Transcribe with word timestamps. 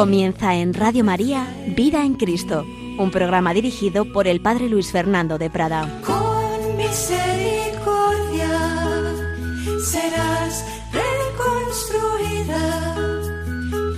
Comienza 0.00 0.54
en 0.54 0.72
Radio 0.72 1.04
María 1.04 1.46
Vida 1.76 2.06
en 2.06 2.14
Cristo, 2.14 2.64
un 2.98 3.10
programa 3.10 3.52
dirigido 3.52 4.10
por 4.10 4.26
el 4.26 4.40
Padre 4.40 4.70
Luis 4.70 4.90
Fernando 4.90 5.36
de 5.36 5.50
Prada. 5.50 6.00
Con 6.00 6.78
misericordia 6.78 8.48
serás 9.84 10.64
reconstruida 10.90 12.64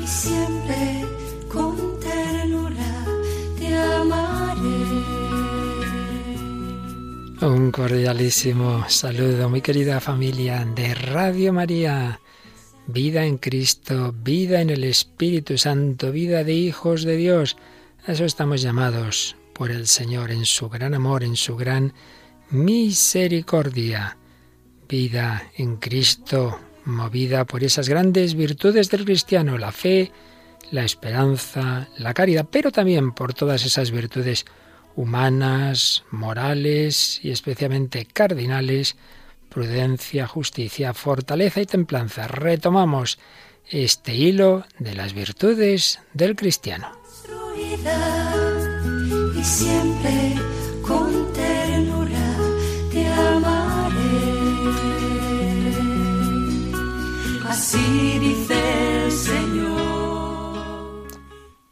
y 0.02 0.06
siempre 0.08 1.04
con 1.48 1.76
ternura 2.00 3.04
te 3.56 3.76
amaré. 3.78 4.58
Un 7.46 7.70
cordialísimo 7.70 8.84
saludo, 8.88 9.48
muy 9.48 9.60
querida 9.60 10.00
familia 10.00 10.64
de 10.64 10.94
Radio 10.96 11.52
María. 11.52 12.18
Vida 12.86 13.24
en 13.24 13.38
Cristo, 13.38 14.12
vida 14.12 14.60
en 14.60 14.70
el 14.70 14.82
Espíritu 14.82 15.56
Santo, 15.56 16.10
vida 16.10 16.42
de 16.42 16.54
hijos 16.54 17.04
de 17.04 17.16
Dios. 17.16 17.56
A 18.06 18.12
eso 18.12 18.24
estamos 18.24 18.60
llamados 18.60 19.36
por 19.54 19.70
el 19.70 19.86
Señor 19.86 20.32
en 20.32 20.44
su 20.44 20.68
gran 20.68 20.92
amor, 20.92 21.22
en 21.22 21.36
su 21.36 21.56
gran 21.56 21.92
misericordia. 22.50 24.18
Vida 24.88 25.50
en 25.56 25.76
Cristo, 25.76 26.58
movida 26.84 27.44
por 27.44 27.62
esas 27.62 27.88
grandes 27.88 28.34
virtudes 28.34 28.90
del 28.90 29.04
cristiano, 29.04 29.58
la 29.58 29.70
fe, 29.70 30.10
la 30.72 30.84
esperanza, 30.84 31.88
la 31.98 32.12
caridad, 32.14 32.48
pero 32.50 32.72
también 32.72 33.12
por 33.12 33.32
todas 33.32 33.64
esas 33.64 33.92
virtudes 33.92 34.44
humanas, 34.96 36.04
morales 36.10 37.20
y 37.22 37.30
especialmente 37.30 38.06
cardinales, 38.06 38.96
prudencia, 39.52 40.26
justicia, 40.26 40.94
fortaleza 40.94 41.60
y 41.60 41.66
templanza. 41.66 42.26
Retomamos 42.26 43.18
este 43.68 44.14
hilo 44.14 44.64
de 44.78 44.94
las 44.94 45.12
virtudes 45.12 46.00
del 46.14 46.34
cristiano. 46.34 46.88
Y 49.38 49.44
siempre 49.44 50.34
con 50.86 51.32
ternura 51.32 52.36
te 52.90 53.06
amaré. 53.06 54.22
Así 57.48 58.18
dice 58.20 59.04
el 59.04 59.12
Señor. 59.12 59.91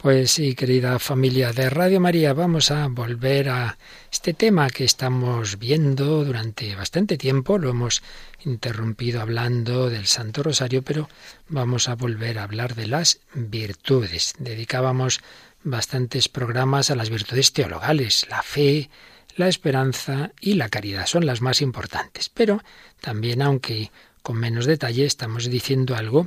Pues 0.01 0.31
sí, 0.31 0.55
querida 0.55 0.99
familia 0.99 1.53
de 1.53 1.69
Radio 1.69 2.01
María, 2.01 2.33
vamos 2.33 2.71
a 2.71 2.89
volver 2.89 3.51
a 3.51 3.77
este 4.11 4.33
tema 4.33 4.71
que 4.71 4.85
estamos 4.85 5.59
viendo 5.59 6.25
durante 6.25 6.75
bastante 6.75 7.19
tiempo. 7.19 7.59
Lo 7.59 7.69
hemos 7.69 8.03
interrumpido 8.43 9.21
hablando 9.21 9.91
del 9.91 10.07
Santo 10.07 10.43
Rosario, 10.43 10.81
pero 10.81 11.11
vamos 11.51 11.91
a 11.91 11.97
volver 11.97 12.39
a 12.39 12.45
hablar 12.45 12.77
de 12.77 12.87
las 12.87 13.21
virtudes. 13.35 14.33
Dedicábamos 14.39 15.21
bastantes 15.65 16.31
programas 16.31 16.91
a 16.91 16.97
las 16.97 17.11
virtudes 17.11 17.53
teologales, 17.53 18.27
la 18.31 18.43
fe, 18.43 18.89
la 19.37 19.49
esperanza 19.49 20.33
y 20.41 20.55
la 20.55 20.71
caridad. 20.71 21.05
Son 21.05 21.27
las 21.27 21.43
más 21.43 21.61
importantes. 21.61 22.31
Pero 22.31 22.63
también, 23.03 23.43
aunque 23.43 23.91
con 24.23 24.39
menos 24.39 24.65
detalle, 24.65 25.05
estamos 25.05 25.51
diciendo 25.51 25.95
algo 25.95 26.27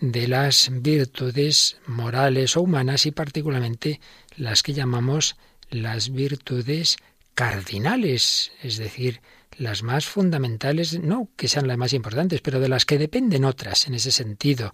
de 0.00 0.28
las 0.28 0.70
virtudes 0.72 1.76
morales 1.86 2.56
o 2.56 2.62
humanas 2.62 3.06
y 3.06 3.10
particularmente 3.10 4.00
las 4.36 4.62
que 4.62 4.72
llamamos 4.72 5.36
las 5.70 6.10
virtudes 6.12 6.96
cardinales, 7.34 8.52
es 8.62 8.78
decir, 8.78 9.20
las 9.56 9.82
más 9.82 10.06
fundamentales, 10.06 10.98
no 11.00 11.28
que 11.36 11.48
sean 11.48 11.68
las 11.68 11.76
más 11.76 11.92
importantes, 11.92 12.40
pero 12.40 12.60
de 12.60 12.68
las 12.68 12.86
que 12.86 12.98
dependen 12.98 13.44
otras 13.44 13.86
en 13.86 13.94
ese 13.94 14.10
sentido, 14.10 14.72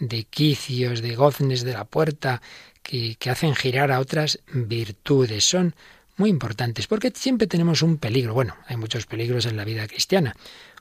de 0.00 0.24
quicios, 0.24 1.02
de 1.02 1.14
goznes 1.14 1.62
de 1.62 1.72
la 1.72 1.84
puerta, 1.84 2.40
que, 2.82 3.16
que 3.16 3.30
hacen 3.30 3.54
girar 3.54 3.92
a 3.92 4.00
otras 4.00 4.40
virtudes. 4.52 5.44
Son 5.44 5.74
muy 6.16 6.30
importantes, 6.30 6.86
porque 6.86 7.12
siempre 7.14 7.46
tenemos 7.46 7.82
un 7.82 7.98
peligro. 7.98 8.34
Bueno, 8.34 8.56
hay 8.66 8.76
muchos 8.76 9.06
peligros 9.06 9.46
en 9.46 9.56
la 9.56 9.64
vida 9.64 9.86
cristiana. 9.86 10.34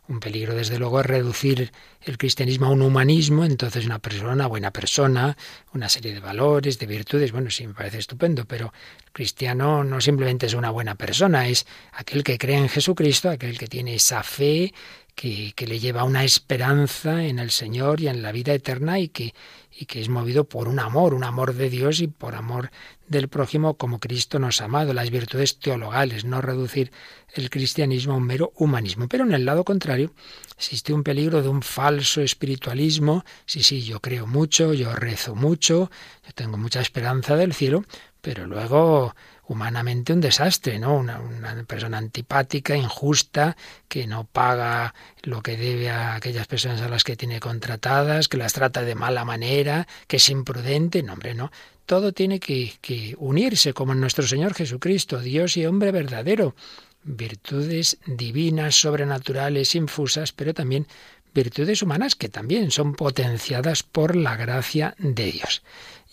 Un 0.10 0.20
peligro, 0.20 0.54
desde 0.54 0.78
luego, 0.78 1.00
es 1.00 1.06
reducir 1.06 1.72
el 2.02 2.18
cristianismo 2.18 2.66
a 2.66 2.72
un 2.72 2.82
humanismo, 2.82 3.46
entonces 3.46 3.86
una 3.86 4.00
persona, 4.00 4.48
buena 4.48 4.72
persona, 4.72 5.38
una 5.74 5.88
serie 5.88 6.14
de 6.14 6.20
valores, 6.20 6.78
de 6.78 6.86
virtudes, 6.86 7.32
bueno, 7.32 7.50
sí 7.50 7.66
me 7.66 7.74
parece 7.74 8.00
estupendo, 8.00 8.44
pero 8.44 8.74
el 9.06 9.12
cristiano 9.14 9.86
no 9.86 10.02
simplemente 10.02 10.48
es 10.48 10.56
una 10.56 10.72
buena 10.72 10.96
persona, 10.96 11.48
es 11.48 11.66
aquel 11.94 12.24
que 12.24 12.38
cree 12.38 12.58
en 12.58 12.68
Jesucristo, 12.68 13.30
aquel 13.30 13.58
que 13.58 13.68
tiene 13.68 13.96
esa 13.96 14.24
fe 14.24 14.74
que, 15.16 15.54
que 15.56 15.68
le 15.68 15.80
lleva 15.80 16.02
a 16.02 16.06
una 16.06 16.26
esperanza 16.26 17.24
en 17.24 17.40
el 17.40 17.52
Señor 17.52 18.02
y 18.02 18.10
en 18.10 18.22
la 18.22 18.34
vida 18.34 18.54
eterna 18.54 19.00
y 19.00 19.08
que, 19.08 19.34
y 19.78 19.86
que 19.86 20.02
es 20.02 20.10
movido 20.10 20.44
por 20.44 20.68
un 20.68 20.80
amor, 20.80 21.14
un 21.14 21.24
amor 21.24 21.54
de 21.54 21.70
Dios 21.70 22.02
y 22.02 22.08
por 22.08 22.36
amor 22.36 22.70
del 23.08 23.28
prójimo 23.28 23.76
como 23.76 24.00
Cristo 24.00 24.40
nos 24.40 24.62
ha 24.62 24.66
amado, 24.66 24.94
las 24.94 25.10
virtudes 25.10 25.60
teologales, 25.60 26.26
no 26.26 26.42
reducir 26.42 26.92
el 27.34 27.50
cristianismo 27.50 28.14
a 28.14 28.18
un 28.18 28.24
mero 28.24 28.52
humanismo. 28.56 29.08
Pero 29.08 29.24
en 29.24 29.34
el 29.34 29.46
lado 29.46 29.64
contrario 29.64 30.14
existe 30.58 30.94
un 30.94 31.04
peligro 31.04 31.42
de 31.42 31.50
un 31.50 31.62
falso 31.62 32.22
espiritualismo, 32.22 33.26
sí, 33.46 33.64
sí, 33.64 33.84
yo 33.84 34.00
creo 34.00 34.28
mucho, 34.28 34.74
yo 34.74 34.94
rezo 34.94 35.36
mucho, 35.36 35.90
yo 36.26 36.34
tengo 36.34 36.58
mucha 36.58 36.82
esperanza 36.82 37.36
del 37.36 37.54
cielo, 37.54 37.84
pero 38.22 38.48
luego 38.48 39.16
humanamente 39.48 40.14
un 40.14 40.22
desastre, 40.22 40.80
¿no? 40.80 40.96
Una, 40.96 41.20
una, 41.20 41.64
persona 41.64 41.98
antipática, 41.98 42.76
injusta, 42.76 43.58
que 43.88 44.08
no 44.08 44.26
paga 44.26 44.94
lo 45.22 45.42
que 45.42 45.58
debe 45.58 45.90
a 45.90 46.16
aquellas 46.16 46.48
personas 46.48 46.82
a 46.82 46.90
las 46.90 47.04
que 47.04 47.16
tiene 47.16 47.40
contratadas, 47.40 48.28
que 48.28 48.38
las 48.38 48.54
trata 48.54 48.84
de 48.84 48.96
mala 48.96 49.26
manera, 49.26 49.88
que 50.08 50.18
es 50.18 50.30
imprudente, 50.30 51.04
no, 51.04 51.14
hombre, 51.14 51.34
no. 51.34 51.52
Todo 51.86 52.14
tiene 52.14 52.40
que, 52.40 52.74
que 52.80 53.16
unirse, 53.18 53.74
como 53.74 53.94
en 53.94 54.00
nuestro 54.00 54.26
Señor 54.26 54.54
Jesucristo, 54.54 55.20
Dios 55.20 55.58
y 55.58 55.66
hombre 55.66 55.92
verdadero. 55.92 56.56
Virtudes 57.04 57.98
divinas, 58.06 58.76
sobrenaturales, 58.76 59.76
infusas, 59.76 60.32
pero 60.32 60.54
también 60.54 60.88
virtudes 61.34 61.82
humanas 61.82 62.16
que 62.16 62.30
también 62.30 62.72
son 62.72 62.94
potenciadas 62.94 63.84
por 63.84 64.16
la 64.16 64.38
gracia 64.38 64.96
de 64.98 65.32
Dios. 65.32 65.64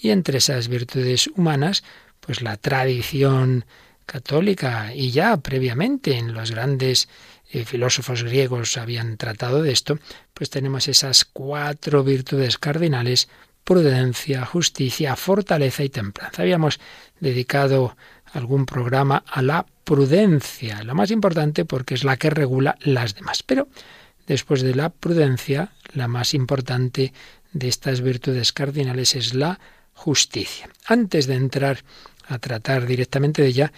Y 0.01 0.11
entre 0.11 0.39
esas 0.39 0.69
virtudes 0.69 1.29
humanas, 1.29 1.85
pues 2.31 2.43
la 2.43 2.57
tradición 2.57 3.65
católica 4.07 4.95
y 4.95 5.11
ya 5.11 5.37
previamente 5.39 6.17
en 6.17 6.33
los 6.33 6.53
grandes 6.53 7.09
eh, 7.51 7.65
filósofos 7.65 8.23
griegos 8.23 8.77
habían 8.77 9.17
tratado 9.17 9.65
de 9.65 9.73
esto, 9.73 9.99
pues 10.33 10.49
tenemos 10.49 10.87
esas 10.87 11.25
cuatro 11.25 12.05
virtudes 12.05 12.57
cardinales, 12.57 13.29
prudencia, 13.65 14.47
justicia, 14.47 15.17
fortaleza 15.17 15.83
y 15.83 15.89
templanza. 15.89 16.43
Habíamos 16.43 16.79
dedicado 17.19 17.97
algún 18.33 18.65
programa 18.65 19.25
a 19.27 19.43
la 19.43 19.67
prudencia, 19.83 20.85
la 20.85 20.95
más 20.95 21.11
importante 21.11 21.65
porque 21.65 21.95
es 21.95 22.05
la 22.05 22.17
que 22.17 22.31
regula 22.31 22.77
las 22.83 23.17
demás. 23.17 23.43
Pero 23.43 23.67
después 24.29 24.63
de 24.63 24.77
la 24.77 24.91
prudencia, 24.91 25.73
la 25.95 26.07
más 26.07 26.33
importante 26.33 27.13
de 27.53 27.67
estas 27.67 28.03
virtudes 28.03 28.53
cardinales 28.53 29.17
es 29.17 29.35
la 29.35 29.59
justicia. 30.01 30.71
Antes 30.87 31.27
de 31.27 31.35
entrar 31.35 31.85
a 32.31 32.39
tratar 32.39 32.87
directamente 32.87 33.43
de 33.43 33.49
ella, 33.49 33.73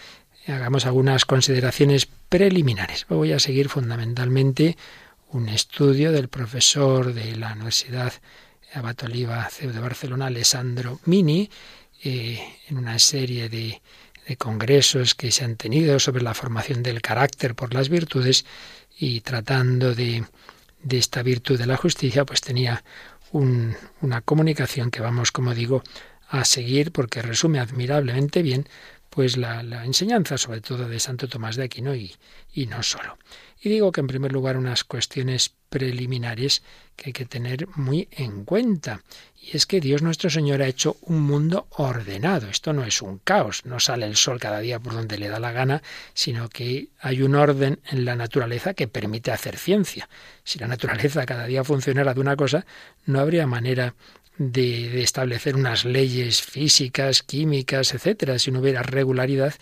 hagamos 0.46 0.86
algunas 0.86 1.24
consideraciones 1.24 2.06
preliminares. 2.28 3.06
Voy 3.08 3.32
a 3.32 3.38
seguir 3.38 3.68
fundamentalmente 3.68 4.76
un 5.30 5.48
estudio 5.48 6.12
del 6.12 6.28
profesor 6.28 7.14
de 7.14 7.36
la 7.36 7.52
Universidad 7.52 8.12
Abat 8.74 9.02
Oliva 9.04 9.48
CEU 9.50 9.72
de 9.72 9.80
Barcelona, 9.80 10.26
Alessandro 10.26 11.00
Mini, 11.06 11.50
eh, 12.04 12.40
en 12.68 12.76
una 12.76 12.98
serie 12.98 13.48
de, 13.48 13.80
de 14.26 14.36
congresos 14.36 15.14
que 15.14 15.30
se 15.30 15.44
han 15.44 15.56
tenido 15.56 15.98
sobre 15.98 16.22
la 16.22 16.34
formación 16.34 16.82
del 16.82 17.00
carácter 17.00 17.54
por 17.54 17.72
las 17.72 17.88
virtudes 17.88 18.44
y 18.98 19.20
tratando 19.20 19.94
de, 19.94 20.24
de 20.82 20.98
esta 20.98 21.22
virtud 21.22 21.58
de 21.58 21.66
la 21.66 21.76
justicia, 21.76 22.24
pues 22.24 22.40
tenía 22.40 22.84
un, 23.30 23.74
una 24.00 24.20
comunicación 24.20 24.90
que 24.90 25.00
vamos, 25.00 25.32
como 25.32 25.54
digo, 25.54 25.82
a 26.32 26.46
seguir 26.46 26.92
porque 26.92 27.20
resume 27.20 27.60
admirablemente 27.60 28.42
bien 28.42 28.66
pues 29.10 29.36
la, 29.36 29.60
enseñanza 29.84 30.38
sobre 30.38 30.62
todo 30.62 30.88
de 30.88 30.98
Santo 30.98 31.28
Tomás 31.28 31.56
de 31.56 31.64
Aquino 31.64 31.94
y, 31.94 32.16
y 32.54 32.66
no 32.66 32.82
solo. 32.82 33.18
Y 33.60 33.68
digo 33.68 33.92
que 33.92 34.00
en 34.00 34.06
primer 34.06 34.32
lugar 34.32 34.56
unas 34.56 34.82
cuestiones 34.82 35.54
preliminares 35.68 36.62
que 36.96 37.10
hay 37.10 37.12
que 37.12 37.26
tener 37.26 37.68
muy 37.76 38.08
en 38.10 38.44
cuenta. 38.44 39.02
Y 39.40 39.56
es 39.56 39.66
que 39.66 39.80
Dios 39.80 40.02
nuestro 40.02 40.30
Señor 40.30 40.62
ha 40.62 40.66
hecho 40.66 40.96
un 41.02 41.20
mundo 41.22 41.66
ordenado. 41.70 42.48
Esto 42.48 42.72
no 42.72 42.84
es 42.84 43.02
un 43.02 43.18
caos, 43.18 43.64
no 43.66 43.78
sale 43.78 44.06
el 44.06 44.16
sol 44.16 44.40
cada 44.40 44.60
día 44.60 44.80
por 44.80 44.94
donde 44.94 45.18
le 45.18 45.28
da 45.28 45.38
la 45.38 45.52
gana, 45.52 45.82
sino 46.14 46.48
que 46.48 46.88
hay 46.98 47.22
un 47.22 47.34
orden 47.34 47.80
en 47.90 48.04
la 48.04 48.16
naturaleza 48.16 48.72
que 48.72 48.88
permite 48.88 49.30
hacer 49.30 49.58
ciencia. 49.58 50.08
Si 50.42 50.58
la 50.58 50.66
naturaleza 50.66 51.26
cada 51.26 51.46
día 51.46 51.64
funcionara 51.64 52.14
de 52.14 52.20
una 52.20 52.36
cosa, 52.36 52.64
no 53.04 53.20
habría 53.20 53.46
manera 53.46 53.94
de, 54.38 54.88
de, 54.88 55.02
establecer 55.02 55.56
unas 55.56 55.84
leyes 55.84 56.42
físicas, 56.42 57.22
químicas, 57.22 57.94
etcétera. 57.94 58.38
Si 58.38 58.50
no 58.50 58.60
hubiera 58.60 58.82
regularidad, 58.82 59.54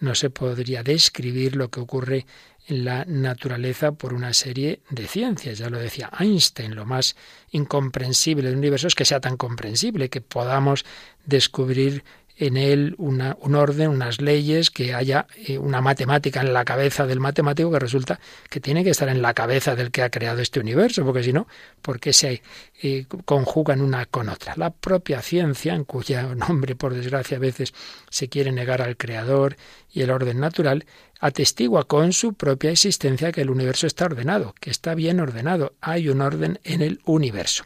no 0.00 0.14
se 0.14 0.30
podría 0.30 0.82
describir 0.82 1.56
lo 1.56 1.70
que 1.70 1.80
ocurre 1.80 2.26
en 2.66 2.84
la 2.84 3.04
naturaleza 3.04 3.92
por 3.92 4.14
una 4.14 4.32
serie 4.32 4.80
de 4.90 5.06
ciencias. 5.06 5.58
Ya 5.58 5.68
lo 5.68 5.78
decía 5.78 6.10
Einstein, 6.18 6.74
lo 6.74 6.86
más 6.86 7.16
incomprensible 7.50 8.48
del 8.48 8.58
universo 8.58 8.86
es 8.86 8.94
que 8.94 9.04
sea 9.04 9.20
tan 9.20 9.36
comprensible, 9.36 10.08
que 10.08 10.20
podamos 10.20 10.84
descubrir 11.26 12.04
en 12.36 12.56
él 12.56 12.94
una, 12.98 13.36
un 13.40 13.54
orden, 13.54 13.90
unas 13.90 14.20
leyes, 14.20 14.70
que 14.70 14.94
haya 14.94 15.26
eh, 15.36 15.58
una 15.58 15.80
matemática 15.80 16.40
en 16.40 16.52
la 16.52 16.64
cabeza 16.64 17.06
del 17.06 17.20
matemático 17.20 17.70
que 17.70 17.78
resulta 17.78 18.18
que 18.50 18.60
tiene 18.60 18.82
que 18.82 18.90
estar 18.90 19.08
en 19.08 19.22
la 19.22 19.34
cabeza 19.34 19.76
del 19.76 19.90
que 19.90 20.02
ha 20.02 20.10
creado 20.10 20.40
este 20.40 20.60
universo, 20.60 21.04
porque 21.04 21.22
si 21.22 21.32
no, 21.32 21.46
¿por 21.80 22.00
qué 22.00 22.12
se 22.12 22.42
eh, 22.82 23.06
conjugan 23.24 23.80
una 23.80 24.06
con 24.06 24.28
otra? 24.28 24.54
La 24.56 24.70
propia 24.70 25.22
ciencia, 25.22 25.74
en 25.74 25.84
cuyo 25.84 26.34
nombre, 26.34 26.74
por 26.74 26.94
desgracia, 26.94 27.36
a 27.36 27.40
veces 27.40 27.72
se 28.10 28.28
quiere 28.28 28.50
negar 28.52 28.82
al 28.82 28.96
creador 28.96 29.56
y 29.92 30.02
el 30.02 30.10
orden 30.10 30.40
natural, 30.40 30.84
atestigua 31.20 31.84
con 31.84 32.12
su 32.12 32.34
propia 32.34 32.70
existencia 32.70 33.32
que 33.32 33.42
el 33.42 33.50
universo 33.50 33.86
está 33.86 34.06
ordenado, 34.06 34.54
que 34.60 34.70
está 34.70 34.94
bien 34.94 35.20
ordenado, 35.20 35.74
hay 35.80 36.08
un 36.08 36.20
orden 36.20 36.58
en 36.64 36.82
el 36.82 37.00
universo. 37.04 37.64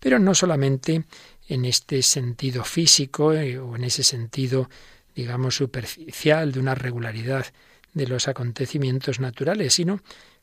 Pero 0.00 0.18
no 0.18 0.34
solamente 0.34 1.04
en 1.48 1.64
este 1.64 2.02
sentido 2.02 2.62
físico 2.64 3.32
eh, 3.32 3.58
o 3.58 3.74
en 3.74 3.84
ese 3.84 4.04
sentido, 4.04 4.68
digamos, 5.14 5.56
superficial 5.56 6.52
de 6.52 6.60
una 6.60 6.74
regularidad 6.74 7.46
de 7.94 8.06
los 8.06 8.28
acontecimientos 8.28 9.18
naturales, 9.18 9.74
sino 9.74 10.00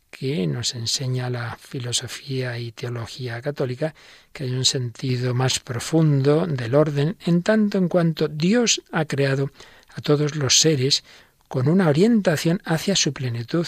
que 0.10 0.48
nos 0.48 0.76
enseña 0.76 1.30
la 1.30 1.58
filosofía 1.58 2.58
y 2.58 2.72
teología 2.72 3.42
católica 3.42 3.94
que 4.34 4.46
hay 4.46 4.52
un 4.52 4.66
sentido 4.66 5.34
más 5.34 5.60
profundo 5.60 6.48
del 6.48 6.74
orden 6.74 7.18
en 7.26 7.44
tanto 7.44 7.78
en 7.78 7.88
cuanto 7.88 8.28
Dios 8.28 8.82
ha 8.92 9.06
creado 9.06 9.52
a 9.94 10.02
todos 10.02 10.36
los 10.36 10.60
seres 10.60 11.04
con 11.48 11.68
una 11.68 11.90
orientación 11.90 12.62
hacia 12.66 12.96
su 12.96 13.14
plenitud, 13.14 13.68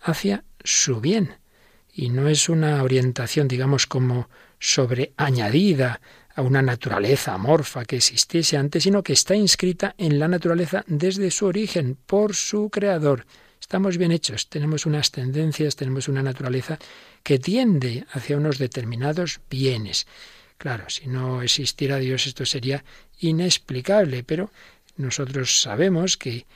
hacia 0.00 0.44
su 0.64 1.00
bien. 1.00 1.36
Y 1.94 2.08
no 2.08 2.28
es 2.28 2.48
una 2.48 2.82
orientación, 2.82 3.48
digamos, 3.48 3.86
como 3.86 4.28
sobreañadida 4.58 6.00
a 6.34 6.42
una 6.42 6.62
naturaleza 6.62 7.34
amorfa 7.34 7.84
que 7.84 7.96
existiese 7.96 8.56
antes, 8.56 8.84
sino 8.84 9.02
que 9.02 9.12
está 9.12 9.34
inscrita 9.34 9.94
en 9.98 10.18
la 10.18 10.28
naturaleza 10.28 10.84
desde 10.86 11.30
su 11.30 11.46
origen, 11.46 11.96
por 12.06 12.34
su 12.34 12.70
creador. 12.70 13.26
Estamos 13.60 13.96
bien 13.96 14.12
hechos, 14.12 14.48
tenemos 14.48 14.86
unas 14.86 15.10
tendencias, 15.10 15.76
tenemos 15.76 16.08
una 16.08 16.22
naturaleza 16.22 16.78
que 17.22 17.38
tiende 17.38 18.04
hacia 18.12 18.36
unos 18.36 18.58
determinados 18.58 19.40
bienes. 19.48 20.06
Claro, 20.58 20.90
si 20.90 21.06
no 21.06 21.42
existiera 21.42 21.98
Dios 21.98 22.26
esto 22.26 22.44
sería 22.44 22.84
inexplicable, 23.18 24.24
pero 24.24 24.50
nosotros 24.96 25.60
sabemos 25.60 26.16
que, 26.16 26.46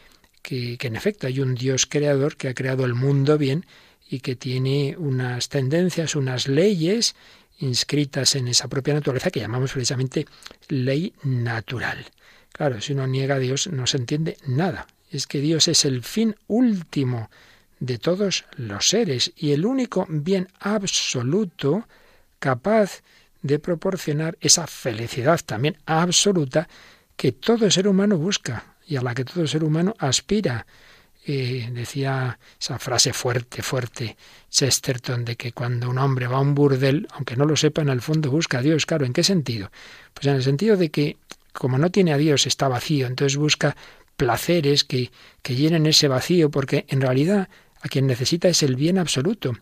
que, 0.43 0.77
que 0.79 0.87
en 0.87 0.97
efecto 0.97 1.27
hay 1.27 1.41
un 1.41 1.55
Dios 1.55 1.87
creador 1.87 2.37
que 2.37 2.49
ha 2.49 2.55
creado 2.55 2.85
el 2.85 2.95
mundo 2.95 3.39
bien 3.39 3.67
y 4.09 4.21
que 4.21 4.37
tiene 4.37 4.97
unas 4.99 5.49
tendencias, 5.49 6.15
unas 6.15 6.49
leyes 6.49 7.17
inscritas 7.59 8.35
en 8.37 8.49
esa 8.49 8.69
propia 8.69 8.95
naturaleza 8.95 9.31
que 9.31 9.41
llamamos 9.41 9.73
precisamente 9.73 10.27
ley 10.69 11.13
natural. 11.23 12.07
Claro, 12.53 12.81
si 12.81 12.93
uno 12.93 13.07
niega 13.07 13.37
a 13.37 13.39
Dios 13.39 13.69
no 13.69 13.87
se 13.87 13.99
entiende 13.99 14.37
nada. 14.47 14.87
Es 15.11 15.27
que 15.27 15.41
Dios 15.41 15.69
es 15.69 15.85
el 15.85 16.03
fin 16.03 16.37
último 16.47 17.31
de 17.79 17.99
todos 17.99 18.45
los 18.57 18.89
seres 18.89 19.33
y 19.37 19.53
el 19.53 19.67
único 19.67 20.07
bien 20.09 20.49
absoluto 20.59 21.87
capaz 22.39 23.03
de 23.43 23.59
proporcionar 23.59 24.37
esa 24.41 24.67
felicidad 24.67 25.41
también 25.45 25.77
absoluta 25.87 26.69
que 27.17 27.33
todo 27.33 27.71
ser 27.71 27.89
humano 27.89 28.19
busca 28.19 28.77
y 28.87 28.97
a 28.97 29.03
la 29.03 29.15
que 29.15 29.25
todo 29.25 29.47
ser 29.47 29.65
humano 29.65 29.95
aspira 29.99 30.67
decía 31.33 32.39
esa 32.61 32.79
frase 32.79 33.13
fuerte, 33.13 33.63
fuerte, 33.63 34.17
Chesterton, 34.49 35.25
de 35.25 35.37
que 35.37 35.53
cuando 35.53 35.91
un 35.91 35.99
hombre 35.99 36.27
va 36.29 36.37
a 36.37 36.41
un 36.41 36.55
burdel, 36.55 37.09
aunque 37.13 37.37
no 37.37 37.45
lo 37.45 37.57
sepa, 37.57 37.83
en 37.83 37.89
el 37.89 38.01
fondo 38.01 38.31
busca 38.31 38.59
a 38.59 38.63
Dios. 38.63 38.87
Claro, 38.87 39.05
¿en 39.05 39.13
qué 39.13 39.25
sentido? 39.25 39.71
Pues 40.15 40.27
en 40.27 40.37
el 40.37 40.43
sentido 40.43 40.77
de 40.77 40.91
que, 40.91 41.17
como 41.53 41.79
no 41.79 41.91
tiene 41.91 42.13
a 42.13 42.17
Dios, 42.17 42.47
está 42.47 42.69
vacío, 42.69 43.07
entonces 43.07 43.37
busca 43.37 43.77
placeres 44.17 44.85
que, 44.85 45.11
que 45.43 45.55
llenen 45.57 45.87
ese 45.87 46.09
vacío, 46.09 46.51
porque 46.51 46.87
en 46.89 47.01
realidad 47.01 47.49
a 47.81 47.89
quien 47.89 48.07
necesita 48.07 48.49
es 48.49 48.63
el 48.63 48.77
bien 48.77 48.99
absoluto. 48.99 49.53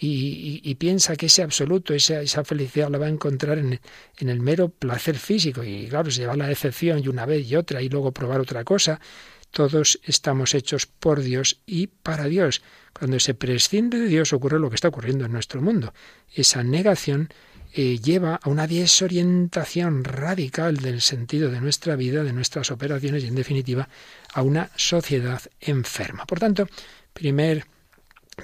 Y, 0.00 0.76
piensa 0.76 1.16
que 1.16 1.26
ese 1.26 1.42
absoluto, 1.42 1.92
esa, 1.92 2.20
esa, 2.20 2.44
felicidad 2.44 2.88
la 2.88 2.98
va 2.98 3.06
a 3.06 3.08
encontrar 3.08 3.58
en, 3.58 3.80
en, 4.18 4.28
el 4.28 4.38
mero 4.38 4.68
placer 4.68 5.18
físico. 5.18 5.64
Y 5.64 5.88
claro, 5.88 6.08
se 6.12 6.20
lleva 6.20 6.36
la 6.36 6.46
decepción 6.46 7.00
y 7.02 7.08
una 7.08 7.26
vez 7.26 7.50
y 7.50 7.56
otra 7.56 7.82
y 7.82 7.88
luego 7.88 8.12
probar 8.12 8.40
otra 8.40 8.62
cosa. 8.62 9.00
Todos 9.50 9.98
estamos 10.04 10.54
hechos 10.54 10.86
por 10.86 11.20
Dios 11.20 11.60
y 11.66 11.88
para 11.88 12.24
Dios. 12.24 12.62
Cuando 12.92 13.18
se 13.20 13.34
prescinde 13.34 13.98
de 13.98 14.06
Dios 14.06 14.32
ocurre 14.32 14.58
lo 14.58 14.68
que 14.68 14.76
está 14.76 14.88
ocurriendo 14.88 15.24
en 15.24 15.32
nuestro 15.32 15.60
mundo. 15.60 15.94
Esa 16.34 16.62
negación 16.62 17.28
eh, 17.72 17.98
lleva 17.98 18.40
a 18.42 18.48
una 18.48 18.66
desorientación 18.66 20.04
radical 20.04 20.78
del 20.78 21.00
sentido 21.00 21.50
de 21.50 21.60
nuestra 21.60 21.96
vida, 21.96 22.24
de 22.24 22.32
nuestras 22.32 22.70
operaciones 22.70 23.24
y, 23.24 23.28
en 23.28 23.34
definitiva, 23.34 23.88
a 24.32 24.42
una 24.42 24.70
sociedad 24.76 25.42
enferma. 25.60 26.24
Por 26.24 26.40
tanto, 26.40 26.68
primer 27.12 27.66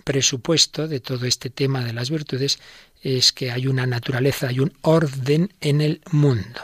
presupuesto 0.05 0.89
de 0.89 1.01
todo 1.01 1.27
este 1.27 1.51
tema 1.51 1.85
de 1.85 1.93
las 1.93 2.11
virtudes 2.11 2.59
es 3.01 3.33
que 3.33 3.51
hay 3.51 3.67
una 3.67 3.87
naturaleza, 3.87 4.49
hay 4.49 4.61
un 4.61 4.73
orden 4.83 5.53
en 5.61 5.81
el 5.81 6.01
mundo 6.11 6.61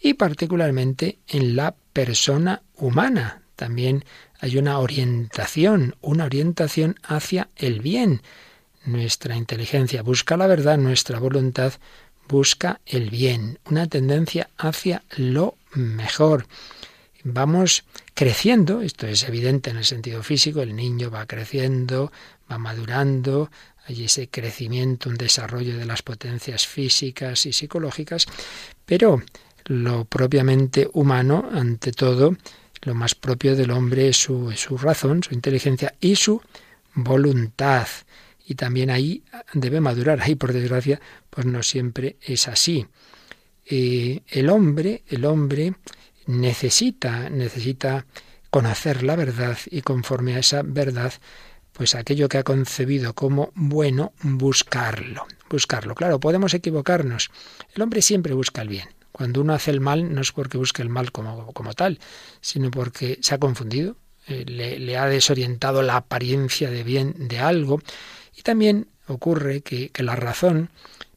y 0.00 0.14
particularmente 0.14 1.18
en 1.28 1.54
la 1.54 1.74
persona 1.92 2.62
humana, 2.74 3.41
también 3.62 4.04
hay 4.40 4.58
una 4.58 4.80
orientación, 4.80 5.94
una 6.00 6.24
orientación 6.24 6.96
hacia 7.04 7.48
el 7.54 7.78
bien. 7.80 8.20
Nuestra 8.84 9.36
inteligencia 9.36 10.02
busca 10.02 10.36
la 10.36 10.48
verdad, 10.48 10.78
nuestra 10.78 11.20
voluntad 11.20 11.74
busca 12.26 12.80
el 12.86 13.08
bien, 13.08 13.60
una 13.66 13.86
tendencia 13.86 14.50
hacia 14.58 15.04
lo 15.16 15.54
mejor. 15.74 16.48
Vamos 17.22 17.84
creciendo, 18.14 18.80
esto 18.80 19.06
es 19.06 19.22
evidente 19.22 19.70
en 19.70 19.76
el 19.76 19.84
sentido 19.84 20.24
físico, 20.24 20.60
el 20.62 20.74
niño 20.74 21.08
va 21.08 21.26
creciendo, 21.26 22.10
va 22.50 22.58
madurando, 22.58 23.48
hay 23.86 24.06
ese 24.06 24.28
crecimiento, 24.28 25.08
un 25.08 25.18
desarrollo 25.18 25.78
de 25.78 25.86
las 25.86 26.02
potencias 26.02 26.66
físicas 26.66 27.46
y 27.46 27.52
psicológicas, 27.52 28.26
pero 28.84 29.22
lo 29.66 30.04
propiamente 30.04 30.90
humano, 30.94 31.48
ante 31.52 31.92
todo, 31.92 32.36
lo 32.82 32.94
más 32.94 33.14
propio 33.14 33.56
del 33.56 33.70
hombre 33.70 34.08
es 34.08 34.16
su, 34.16 34.52
su 34.52 34.76
razón, 34.76 35.22
su 35.22 35.34
inteligencia 35.34 35.94
y 36.00 36.16
su 36.16 36.42
voluntad. 36.94 37.86
Y 38.46 38.54
también 38.54 38.90
ahí 38.90 39.22
debe 39.54 39.80
madurar. 39.80 40.20
Ahí, 40.20 40.34
por 40.34 40.52
desgracia, 40.52 41.00
pues 41.30 41.46
no 41.46 41.62
siempre 41.62 42.16
es 42.20 42.48
así. 42.48 42.86
Eh, 43.64 44.20
el 44.28 44.50
hombre, 44.50 45.02
el 45.08 45.24
hombre 45.24 45.74
necesita, 46.26 47.30
necesita 47.30 48.06
conocer 48.50 49.02
la 49.02 49.16
verdad 49.16 49.56
y 49.70 49.82
conforme 49.82 50.34
a 50.34 50.40
esa 50.40 50.62
verdad, 50.62 51.12
pues 51.72 51.94
aquello 51.94 52.28
que 52.28 52.38
ha 52.38 52.42
concebido 52.42 53.14
como 53.14 53.52
bueno, 53.54 54.12
buscarlo. 54.22 55.26
Buscarlo. 55.48 55.94
Claro, 55.94 56.20
podemos 56.20 56.52
equivocarnos. 56.52 57.30
El 57.74 57.82
hombre 57.82 58.02
siempre 58.02 58.34
busca 58.34 58.62
el 58.62 58.68
bien. 58.68 58.88
Cuando 59.12 59.42
uno 59.42 59.52
hace 59.52 59.70
el 59.70 59.80
mal 59.80 60.14
no 60.14 60.20
es 60.20 60.32
porque 60.32 60.58
busque 60.58 60.82
el 60.82 60.88
mal 60.88 61.12
como, 61.12 61.52
como 61.52 61.74
tal, 61.74 61.98
sino 62.40 62.70
porque 62.70 63.18
se 63.20 63.34
ha 63.34 63.38
confundido, 63.38 63.96
eh, 64.26 64.44
le, 64.46 64.96
ha 64.96 65.06
desorientado 65.06 65.82
la 65.82 65.96
apariencia 65.96 66.70
de 66.70 66.82
bien 66.82 67.28
de 67.28 67.38
algo. 67.38 67.80
Y 68.36 68.42
también 68.42 68.88
ocurre 69.06 69.60
que, 69.60 69.90
que 69.90 70.02
la 70.02 70.16
razón, 70.16 70.70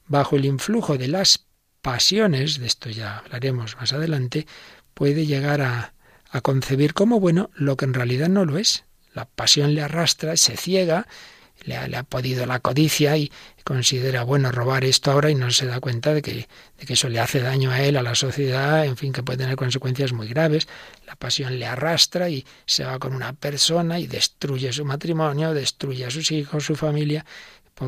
bajo 0.07 0.35
el 0.35 0.45
influjo 0.45 0.97
de 0.97 1.07
las 1.07 1.45
pasiones, 1.81 2.59
de 2.59 2.67
esto 2.67 2.89
ya 2.89 3.19
hablaremos 3.19 3.77
más 3.77 3.93
adelante, 3.93 4.45
puede 4.93 5.25
llegar 5.25 5.61
a, 5.61 5.93
a 6.31 6.41
concebir 6.41 6.93
como 6.93 7.19
bueno 7.19 7.49
lo 7.53 7.77
que 7.77 7.85
en 7.85 7.93
realidad 7.93 8.27
no 8.27 8.43
lo 8.43 8.57
es. 8.57 8.83
La 9.13 9.25
pasión 9.25 9.73
le 9.73 9.81
arrastra, 9.81 10.35
se 10.35 10.57
ciega 10.57 11.07
le 11.65 11.98
ha, 11.98 12.03
podido 12.03 12.45
la 12.45 12.60
codicia 12.60 13.17
y 13.17 13.31
considera 13.63 14.24
bueno 14.24 14.51
robar 14.51 14.84
esto 14.86 15.12
ahora 15.12 15.29
y 15.29 15.36
no 15.36 15.50
se 15.51 15.65
da 15.65 15.79
cuenta 15.79 16.13
de 16.13 16.22
que, 16.22 16.48
de 16.79 16.86
que 16.86 16.93
eso 16.93 17.10
le 17.10 17.19
hace 17.19 17.41
daño 17.41 17.72
a 17.72 17.81
él, 17.81 17.98
a 17.98 18.03
la 18.03 18.15
sociedad, 18.15 18.86
en 18.86 18.98
fin, 18.98 19.12
que 19.12 19.24
puede 19.24 19.39
tener 19.39 19.55
consecuencias 19.55 20.13
muy 20.13 20.27
graves. 20.27 20.67
La 21.07 21.15
pasión 21.15 21.57
le 21.60 21.65
arrastra 21.65 22.29
y 22.29 22.45
se 22.65 22.86
va 22.86 23.00
con 23.00 23.15
una 23.15 23.34
persona 23.34 24.00
y 24.00 24.07
destruye 24.07 24.72
su 24.72 24.86
matrimonio, 24.86 25.53
destruye 25.53 26.05
a 26.05 26.12
sus 26.12 26.31
hijos, 26.31 26.65
su 26.65 26.75
familia, 26.75 27.25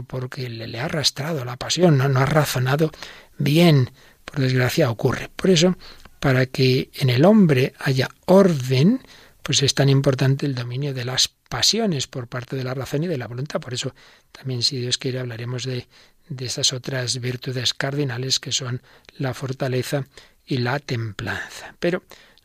porque 0.08 0.50
le, 0.50 0.68
le 0.68 0.80
ha 0.80 0.86
arrastrado 0.86 1.46
la 1.46 1.58
pasión, 1.58 1.98
no, 1.98 2.10
no 2.10 2.20
ha 2.20 2.26
razonado 2.26 2.92
bien. 3.38 3.92
Por 4.26 4.42
desgracia 4.42 4.92
ocurre. 4.92 5.30
Por 5.34 5.50
eso, 5.50 5.78
para 6.20 6.48
que 6.48 6.90
en 6.96 7.10
el 7.10 7.24
hombre 7.24 7.74
haya 7.80 8.10
orden, 8.26 9.02
pues 9.48 9.64
es 9.64 9.74
tan 9.74 9.88
importante 9.88 10.46
el 10.46 10.56
dominio 10.56 10.94
de 10.94 11.06
las 11.06 11.30
pasiones 11.30 12.06
por 12.06 12.28
parte 12.28 12.58
de 12.58 12.66
la 12.66 12.74
razón 12.74 13.06
y 13.06 13.08
de 13.08 13.18
la 13.18 13.28
voluntad. 13.28 13.62
Por 13.62 13.74
eso 13.74 13.96
también, 14.34 14.62
si 14.62 14.78
Dios 14.78 14.98
quiere, 14.98 15.20
hablaremos 15.20 15.64
de, 15.64 15.88
de 16.28 16.46
esas 16.46 16.74
otras 16.74 17.22
virtudes 17.22 17.74
cardinales 17.74 18.42
que 18.42 18.52
son 18.52 18.82
la 19.18 19.34
fortaleza 19.34 20.06
y 20.46 20.58
la 20.58 20.80
templanza. 20.80 21.76
Pero 21.80 22.04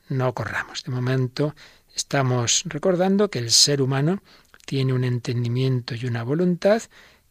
no 0.08 0.32
corramos. 0.32 0.84
De 0.84 0.92
momento 0.92 1.56
Estamos 1.94 2.62
recordando 2.64 3.28
que 3.28 3.38
el 3.38 3.50
ser 3.50 3.82
humano 3.82 4.22
tiene 4.64 4.92
un 4.92 5.04
entendimiento 5.04 5.94
y 5.94 6.06
una 6.06 6.22
voluntad 6.22 6.82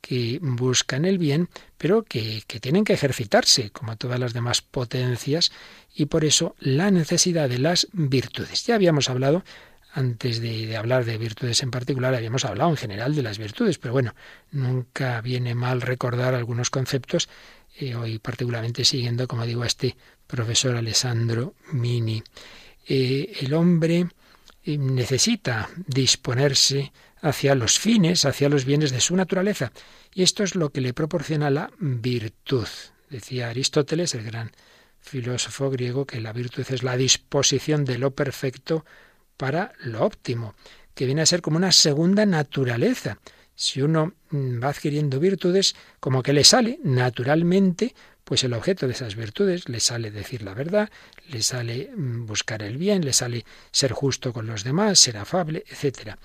que 0.02 0.40
buscan 0.42 1.06
el 1.06 1.18
bien, 1.18 1.48
pero 1.78 2.04
que, 2.04 2.44
que, 2.48 2.60
tienen 2.60 2.84
que 2.84 2.94
ejercitarse, 2.94 3.70
como 3.70 3.96
todas 3.98 4.20
las 4.20 4.34
demás 4.34 4.62
potencias, 4.62 5.52
y 5.96 6.06
por 6.06 6.26
eso 6.26 6.56
la 6.60 6.92
necesidad 6.92 7.48
de 7.48 7.60
las 7.60 7.88
virtudes. 7.94 8.66
Ya 8.66 8.76
habíamos 8.76 9.10
hablado, 9.10 9.44
antes 9.94 10.40
de, 10.42 10.78
hablar 10.78 11.06
de 11.06 11.18
virtudes 11.18 11.64
en 11.64 11.72
particular, 11.72 12.16
habíamos 12.16 12.46
hablado 12.46 12.70
en 12.70 12.78
general 12.78 13.14
de 13.14 13.24
las 13.24 13.38
virtudes, 13.38 13.78
pero 13.78 13.94
bueno, 13.94 14.16
nunca 14.52 15.20
viene 15.22 15.54
mal 15.54 15.82
recordar 15.82 16.34
algunos 16.34 16.70
conceptos, 16.70 17.28
eh, 17.78 17.96
hoy 17.96 18.20
particularmente 18.20 18.86
siguiendo, 18.86 19.28
como 19.28 19.46
digo, 19.46 19.64
a 19.64 19.68
este 19.68 19.98
profesor 20.28 20.78
Alessandro 20.78 21.56
Mini. 21.74 22.24
Eh, 22.88 23.34
el 23.42 23.54
hombre 23.54 24.08
eh, 24.64 24.78
necesita 24.78 25.70
disponerse 25.88 26.94
hacia 27.22 27.56
los 27.56 27.80
fines, 27.80 28.26
hacia 28.26 28.50
los 28.50 28.66
bienes 28.66 28.92
de 28.92 29.00
su 29.00 29.16
naturaleza. 29.16 29.72
Y 30.14 30.24
esto 30.24 30.44
es 30.44 30.56
lo 30.56 30.72
que 30.72 30.82
le 30.82 30.94
proporciona 30.94 31.50
la 31.50 31.72
virtud. 31.80 32.68
Decía 33.10 33.50
Aristóteles, 33.50 34.16
el 34.16 34.24
gran 34.24 34.52
filósofo 35.00 35.70
griego, 35.70 36.06
que 36.06 36.22
la 36.22 36.34
virtud 36.34 36.66
es 36.70 36.84
la 36.84 36.98
disposición 36.98 37.86
de 37.86 37.98
lo 37.98 38.12
perfecto 38.12 38.86
para 39.38 39.74
lo 39.84 40.04
óptimo, 40.06 40.56
que 40.94 41.06
viene 41.06 41.22
a 41.22 41.26
ser 41.26 41.42
como 41.42 41.58
una 41.58 41.72
segunda 41.72 42.26
naturaleza. 42.26 43.18
Si 43.56 43.82
uno 43.82 44.14
mm, 44.30 44.64
va 44.64 44.70
adquiriendo 44.70 45.20
virtudes, 45.20 45.76
como 46.00 46.24
que 46.24 46.34
le 46.34 46.44
sale 46.44 46.80
naturalmente 46.84 47.94
pues 48.32 48.46
el 48.46 48.54
objeto 48.54 48.88
de 48.88 48.94
esas 48.94 49.18
virtudes 49.18 49.68
le 49.68 49.82
sale 49.82 50.10
decir 50.10 50.42
la 50.42 50.54
verdad, 50.54 50.90
le 51.28 51.44
sale 51.44 51.92
mm, 51.94 52.26
buscar 52.26 52.64
el 52.64 52.78
bien, 52.78 53.04
le 53.04 53.12
sale 53.12 53.44
ser 53.74 53.92
justo 53.92 54.32
con 54.32 54.48
los 54.48 54.64
demás, 54.64 55.00
ser 55.00 55.18
afable, 55.18 55.66
etc. 55.70 56.16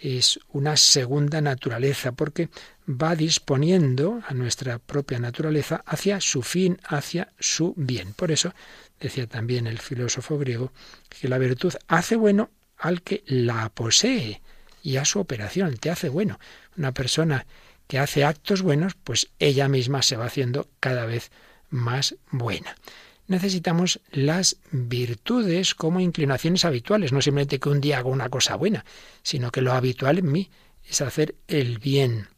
Es 0.00 0.38
una 0.50 0.76
segunda 0.76 1.40
naturaleza 1.40 2.12
porque 2.12 2.50
va 2.88 3.16
disponiendo 3.16 4.22
a 4.28 4.32
nuestra 4.32 4.78
propia 4.78 5.18
naturaleza 5.18 5.82
hacia 5.86 6.20
su 6.20 6.42
fin, 6.42 6.78
hacia 6.84 7.32
su 7.40 7.74
bien. 7.76 8.12
Por 8.12 8.30
eso 8.30 8.54
decía 9.00 9.26
también 9.26 9.66
el 9.66 9.80
filósofo 9.80 10.38
griego 10.38 10.70
que 11.08 11.26
la 11.26 11.38
virtud 11.38 11.74
hace 11.88 12.14
bueno 12.14 12.48
al 12.78 13.02
que 13.02 13.24
la 13.26 13.70
posee 13.70 14.40
y 14.84 14.98
a 14.98 15.04
su 15.04 15.18
operación, 15.18 15.76
te 15.78 15.90
hace 15.90 16.10
bueno. 16.10 16.38
Una 16.76 16.92
persona 16.92 17.44
que 17.88 17.98
hace 17.98 18.24
actos 18.24 18.62
buenos, 18.62 18.94
pues 18.94 19.30
ella 19.40 19.66
misma 19.66 20.02
se 20.02 20.16
va 20.16 20.26
haciendo 20.26 20.68
cada 20.78 21.06
vez 21.06 21.32
más 21.70 22.16
buena. 22.30 22.76
Necesitamos 23.28 24.00
las 24.12 24.56
virtudes 24.70 25.74
como 25.74 26.00
inclinaciones 26.00 26.64
habituales, 26.64 27.12
no 27.12 27.20
simplemente 27.20 27.58
que 27.58 27.68
un 27.68 27.80
día 27.80 27.98
haga 27.98 28.08
una 28.08 28.28
cosa 28.28 28.54
buena, 28.54 28.84
sino 29.22 29.50
que 29.50 29.62
lo 29.62 29.72
habitual 29.72 30.18
en 30.18 30.30
mí 30.30 30.50
es 30.88 31.00
hacer 31.00 31.34
el 31.48 31.78
bien. 31.78 32.28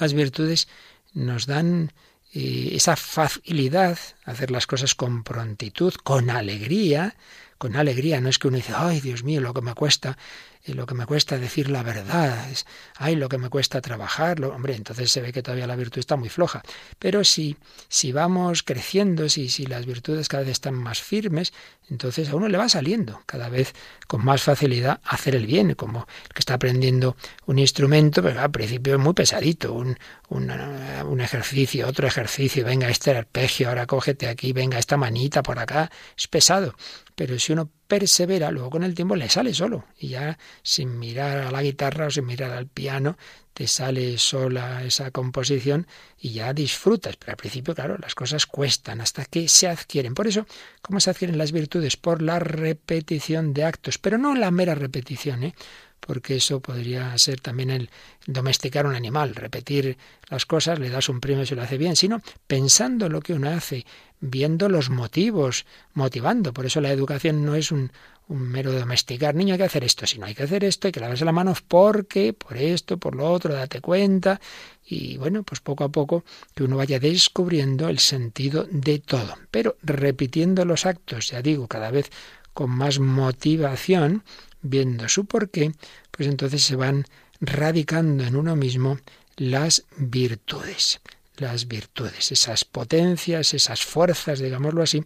Las 0.00 0.12
virtudes 0.12 0.68
nos 1.12 1.46
dan 1.46 1.92
eh, 2.32 2.70
esa 2.72 2.96
facilidad, 2.96 3.98
hacer 4.24 4.50
las 4.50 4.66
cosas 4.66 4.94
con 4.94 5.22
prontitud, 5.22 5.94
con 5.94 6.30
alegría, 6.30 7.16
con 7.58 7.76
alegría, 7.76 8.20
no 8.20 8.28
es 8.28 8.38
que 8.38 8.48
uno 8.48 8.56
dice, 8.56 8.72
ay 8.74 9.00
Dios 9.00 9.22
mío, 9.22 9.40
lo 9.40 9.52
que 9.52 9.60
me 9.60 9.74
cuesta, 9.74 10.16
eh, 10.64 10.74
lo 10.74 10.86
que 10.86 10.94
me 10.94 11.06
cuesta 11.06 11.38
decir 11.38 11.70
la 11.70 11.82
verdad, 11.82 12.50
es, 12.50 12.66
ay, 12.96 13.16
lo 13.16 13.28
que 13.28 13.38
me 13.38 13.48
cuesta 13.48 13.80
trabajarlo, 13.80 14.54
hombre, 14.54 14.74
entonces 14.74 15.10
se 15.10 15.20
ve 15.20 15.32
que 15.32 15.42
todavía 15.42 15.66
la 15.66 15.76
virtud 15.76 16.00
está 16.00 16.16
muy 16.16 16.28
floja. 16.28 16.62
Pero 16.98 17.24
si, 17.24 17.56
si 17.88 18.12
vamos 18.12 18.62
creciendo, 18.62 19.28
si, 19.28 19.48
si 19.48 19.66
las 19.66 19.86
virtudes 19.86 20.28
cada 20.28 20.42
vez 20.42 20.52
están 20.52 20.74
más 20.74 21.00
firmes, 21.00 21.52
entonces 21.88 22.28
a 22.28 22.36
uno 22.36 22.48
le 22.48 22.58
va 22.58 22.68
saliendo 22.68 23.22
cada 23.26 23.48
vez 23.48 23.74
con 24.06 24.24
más 24.24 24.42
facilidad 24.42 25.00
hacer 25.04 25.34
el 25.34 25.46
bien, 25.46 25.74
como 25.74 26.00
el 26.00 26.34
que 26.34 26.40
está 26.40 26.54
aprendiendo 26.54 27.16
un 27.46 27.58
instrumento, 27.58 28.22
pero 28.22 28.40
al 28.40 28.50
principio 28.50 28.94
es 28.94 29.00
muy 29.00 29.14
pesadito, 29.14 29.72
un, 29.72 29.98
un, 30.28 30.50
un 30.50 31.20
ejercicio, 31.20 31.88
otro 31.88 32.06
ejercicio, 32.06 32.64
venga 32.64 32.88
este 32.88 33.16
arpegio, 33.16 33.68
ahora 33.68 33.86
cógete 33.86 34.28
aquí, 34.28 34.52
venga 34.52 34.78
esta 34.78 34.96
manita 34.96 35.42
por 35.42 35.58
acá, 35.58 35.90
es 36.16 36.28
pesado. 36.28 36.74
Pero 37.14 37.38
si 37.38 37.52
uno 37.52 37.70
persevera, 37.90 38.52
luego 38.52 38.70
con 38.70 38.84
el 38.84 38.94
tiempo 38.94 39.16
le 39.16 39.28
sale 39.28 39.52
solo. 39.52 39.84
Y 39.98 40.08
ya 40.10 40.38
sin 40.62 40.98
mirar 40.98 41.38
a 41.38 41.50
la 41.50 41.60
guitarra 41.60 42.06
o 42.06 42.10
sin 42.10 42.24
mirar 42.24 42.52
al 42.52 42.68
piano, 42.68 43.18
te 43.52 43.66
sale 43.66 44.16
sola 44.16 44.84
esa 44.84 45.10
composición 45.10 45.88
y 46.16 46.30
ya 46.30 46.54
disfrutas. 46.54 47.16
Pero 47.16 47.32
al 47.32 47.36
principio, 47.36 47.74
claro, 47.74 47.98
las 47.98 48.14
cosas 48.14 48.46
cuestan 48.46 49.00
hasta 49.00 49.24
que 49.24 49.48
se 49.48 49.66
adquieren. 49.66 50.14
Por 50.14 50.28
eso, 50.28 50.46
¿cómo 50.80 51.00
se 51.00 51.10
adquieren 51.10 51.36
las 51.36 51.50
virtudes? 51.50 51.96
Por 51.96 52.22
la 52.22 52.38
repetición 52.38 53.52
de 53.52 53.64
actos, 53.64 53.98
pero 53.98 54.18
no 54.18 54.36
la 54.36 54.52
mera 54.52 54.76
repetición, 54.76 55.42
¿eh? 55.42 55.54
Porque 56.00 56.36
eso 56.36 56.60
podría 56.60 57.16
ser 57.18 57.40
también 57.40 57.70
el 57.70 57.90
domesticar 58.26 58.86
un 58.86 58.94
animal, 58.94 59.34
repetir 59.34 59.96
las 60.28 60.46
cosas, 60.46 60.78
le 60.78 60.90
das 60.90 61.08
un 61.08 61.20
premio 61.20 61.46
si 61.46 61.54
lo 61.54 61.62
hace 61.62 61.78
bien, 61.78 61.96
sino 61.96 62.20
pensando 62.46 63.08
lo 63.08 63.20
que 63.20 63.34
uno 63.34 63.50
hace, 63.50 63.84
viendo 64.20 64.68
los 64.68 64.90
motivos, 64.90 65.66
motivando. 65.94 66.52
Por 66.52 66.66
eso 66.66 66.80
la 66.80 66.90
educación 66.90 67.44
no 67.44 67.54
es 67.54 67.72
un, 67.72 67.90
mero 68.28 68.72
domesticar, 68.72 69.34
niño 69.34 69.54
hay 69.54 69.58
que 69.58 69.64
hacer 69.64 69.82
esto, 69.82 70.06
sino 70.06 70.26
hay 70.26 70.36
que 70.36 70.44
hacer 70.44 70.62
esto, 70.62 70.86
hay 70.86 70.92
que 70.92 71.00
lavarse 71.00 71.24
las 71.24 71.34
manos 71.34 71.62
porque, 71.62 72.32
por 72.32 72.56
esto, 72.56 72.96
por 72.96 73.16
lo 73.16 73.28
otro, 73.28 73.52
date 73.52 73.80
cuenta. 73.80 74.40
Y 74.86 75.16
bueno, 75.16 75.42
pues 75.42 75.60
poco 75.60 75.82
a 75.82 75.88
poco 75.88 76.24
que 76.54 76.62
uno 76.62 76.76
vaya 76.76 77.00
descubriendo 77.00 77.88
el 77.88 77.98
sentido 77.98 78.68
de 78.70 79.00
todo. 79.00 79.34
Pero 79.50 79.76
repitiendo 79.82 80.64
los 80.64 80.86
actos, 80.86 81.30
ya 81.30 81.42
digo, 81.42 81.66
cada 81.66 81.90
vez 81.90 82.10
con 82.52 82.70
más 82.70 83.00
motivación, 83.00 84.22
viendo 84.62 85.08
su 85.08 85.24
porqué, 85.24 85.72
pues 86.10 86.28
entonces 86.28 86.62
se 86.62 86.76
van 86.76 87.04
radicando 87.40 88.24
en 88.24 88.36
uno 88.36 88.56
mismo 88.56 88.98
las 89.36 89.84
virtudes, 89.96 91.00
las 91.36 91.66
virtudes, 91.66 92.32
esas 92.32 92.64
potencias, 92.64 93.54
esas 93.54 93.82
fuerzas, 93.84 94.38
digámoslo 94.38 94.82
así, 94.82 95.02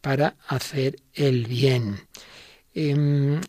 para 0.00 0.36
hacer 0.46 0.96
el 1.14 1.46
bien. 1.46 2.06
Em, 2.74 3.40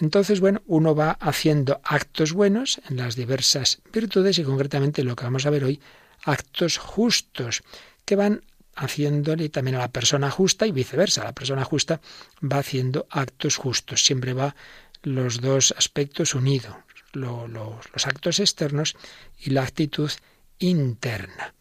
entonces, 0.00 0.40
bueno, 0.40 0.62
uno 0.66 0.94
va 0.94 1.12
haciendo 1.12 1.80
actos 1.84 2.32
buenos 2.32 2.80
en 2.88 2.96
las 2.96 3.16
diversas 3.16 3.80
virtudes 3.92 4.38
y 4.38 4.44
concretamente 4.44 5.02
lo 5.02 5.16
que 5.16 5.24
vamos 5.24 5.46
a 5.46 5.50
ver 5.50 5.64
hoy, 5.64 5.80
actos 6.24 6.78
justos, 6.78 7.62
que 8.04 8.16
van 8.16 8.42
haciéndole 8.78 9.48
también 9.48 9.76
a 9.76 9.80
la 9.80 9.92
persona 9.92 10.30
justa 10.30 10.66
y 10.66 10.72
viceversa. 10.72 11.24
La 11.24 11.32
persona 11.32 11.64
justa 11.64 12.00
va 12.40 12.58
haciendo 12.58 13.06
actos 13.10 13.56
justos. 13.56 14.04
Siempre 14.04 14.32
va 14.32 14.54
los 15.14 15.40
dos 15.40 15.74
aspectos 15.76 16.34
unidos, 16.34 16.76
los 17.12 18.06
actos 18.06 18.40
externos 18.40 18.96
y 19.38 19.50
la 19.50 19.62
actitud 19.62 20.10
interna. 20.58 21.54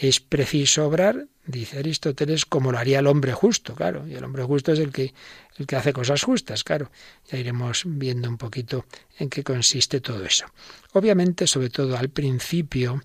Es 0.00 0.20
preciso 0.20 0.86
obrar, 0.86 1.26
dice 1.44 1.80
Aristóteles, 1.80 2.46
como 2.46 2.70
lo 2.70 2.78
haría 2.78 3.00
el 3.00 3.08
hombre 3.08 3.32
justo, 3.32 3.74
claro, 3.74 4.06
y 4.06 4.14
el 4.14 4.22
hombre 4.22 4.44
justo 4.44 4.72
es 4.72 4.78
el 4.78 4.92
que, 4.92 5.12
el 5.56 5.66
que 5.66 5.74
hace 5.74 5.92
cosas 5.92 6.22
justas, 6.22 6.62
claro. 6.62 6.92
Ya 7.28 7.36
iremos 7.36 7.82
viendo 7.84 8.28
un 8.28 8.38
poquito 8.38 8.86
en 9.18 9.28
qué 9.28 9.42
consiste 9.42 10.00
todo 10.00 10.24
eso. 10.24 10.46
Obviamente, 10.92 11.48
sobre 11.48 11.70
todo 11.70 11.96
al 11.96 12.10
principio, 12.10 13.02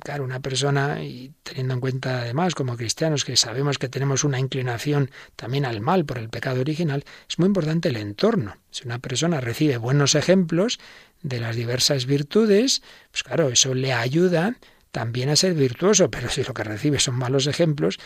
claro, 0.00 0.24
una 0.24 0.40
persona, 0.40 1.02
y 1.02 1.32
teniendo 1.42 1.72
en 1.72 1.80
cuenta 1.80 2.20
además 2.20 2.54
como 2.54 2.76
cristianos 2.76 3.24
que 3.24 3.36
sabemos 3.38 3.78
que 3.78 3.88
tenemos 3.88 4.22
una 4.22 4.38
inclinación 4.38 5.10
también 5.36 5.64
al 5.64 5.80
mal 5.80 6.04
por 6.04 6.18
el 6.18 6.28
pecado 6.28 6.60
original, 6.60 7.02
es 7.30 7.38
muy 7.38 7.46
importante 7.46 7.88
el 7.88 7.96
entorno. 7.96 8.58
Si 8.70 8.84
una 8.84 8.98
persona 8.98 9.40
recibe 9.40 9.78
buenos 9.78 10.14
ejemplos 10.14 10.80
de 11.22 11.40
las 11.40 11.56
diversas 11.56 12.04
virtudes, 12.04 12.82
pues 13.10 13.22
claro, 13.22 13.48
eso 13.48 13.72
le 13.72 13.94
ayuda 13.94 14.58
también 14.90 15.28
a 15.28 15.36
ser 15.36 15.54
virtuoso, 15.54 16.10
pero 16.10 16.28
si 16.28 16.42
lo 16.44 16.54
que 16.54 16.64
recibe 16.64 16.98
son 16.98 17.16
malos 17.16 17.46
ejemplos, 17.46 17.98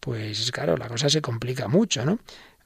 pues 0.00 0.50
claro, 0.52 0.76
la 0.76 0.88
cosa 0.88 1.08
se 1.10 1.20
complica 1.20 1.68
mucho, 1.68 2.04
¿no? 2.04 2.18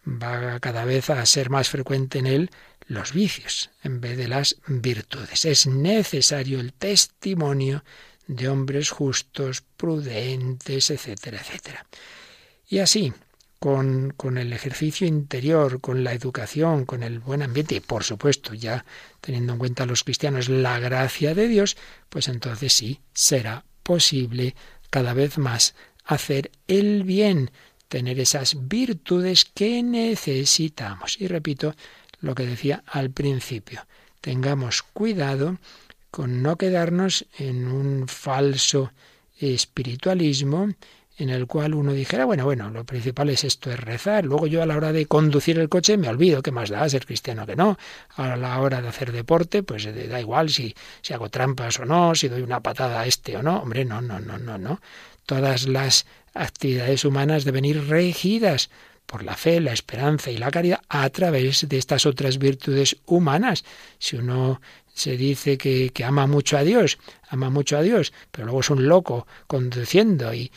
Va 0.07 0.59
cada 0.61 0.85
vez 0.85 1.11
a 1.11 1.25
ser 1.27 1.49
más 1.49 1.69
frecuente 1.69 2.19
en 2.19 2.27
él 2.27 2.51
los 2.87 3.13
vicios 3.13 3.71
en 3.83 4.01
vez 4.01 4.17
de 4.17 4.29
las 4.29 4.57
virtudes. 4.67 5.45
Es 5.45 5.67
necesario 5.67 6.61
el 6.61 6.73
testimonio 6.73 7.85
de 8.27 8.49
hombres 8.49 8.91
justos, 8.91 9.63
prudentes, 9.77 10.91
etcétera, 10.91 11.39
etcétera. 11.39 11.87
Y 12.67 12.79
así, 12.79 13.13
con, 13.63 14.13
con, 14.17 14.39
el 14.39 14.53
ejercicio 14.53 15.07
interior, 15.07 15.81
con 15.81 16.03
la 16.03 16.13
educación, 16.13 16.85
con 16.85 17.05
el 17.05 17.21
buen 17.21 17.43
ambiente 17.43 17.77
y 17.77 17.81
por 17.81 18.03
supuesto 18.03 18.55
ya 18.55 18.85
teniendo 19.21 19.53
en 19.53 19.61
cuenta 19.61 19.85
a 19.85 19.87
los 19.87 20.03
cristianos 20.03 20.49
la 20.49 20.81
gracia 20.81 21.33
de 21.33 21.47
Dios, 21.47 21.77
pues 22.09 22.27
entonces 22.27 22.73
sí 22.73 22.99
será 23.15 23.65
posible 23.85 24.57
cada 24.91 25.15
vez 25.15 25.39
más 25.39 25.77
hacer 26.05 26.51
el 26.67 27.05
bien, 27.05 27.53
tener 27.87 28.19
esas 28.19 28.67
virtudes 28.67 29.45
que 29.45 29.81
necesitamos. 29.85 31.21
Y 31.21 31.29
repito 31.29 31.77
lo 32.21 32.35
que 32.35 32.45
decía 32.45 32.83
al 32.85 33.11
principio, 33.13 33.87
tengamos 34.21 34.83
cuidado 34.83 35.59
con 36.11 36.43
no 36.43 36.57
quedarnos 36.57 37.27
en 37.39 37.69
un 37.69 38.09
falso 38.09 38.91
espiritualismo, 39.39 40.69
en 41.23 41.31
el 41.31 41.47
cual 41.47 41.75
uno 41.75 41.93
dijera, 41.93 42.25
bueno, 42.25 42.45
bueno, 42.45 42.69
lo 42.71 42.85
principal 42.85 43.31
es 43.31 43.45
esto, 43.45 43.71
es 43.71 43.79
rezar. 43.79 44.25
Luego 44.25 44.49
yo 44.49 44.61
a 44.61 44.67
la 44.67 44.77
hora 44.77 44.93
de 44.93 45.07
conducir 45.07 45.57
el 45.61 45.69
coche 45.69 45.97
me 45.97 46.09
olvido, 46.09 46.43
¿qué 46.43 46.51
más 46.51 46.69
da 46.69 46.89
ser 46.89 47.07
cristiano 47.07 47.47
que 47.47 47.55
no? 47.55 47.79
A 48.17 48.35
la 48.35 48.59
hora 48.59 48.83
de 48.83 48.89
hacer 48.89 49.13
deporte, 49.13 49.63
pues 49.63 49.87
eh, 49.87 50.09
da 50.09 50.21
igual 50.21 50.51
si, 50.51 50.75
si 51.01 51.15
hago 51.15 51.29
trampas 51.29 51.79
o 51.79 51.85
no, 51.85 52.17
si 52.17 52.27
doy 52.27 52.43
una 52.43 52.61
patada 52.61 53.03
a 53.03 53.07
este 53.07 53.37
o 53.37 53.43
no. 53.43 53.59
Hombre, 53.59 53.85
no, 53.85 54.01
no, 54.01 54.19
no, 54.19 54.37
no, 54.37 54.59
no. 54.59 54.81
Todas 55.25 55.69
las 55.69 56.07
actividades 56.35 57.05
humanas 57.05 57.45
deben 57.45 57.65
ir 57.65 57.87
regidas 57.87 58.69
por 59.07 59.23
la 59.23 59.37
fe, 59.37 59.61
la 59.61 59.73
esperanza 59.73 60.33
y 60.33 60.39
la 60.39 60.51
caridad 60.51 60.81
a 60.89 61.09
través 61.11 61.69
de 61.69 61.79
estas 61.79 62.05
otras 62.05 62.39
virtudes 62.39 62.97
humanas. 63.07 63.65
Si 63.99 64.17
uno 64.17 64.61
se 64.95 65.17
dice 65.17 65.57
que, 65.57 65.91
que, 65.91 66.05
ama 66.05 66.27
mucho 66.27 66.57
a 66.57 66.63
Dios, 66.63 66.99
ama 67.29 67.51
mucho 67.51 67.77
a 67.77 67.83
Dios, 67.83 68.13
pero 68.31 68.47
luego 68.47 68.61
es 68.61 68.71
un 68.71 68.89
loco 68.89 69.27
conduciendo 69.47 70.33
y, 70.35 70.51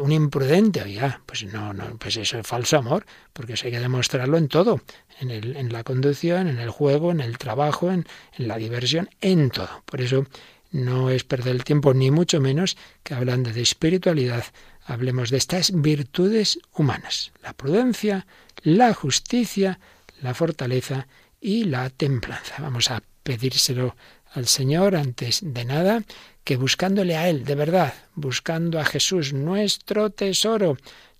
un 0.00 0.12
imprudente, 0.12 0.82
oiga, 0.82 1.20
pues 1.26 1.44
no, 1.44 1.74
no, 1.74 1.96
pues 1.98 2.16
eso 2.16 2.38
es 2.38 2.46
falso 2.46 2.78
amor, 2.78 3.04
porque 3.32 3.52
eso 3.52 3.66
hay 3.66 3.72
que 3.72 3.80
demostrarlo 3.80 4.38
en 4.38 4.48
todo, 4.48 4.80
en, 5.20 5.30
el, 5.30 5.56
en 5.56 5.72
la 5.72 5.84
conducción, 5.84 6.48
en 6.48 6.58
el 6.58 6.70
juego, 6.70 7.10
en 7.10 7.20
el 7.20 7.36
trabajo, 7.36 7.92
en, 7.92 8.06
en 8.38 8.48
la 8.48 8.56
diversión, 8.56 9.10
en 9.20 9.50
todo. 9.50 9.82
Por 9.84 10.00
eso 10.00 10.26
no 10.70 11.10
es 11.10 11.22
perder 11.24 11.54
el 11.54 11.64
tiempo, 11.64 11.92
ni 11.92 12.10
mucho 12.10 12.40
menos 12.40 12.78
que 13.02 13.12
hablando 13.14 13.52
de 13.52 13.60
espiritualidad, 13.60 14.44
hablemos 14.86 15.30
de 15.30 15.36
estas 15.36 15.70
virtudes 15.74 16.58
humanas, 16.74 17.32
la 17.42 17.52
prudencia, 17.52 18.26
la 18.62 18.94
justicia, 18.94 19.78
la 20.22 20.34
fortaleza 20.34 21.06
y 21.40 21.64
la 21.64 21.90
templanza. 21.90 22.56
Vamos 22.60 22.90
a 22.90 23.02
pedírselo 23.22 23.96
al 24.32 24.46
Señor 24.46 24.96
antes 24.96 25.40
de 25.42 25.64
nada, 25.64 26.02
que 26.44 26.56
buscándole 26.56 27.16
a 27.16 27.28
Él, 27.28 27.44
de 27.44 27.54
verdad, 27.54 27.94
buscando 28.14 28.80
a 28.80 28.84
Jesús, 28.84 29.32
nuestro 29.32 30.10
tesoro, 30.10 30.76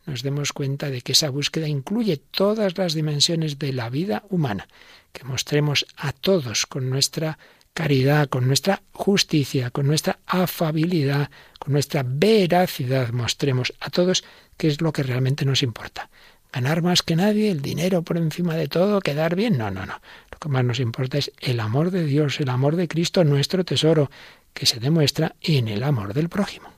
nos 0.06 0.22
demos 0.22 0.52
cuenta 0.52 0.90
de 0.90 1.00
que 1.02 1.12
esa 1.12 1.30
búsqueda 1.30 1.68
incluye 1.68 2.16
todas 2.16 2.76
las 2.76 2.94
dimensiones 2.94 3.58
de 3.58 3.72
la 3.72 3.88
vida 3.88 4.24
humana, 4.30 4.66
que 5.12 5.24
mostremos 5.24 5.86
a 5.96 6.12
todos 6.12 6.66
con 6.66 6.90
nuestra 6.90 7.38
caridad, 7.72 8.28
con 8.28 8.46
nuestra 8.46 8.82
justicia, 8.92 9.70
con 9.70 9.86
nuestra 9.86 10.18
afabilidad, 10.26 11.30
con 11.58 11.72
nuestra 11.72 12.02
veracidad, 12.04 13.10
mostremos 13.10 13.72
a 13.80 13.90
todos 13.90 14.24
qué 14.56 14.68
es 14.68 14.80
lo 14.80 14.92
que 14.92 15.02
realmente 15.02 15.44
nos 15.44 15.62
importa. 15.62 16.10
Ganar 16.52 16.82
más 16.82 17.02
que 17.02 17.16
nadie, 17.16 17.50
el 17.50 17.62
dinero 17.62 18.02
por 18.02 18.18
encima 18.18 18.54
de 18.54 18.68
todo, 18.68 19.00
quedar 19.00 19.36
bien. 19.36 19.56
No, 19.56 19.70
no, 19.70 19.86
no. 19.86 20.00
Lo 20.30 20.38
que 20.38 20.48
más 20.50 20.64
nos 20.64 20.80
importa 20.80 21.16
es 21.16 21.32
el 21.40 21.60
amor 21.60 21.90
de 21.90 22.04
Dios, 22.04 22.40
el 22.40 22.50
amor 22.50 22.76
de 22.76 22.88
Cristo, 22.88 23.24
nuestro 23.24 23.64
tesoro, 23.64 24.10
que 24.52 24.66
se 24.66 24.78
demuestra 24.78 25.34
en 25.40 25.68
el 25.68 25.82
amor 25.82 26.12
del 26.12 26.28
prójimo. 26.28 26.71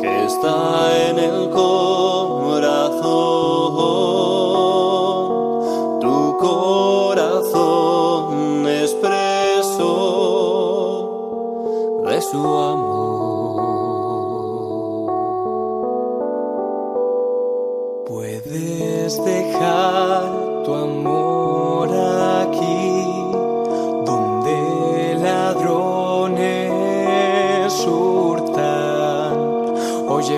que 0.00 0.24
está 0.24 1.08
en 1.08 1.20
el 1.20 1.50
corazón, 1.50 1.93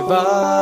o 0.08 0.55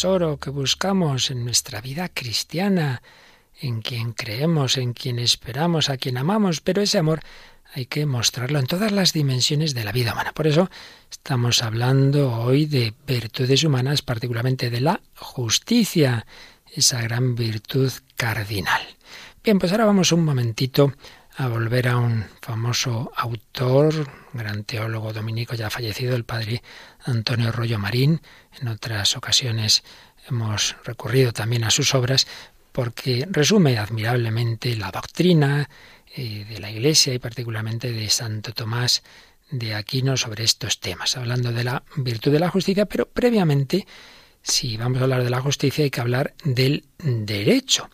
tesoro 0.00 0.38
que 0.38 0.48
buscamos 0.48 1.30
en 1.30 1.44
nuestra 1.44 1.82
vida 1.82 2.08
cristiana, 2.08 3.02
en 3.60 3.82
quien 3.82 4.14
creemos, 4.14 4.78
en 4.78 4.94
quien 4.94 5.18
esperamos, 5.18 5.90
a 5.90 5.98
quien 5.98 6.16
amamos, 6.16 6.62
pero 6.62 6.80
ese 6.80 6.96
amor 6.96 7.20
hay 7.74 7.84
que 7.84 8.06
mostrarlo 8.06 8.58
en 8.58 8.66
todas 8.66 8.92
las 8.92 9.12
dimensiones 9.12 9.74
de 9.74 9.84
la 9.84 9.92
vida 9.92 10.14
humana. 10.14 10.32
Por 10.32 10.46
eso 10.46 10.70
estamos 11.10 11.62
hablando 11.62 12.32
hoy 12.32 12.64
de 12.64 12.94
virtudes 13.06 13.62
humanas, 13.62 14.00
particularmente 14.00 14.70
de 14.70 14.80
la 14.80 15.02
justicia, 15.16 16.24
esa 16.74 17.02
gran 17.02 17.34
virtud 17.34 17.92
cardinal. 18.16 18.80
Bien, 19.44 19.58
pues 19.58 19.70
ahora 19.70 19.84
vamos 19.84 20.12
un 20.12 20.24
momentito 20.24 20.94
a 21.40 21.48
volver 21.48 21.88
a 21.88 21.96
un 21.96 22.26
famoso 22.42 23.10
autor, 23.16 24.06
gran 24.34 24.64
teólogo 24.64 25.14
dominico 25.14 25.54
ya 25.54 25.70
fallecido, 25.70 26.14
el 26.14 26.24
padre 26.24 26.62
Antonio 27.04 27.50
Rollo 27.50 27.78
Marín. 27.78 28.20
En 28.60 28.68
otras 28.68 29.16
ocasiones 29.16 29.82
hemos 30.28 30.76
recurrido 30.84 31.32
también 31.32 31.64
a 31.64 31.70
sus 31.70 31.94
obras 31.94 32.26
porque 32.72 33.26
resume 33.30 33.78
admirablemente 33.78 34.76
la 34.76 34.90
doctrina 34.90 35.70
eh, 36.14 36.44
de 36.46 36.60
la 36.60 36.70
Iglesia 36.70 37.14
y 37.14 37.18
particularmente 37.18 37.90
de 37.90 38.10
Santo 38.10 38.52
Tomás 38.52 39.02
de 39.50 39.74
Aquino 39.74 40.18
sobre 40.18 40.44
estos 40.44 40.78
temas, 40.78 41.16
hablando 41.16 41.52
de 41.52 41.64
la 41.64 41.82
virtud 41.96 42.32
de 42.32 42.40
la 42.40 42.50
justicia, 42.50 42.84
pero 42.84 43.08
previamente, 43.08 43.86
si 44.42 44.76
vamos 44.76 45.00
a 45.00 45.04
hablar 45.04 45.24
de 45.24 45.30
la 45.30 45.40
justicia, 45.40 45.84
hay 45.84 45.90
que 45.90 46.02
hablar 46.02 46.34
del 46.44 46.84
derecho, 46.98 47.88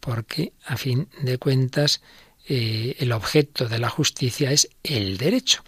porque 0.00 0.54
a 0.66 0.76
fin 0.76 1.08
de 1.22 1.38
cuentas 1.38 2.02
eh, 2.52 2.96
el 2.98 3.12
objeto 3.12 3.68
de 3.68 3.78
la 3.78 3.88
justicia 3.88 4.50
es 4.50 4.68
el 4.82 5.18
derecho. 5.18 5.62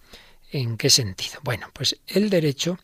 ¿En 0.51 0.77
qué 0.77 0.90
sentido? 0.90 1.38
Bueno, 1.45 1.71
pues 1.73 2.01
el 2.09 2.29
derecho 2.29 2.77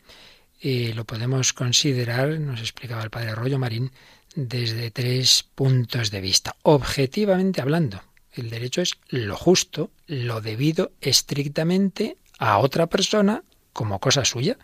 eh, 0.61 0.93
lo 0.95 1.05
podemos 1.05 1.53
considerar, 1.53 2.39
nos 2.39 2.61
explicaba 2.61 3.03
el 3.03 3.11
padre 3.11 3.31
Arroyo 3.31 3.59
Marín, 3.59 3.91
desde 4.37 4.93
tres 4.93 5.45
puntos 5.53 6.13
de 6.13 6.21
vista. 6.21 6.55
Objetivamente 6.63 7.61
hablando, 7.61 8.01
el 8.35 8.51
derecho 8.51 8.83
es 8.83 8.93
lo 9.09 9.37
justo, 9.37 9.91
lo 10.07 10.41
debido 10.41 10.93
estrictamente 11.01 12.19
a 12.39 12.59
otra 12.59 12.87
persona 12.87 13.43
como 13.73 13.99
cosa 13.99 14.25
suya. 14.25 14.59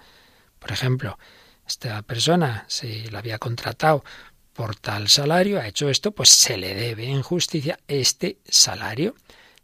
Por 0.61 0.70
ejemplo, 0.70 1.18
esta 1.66 2.03
persona 2.03 2.66
se 2.68 3.11
la 3.11 3.18
había 3.18 3.38
contratado 3.38 4.05
por 4.55 4.77
tal 4.77 5.09
salario, 5.09 5.61
ha 5.61 5.69
hecho 5.69 5.88
esto, 5.88 6.12
pues 6.12 6.31
se 6.31 6.57
le 6.57 6.75
debe 6.75 7.11
en 7.11 7.23
justicia 7.23 7.79
este 7.88 8.38
salario. 8.49 9.14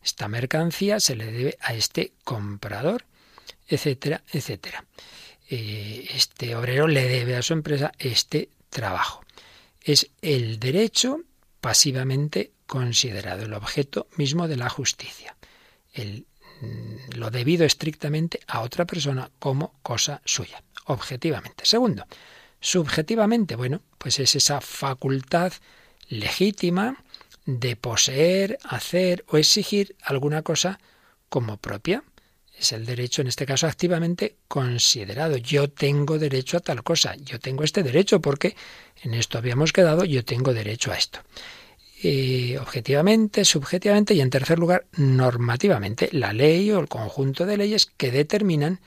Esta 0.02 0.28
mercancía 0.28 1.00
se 1.00 1.16
le 1.16 1.30
debe 1.30 1.56
a 1.60 1.74
este 1.74 2.12
comprador 2.24 3.04
etcétera, 3.70 4.22
etcétera. 4.32 4.84
Eh, 5.48 6.06
este 6.12 6.54
obrero 6.56 6.86
le 6.88 7.08
debe 7.08 7.36
a 7.36 7.42
su 7.42 7.52
empresa 7.52 7.92
este 7.98 8.50
trabajo. 8.68 9.24
Es 9.82 10.10
el 10.20 10.58
derecho 10.58 11.20
pasivamente 11.60 12.52
considerado, 12.66 13.44
el 13.44 13.54
objeto 13.54 14.08
mismo 14.16 14.48
de 14.48 14.56
la 14.56 14.68
justicia. 14.68 15.36
El, 15.92 16.26
mm, 16.60 17.16
lo 17.16 17.30
debido 17.30 17.64
estrictamente 17.64 18.40
a 18.46 18.60
otra 18.60 18.84
persona 18.84 19.30
como 19.38 19.74
cosa 19.82 20.20
suya, 20.24 20.62
objetivamente. 20.86 21.64
Segundo, 21.64 22.06
subjetivamente, 22.60 23.56
bueno, 23.56 23.82
pues 23.98 24.18
es 24.18 24.36
esa 24.36 24.60
facultad 24.60 25.52
legítima 26.08 27.02
de 27.46 27.76
poseer, 27.76 28.58
hacer 28.64 29.24
o 29.28 29.38
exigir 29.38 29.96
alguna 30.02 30.42
cosa 30.42 30.78
como 31.28 31.56
propia 31.56 32.02
es 32.60 32.72
el 32.72 32.84
derecho, 32.84 33.22
en 33.22 33.28
este 33.28 33.46
caso, 33.46 33.66
activamente 33.66 34.36
considerado. 34.46 35.36
Yo 35.38 35.70
tengo 35.70 36.18
derecho 36.18 36.58
a 36.58 36.60
tal 36.60 36.82
cosa, 36.82 37.16
yo 37.16 37.40
tengo 37.40 37.64
este 37.64 37.82
derecho 37.82 38.20
porque 38.20 38.54
en 39.02 39.14
esto 39.14 39.38
habíamos 39.38 39.72
quedado, 39.72 40.04
yo 40.04 40.24
tengo 40.24 40.52
derecho 40.52 40.92
a 40.92 40.98
esto. 40.98 41.20
Eh, 42.02 42.58
objetivamente, 42.60 43.44
subjetivamente 43.44 44.14
y 44.14 44.20
en 44.20 44.30
tercer 44.30 44.58
lugar, 44.58 44.86
normativamente, 44.96 46.10
la 46.12 46.32
ley 46.32 46.70
o 46.70 46.78
el 46.80 46.88
conjunto 46.88 47.46
de 47.46 47.56
leyes 47.56 47.86
que 47.86 48.10
determinan 48.10 48.80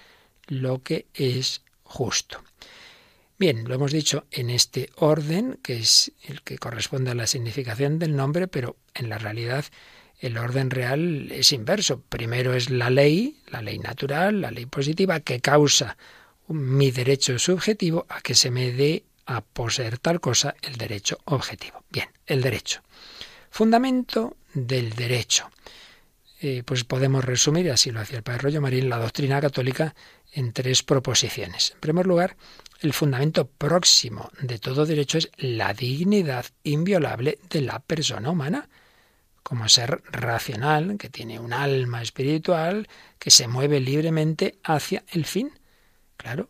lo 0.48 0.82
que 0.82 1.08
es 1.14 1.62
justo. 1.84 2.44
Bien, 3.39 3.67
lo 3.67 3.76
hemos 3.76 3.91
dicho 3.91 4.26
en 4.32 4.50
este 4.50 4.89
orden, 4.96 5.60
que 5.63 5.78
es 5.78 6.12
el 6.24 6.41
que 6.43 6.58
corresponde 6.58 7.12
a 7.12 7.15
la 7.15 7.28
significación 7.28 8.00
del 8.00 8.15
nombre, 8.15 8.48
pero 8.48 8.78
en 8.93 9.10
la 9.10 9.17
realidad 9.17 9.65
el 10.19 10.38
orden 10.38 10.69
real 10.69 11.32
es 11.32 11.52
inverso. 11.52 12.02
Primero 12.02 12.54
es 12.54 12.69
la 12.69 12.89
ley, 12.89 13.41
la 13.48 13.62
ley 13.62 13.80
natural, 13.80 14.41
la 14.41 14.52
ley 14.52 14.65
positiva, 14.65 15.19
que 15.19 15.41
causa 15.41 15.98
mi 16.48 16.91
derecho 16.91 17.38
subjetivo 17.39 18.06
a 18.08 18.22
que 18.22 18.36
se 18.36 18.52
me 18.52 18.72
dé 18.72 19.04
a 19.26 19.41
poseer 19.41 19.98
tal 19.98 20.22
cosa 20.22 20.56
el 20.62 20.76
derecho 20.76 21.17
objetivo. 21.26 21.84
Bien, 21.89 22.10
el 22.26 22.41
derecho. 22.41 22.82
Fundamento 23.50 24.38
del 24.54 24.91
derecho. 24.93 25.50
Eh, 26.41 26.63
pues 26.65 26.84
podemos 26.84 27.24
resumir, 27.24 27.72
así 27.72 27.91
lo 27.91 28.02
hacía 28.02 28.17
el 28.17 28.24
padre 28.24 28.39
Rollo 28.39 28.62
Marín, 28.62 28.89
la 28.89 28.98
doctrina 28.98 29.39
católica 29.39 29.96
en 30.34 30.52
tres 30.52 30.84
proposiciones. 30.84 31.72
En 31.72 31.80
primer 31.80 32.06
lugar, 32.06 32.36
el 32.84 32.93
fundamento 32.93 33.48
próximo 33.48 34.30
de 34.41 34.60
todo 34.60 34.86
derecho 34.86 35.17
es 35.17 35.32
la 35.38 35.74
dignidad 35.74 36.46
inviolable 36.63 37.39
de 37.50 37.62
la 37.62 37.80
persona 37.80 38.30
humana 38.30 38.67
como 39.41 39.67
ser 39.69 40.02
racional, 40.12 40.98
que 40.98 41.10
tiene 41.10 41.39
un 41.39 41.54
alma 41.54 42.02
espiritual, 42.02 42.88
que 43.19 43.30
se 43.30 43.48
mueve 43.48 43.80
libremente 43.80 44.56
hacia 44.63 45.04
el 45.12 45.26
fin. 45.26 45.52
Claro, 46.17 46.50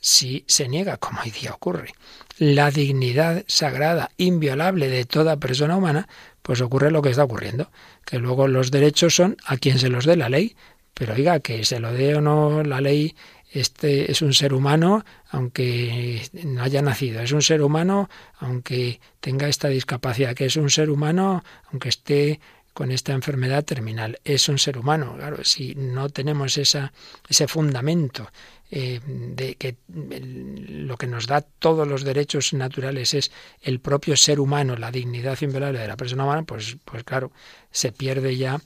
si 0.00 0.44
se 0.48 0.68
niega, 0.68 0.96
como 0.96 1.20
hoy 1.20 1.30
día 1.30 1.52
ocurre, 1.52 1.94
la 2.38 2.70
dignidad 2.70 3.44
sagrada, 3.46 4.10
inviolable 4.16 4.88
de 4.88 5.04
toda 5.04 5.36
persona 5.36 5.76
humana, 5.76 6.08
pues 6.42 6.60
ocurre 6.60 6.90
lo 6.90 7.02
que 7.02 7.10
está 7.10 7.24
ocurriendo, 7.24 7.70
que 8.04 8.18
luego 8.18 8.48
los 8.48 8.70
derechos 8.70 9.14
son 9.14 9.36
a 9.44 9.56
quien 9.56 9.78
se 9.78 9.88
los 9.88 10.06
dé 10.06 10.16
la 10.16 10.28
ley, 10.28 10.56
pero 10.94 11.14
oiga, 11.14 11.40
que 11.40 11.64
se 11.64 11.80
lo 11.80 11.92
dé 11.92 12.14
o 12.14 12.20
no 12.20 12.62
la 12.62 12.80
ley 12.80 13.14
este 13.52 14.10
es 14.10 14.22
un 14.22 14.34
ser 14.34 14.54
humano 14.54 15.04
aunque 15.30 16.28
no 16.44 16.62
haya 16.62 16.82
nacido, 16.82 17.20
es 17.20 17.32
un 17.32 17.42
ser 17.42 17.62
humano 17.62 18.08
aunque 18.38 19.00
tenga 19.20 19.48
esta 19.48 19.68
discapacidad, 19.68 20.34
que 20.34 20.46
es 20.46 20.56
un 20.56 20.70
ser 20.70 20.90
humano 20.90 21.44
aunque 21.70 21.88
esté 21.88 22.40
con 22.72 22.90
esta 22.90 23.12
enfermedad 23.12 23.64
terminal, 23.64 24.18
es 24.24 24.48
un 24.48 24.58
ser 24.58 24.78
humano. 24.78 25.14
Claro, 25.16 25.44
si 25.44 25.74
no 25.74 26.08
tenemos 26.08 26.56
esa, 26.56 26.92
ese 27.28 27.46
fundamento 27.46 28.30
eh, 28.70 29.00
de 29.04 29.56
que 29.56 29.76
lo 29.88 30.96
que 30.96 31.06
nos 31.06 31.26
da 31.26 31.42
todos 31.42 31.86
los 31.86 32.02
derechos 32.04 32.54
naturales 32.54 33.12
es 33.12 33.30
el 33.60 33.80
propio 33.80 34.16
ser 34.16 34.40
humano, 34.40 34.76
la 34.76 34.90
dignidad 34.90 35.38
inviolable 35.42 35.80
de 35.80 35.88
la 35.88 35.96
persona 35.96 36.24
humana, 36.24 36.44
pues, 36.44 36.78
pues 36.84 37.04
claro, 37.04 37.32
se 37.70 37.92
pierde 37.92 38.36
ya 38.36 38.60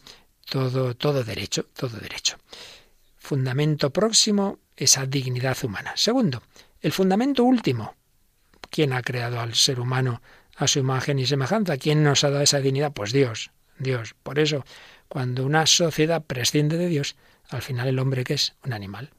todo, 0.49 0.95
todo 0.95 1.25
derecho, 1.25 1.67
todo 1.75 1.99
derecho. 1.99 2.37
Fundamento 3.17 3.91
próximo, 3.91 4.61
esa 4.77 5.07
dignidad 5.07 5.57
humana. 5.63 5.93
Segundo, 5.97 6.43
el 6.81 6.93
fundamento 6.93 7.45
último. 7.45 7.95
¿Quién 8.71 8.93
ha 8.93 9.03
creado 9.03 9.41
al 9.41 9.55
ser 9.55 9.81
humano 9.81 10.21
a 10.57 10.67
su 10.67 10.79
imagen 10.79 11.19
y 11.19 11.27
semejanza? 11.27 11.77
¿Quién 11.77 12.03
nos 12.03 12.25
ha 12.25 12.31
dado 12.31 12.43
esa 12.43 12.61
dignidad? 12.61 12.93
Pues 12.93 13.13
Dios, 13.13 13.51
Dios. 13.79 14.15
Por 14.23 14.39
eso, 14.39 14.65
cuando 15.09 15.45
una 15.45 15.67
sociedad 15.67 16.23
prescinde 16.23 16.77
de 16.77 16.89
Dios, 16.89 17.17
al 17.49 17.63
final 17.63 17.89
el 17.89 17.99
hombre 17.99 18.25
que 18.25 18.35
es 18.35 18.55
un 18.65 18.73
animal. 18.73 19.11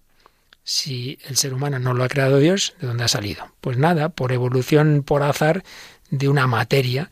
Si 0.64 1.18
el 1.26 1.38
ser 1.38 1.54
humano 1.54 1.80
no 1.80 1.94
lo 1.94 2.04
ha 2.04 2.10
creado 2.10 2.40
Dios, 2.40 2.76
¿de 2.82 2.88
dónde 2.88 3.06
ha 3.06 3.08
salido? 3.08 3.54
Pues 3.62 3.78
nada, 3.78 4.10
por 4.10 4.34
evolución, 4.34 5.02
por 5.04 5.24
azar 5.24 5.64
de 6.10 6.28
una 6.28 6.46
materia 6.46 7.10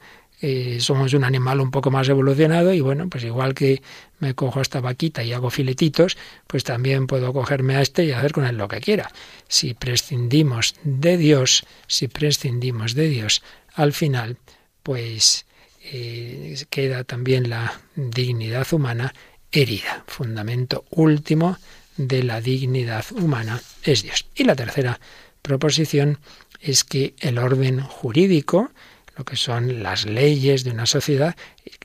eh, 0.48 0.80
somos 0.80 1.12
un 1.16 1.24
animal 1.24 1.60
un 1.60 1.72
poco 1.72 1.90
más 1.90 2.08
evolucionado 2.08 2.72
y 2.72 2.80
bueno, 2.80 3.10
pues 3.10 3.24
igual 3.24 3.56
que 3.56 3.82
me 4.20 4.36
cojo 4.36 4.60
a 4.60 4.62
esta 4.62 4.80
vaquita 4.80 5.24
y 5.24 5.34
hago 5.34 5.50
filetitos, 5.50 6.18
pues 6.46 6.64
también 6.64 7.08
puedo 7.08 7.34
cogerme 7.34 7.78
a 7.78 7.82
este 7.82 8.06
y 8.06 8.12
hacer 8.12 8.32
con 8.32 8.46
él 8.46 8.56
lo 8.56 8.68
que 8.68 8.80
quiera. 8.80 9.12
Si 9.48 9.74
prescindimos 9.74 10.76
de 10.84 11.18
Dios, 11.18 11.66
si 11.88 12.10
prescindimos 12.10 12.94
de 12.94 13.10
Dios, 13.10 13.42
al 13.74 13.92
final, 13.92 14.38
pues 14.84 15.48
eh, 15.82 16.56
queda 16.70 17.04
también 17.06 17.50
la 17.50 17.82
dignidad 17.96 18.72
humana 18.72 19.16
herida. 19.52 20.04
Fundamento 20.06 20.86
último 20.92 21.58
de 21.98 22.22
la 22.22 22.40
dignidad 22.40 23.04
humana 23.14 23.64
es 23.82 24.04
Dios. 24.04 24.28
Y 24.36 24.44
la 24.44 24.56
tercera 24.56 25.00
proposición 25.42 26.20
es 26.60 26.84
que 26.84 27.16
el 27.20 27.40
orden 27.40 27.82
jurídico, 27.82 28.70
lo 29.16 29.26
que 29.26 29.36
son 29.36 29.84
las 29.84 30.06
leyes 30.06 30.64
de 30.64 30.72
una 30.72 30.86
sociedad, 30.86 31.36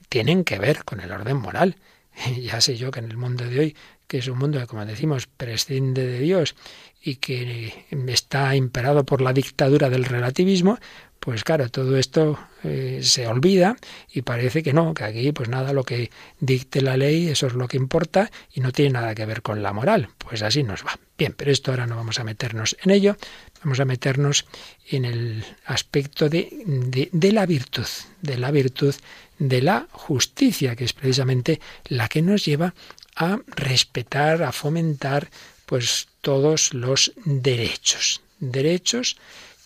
tienen 0.08 0.44
que 0.44 0.58
ver 0.58 0.84
con 0.84 1.00
el 1.00 1.12
orden 1.12 1.36
moral. 1.36 1.76
Ya 2.42 2.60
sé 2.60 2.76
yo 2.76 2.90
que 2.90 2.98
en 2.98 3.10
el 3.10 3.16
mundo 3.16 3.46
de 3.46 3.58
hoy, 3.58 3.76
que 4.06 4.18
es 4.18 4.28
un 4.28 4.38
mundo 4.38 4.58
que, 4.58 4.66
como 4.66 4.84
decimos, 4.84 5.26
prescinde 5.26 6.06
de 6.06 6.18
Dios 6.18 6.56
y 7.02 7.16
que 7.16 7.86
está 8.08 8.54
imperado 8.56 9.04
por 9.04 9.22
la 9.22 9.32
dictadura 9.32 9.88
del 9.88 10.04
relativismo, 10.04 10.78
pues 11.20 11.44
claro, 11.44 11.68
todo 11.68 11.98
esto 11.98 12.38
eh, 12.64 13.00
se 13.02 13.26
olvida 13.26 13.76
y 14.10 14.22
parece 14.22 14.62
que 14.62 14.72
no, 14.72 14.94
que 14.94 15.04
aquí 15.04 15.32
pues 15.32 15.50
nada, 15.50 15.74
lo 15.74 15.84
que 15.84 16.10
dicte 16.40 16.80
la 16.80 16.96
ley, 16.96 17.28
eso 17.28 17.46
es 17.46 17.52
lo 17.52 17.68
que 17.68 17.76
importa 17.76 18.30
y 18.52 18.60
no 18.60 18.72
tiene 18.72 18.92
nada 18.92 19.14
que 19.14 19.26
ver 19.26 19.42
con 19.42 19.62
la 19.62 19.74
moral. 19.74 20.08
Pues 20.16 20.42
así 20.42 20.62
nos 20.62 20.84
va. 20.84 20.98
Bien, 21.18 21.34
pero 21.36 21.52
esto 21.52 21.72
ahora 21.72 21.86
no 21.86 21.96
vamos 21.96 22.18
a 22.18 22.24
meternos 22.24 22.74
en 22.82 22.90
ello. 22.90 23.16
Vamos 23.62 23.80
a 23.80 23.84
meternos 23.84 24.46
en 24.88 25.04
el 25.04 25.44
aspecto 25.66 26.28
de, 26.28 26.48
de, 26.66 27.08
de 27.12 27.32
la 27.32 27.46
virtud, 27.46 27.86
de 28.22 28.38
la 28.38 28.50
virtud 28.50 28.94
de 29.38 29.62
la 29.62 29.86
justicia, 29.90 30.76
que 30.76 30.84
es 30.84 30.92
precisamente 30.92 31.60
la 31.86 32.08
que 32.08 32.22
nos 32.22 32.44
lleva 32.44 32.74
a 33.16 33.38
respetar, 33.56 34.42
a 34.42 34.52
fomentar 34.52 35.30
pues 35.66 36.08
todos 36.20 36.74
los 36.74 37.12
derechos. 37.24 38.22
Derechos 38.38 39.16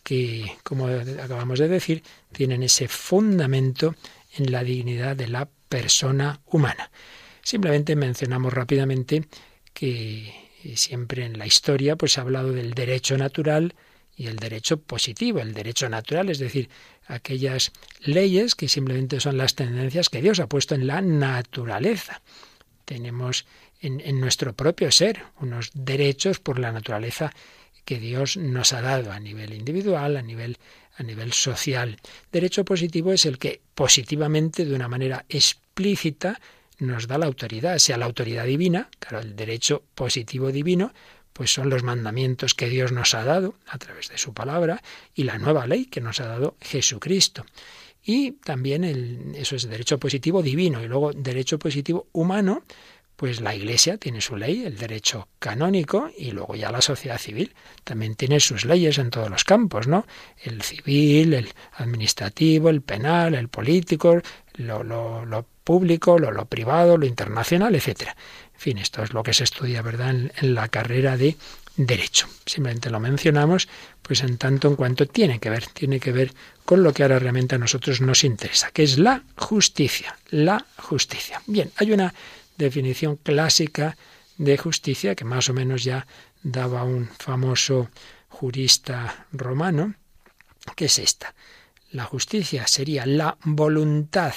que, 0.03 0.53
como 0.63 0.87
acabamos 0.87 1.59
de 1.59 1.69
decir, 1.69 2.03
tienen 2.33 2.63
ese 2.63 2.89
fundamento 2.89 3.95
en 4.37 4.53
la 4.53 4.63
dignidad 4.63 5.17
de 5.17 5.29
la 5.29 5.49
persona 5.69 6.41
humana. 6.47 6.91
Simplemente 7.43 7.97
mencionamos 7.97 8.53
rápidamente 8.53 9.25
que 9.73 10.44
siempre 10.77 11.25
en 11.25 11.39
la 11.39 11.47
historia 11.47 11.97
pues 11.97 12.13
se 12.13 12.21
ha 12.21 12.23
hablado 12.23 12.53
del 12.53 12.75
derecho 12.75 13.17
natural 13.17 13.75
y 14.17 14.27
el 14.27 14.37
derecho 14.37 14.81
positivo, 14.81 15.41
el 15.41 15.55
derecho 15.55 15.89
natural, 15.89 16.31
es 16.31 16.39
decir, 16.39 16.69
aquellas 17.07 17.73
leyes 18.01 18.55
que 18.55 18.69
simplemente 18.69 19.21
son 19.21 19.37
las 19.37 19.55
tendencias 19.55 20.09
que 20.09 20.23
Dios 20.23 20.39
ha 20.41 20.49
puesto 20.49 20.75
en 20.75 20.87
la 20.87 21.01
naturaleza. 21.01 22.23
Tenemos 22.85 23.45
en, 23.81 24.01
en 24.01 24.21
nuestro 24.21 24.53
propio 24.53 24.91
ser 24.93 25.23
unos 25.41 25.71
derechos 25.75 26.39
por 26.39 26.59
la 26.59 26.71
naturaleza 26.71 27.33
que 27.85 27.99
Dios 27.99 28.37
nos 28.37 28.73
ha 28.73 28.81
dado 28.81 29.13
a 29.13 29.21
nivel 29.21 29.53
individual, 29.53 30.17
a 30.17 30.23
nivel, 30.23 30.59
a 30.97 31.03
nivel 31.03 31.33
social. 31.33 31.99
Derecho 32.33 32.65
positivo 32.65 33.13
es 33.13 33.27
el 33.27 33.39
que 33.39 33.61
positivamente, 33.75 34.65
de 34.65 34.75
una 34.75 34.89
manera 34.89 35.25
explícita, 35.29 36.41
nos 36.79 37.07
da 37.07 37.19
la 37.19 37.27
autoridad, 37.27 37.79
sea 37.79 37.97
la 37.97 38.07
autoridad 38.07 38.45
divina, 38.45 38.89
claro, 38.99 39.21
el 39.21 39.37
derecho 39.37 39.83
positivo 39.95 40.51
divino, 40.53 40.93
pues 41.33 41.53
son 41.53 41.69
los 41.69 41.83
mandamientos 41.83 42.55
que 42.55 42.69
Dios 42.69 42.93
nos 42.93 43.15
ha 43.15 43.25
dado 43.25 43.57
a 43.67 43.79
través 43.79 44.09
de 44.09 44.19
su 44.19 44.33
palabra 44.33 44.83
y 45.15 45.25
la 45.25 45.39
nueva 45.39 45.67
ley 45.67 45.87
que 45.87 46.01
nos 46.01 46.21
ha 46.21 46.27
dado 46.27 46.57
Jesucristo. 46.61 47.45
Y 48.05 48.33
también 48.33 48.85
el, 48.85 49.35
eso 49.35 49.57
es 49.57 49.69
derecho 49.69 49.99
positivo 49.99 50.43
divino 50.43 50.83
y 50.83 50.87
luego 50.87 51.13
derecho 51.13 51.59
positivo 51.59 52.07
humano, 52.13 52.63
pues 53.17 53.41
la 53.41 53.55
Iglesia 53.55 53.97
tiene 53.97 54.21
su 54.21 54.37
ley, 54.37 54.65
el 54.65 54.77
derecho 54.77 55.29
canónico, 55.39 56.11
y 56.17 56.33
luego 56.33 56.55
ya 56.55 56.71
la 56.71 56.83
sociedad 56.83 57.19
civil 57.19 57.55
también 57.83 58.17
tiene 58.17 58.41
sus 58.41 58.65
leyes 58.65 58.99
en 58.99 59.11
todos 59.11 59.31
los 59.31 59.45
campos, 59.45 59.87
¿no? 59.87 60.07
El 60.43 60.63
civil, 60.63 61.35
el 61.35 61.49
administrativo, 61.75 62.71
el 62.71 62.83
penal, 62.83 63.35
el 63.35 63.49
político, 63.49 64.21
lo, 64.55 65.47
público, 65.65 66.19
lo, 66.19 66.31
lo, 66.31 66.45
privado, 66.47 66.97
lo 66.97 67.07
internacional, 67.07 67.75
etcétera. 67.75 68.17
En 68.55 68.61
fin, 68.61 68.79
esto 68.79 69.03
es 69.03 69.13
lo 69.13 69.23
que 69.23 69.35
se 69.35 69.45
estudia, 69.45 69.83
¿verdad?, 69.83 70.11
en, 70.11 70.33
en 70.37 70.55
la 70.55 70.69
carrera 70.69 71.17
de 71.17 71.37
derecho. 71.77 72.29
Simplemente 72.47 72.91
lo 72.91 73.01
mencionamos, 73.01 73.69
pues 74.03 74.23
en 74.23 74.39
tanto 74.39 74.69
en 74.69 74.77
cuanto 74.77 75.07
tiene 75.07 75.41
que 75.41 75.51
ver, 75.51 75.67
tiene 75.67 75.99
que 75.99 76.13
ver 76.13 76.33
con 76.65 76.83
lo 76.83 76.93
que 76.93 77.03
ahora 77.03 77.19
realmente 77.19 77.57
a 77.57 77.59
nosotros 77.59 78.01
nos 78.01 78.25
interesa, 78.25 78.71
que 78.71 78.85
es 78.85 78.99
la 78.99 79.23
justicia, 79.37 80.17
la 80.31 80.65
justicia. 80.79 81.43
Bien, 81.47 81.73
hay 81.77 81.93
una 81.93 82.15
definición 82.57 83.17
clásica 83.17 83.97
de 84.39 84.57
justicia 84.57 85.15
que 85.15 85.25
más 85.25 85.49
o 85.49 85.55
menos 85.55 85.85
ya 85.85 86.07
daba 86.43 86.85
un 86.85 87.09
famoso 87.19 87.89
jurista 88.29 89.27
romano, 89.33 89.95
que 90.77 90.87
es 90.87 90.99
esta. 90.99 91.35
La 91.95 92.07
justicia 92.07 92.67
sería 92.67 93.07
la 93.07 93.39
voluntad 93.45 94.35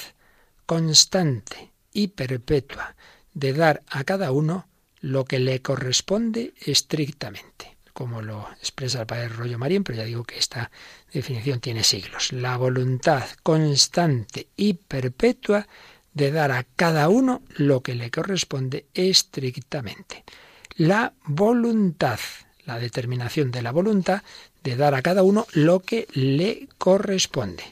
constante 0.68 1.74
y 1.92 2.10
perpetua 2.10 2.96
de 3.34 3.52
dar 3.54 3.82
a 3.90 4.04
cada 4.04 4.32
uno 4.32 4.68
lo 5.02 5.26
que 5.26 5.40
le 5.40 5.64
corresponde 5.64 6.54
estrictamente, 6.60 7.78
como 7.94 8.22
lo 8.22 8.48
expresa 8.60 9.00
el 9.00 9.08
padre 9.08 9.30
Rollo 9.30 9.58
Marín, 9.58 9.84
pero 9.84 9.98
ya 9.98 10.04
digo 10.04 10.24
que 10.24 10.38
esta 10.38 10.70
definición 11.12 11.60
tiene 11.60 11.84
siglos. 11.84 12.32
La 12.32 12.58
voluntad 12.58 13.28
constante 13.42 14.50
y 14.56 14.74
perpetua 14.74 15.68
de 16.14 16.32
dar 16.32 16.52
a 16.52 16.64
cada 16.64 17.10
uno 17.10 17.42
lo 17.56 17.82
que 17.82 17.96
le 17.96 18.12
corresponde 18.12 18.86
estrictamente. 18.94 20.24
La 20.76 21.16
voluntad, 21.26 22.20
la 22.68 22.78
determinación 22.78 23.50
de 23.50 23.64
la 23.64 23.72
voluntad 23.72 24.22
de 24.64 24.76
dar 24.76 24.94
a 24.94 25.02
cada 25.02 25.24
uno 25.24 25.48
lo 25.54 25.80
que 25.80 26.08
le 26.14 26.68
corresponde. 26.78 27.64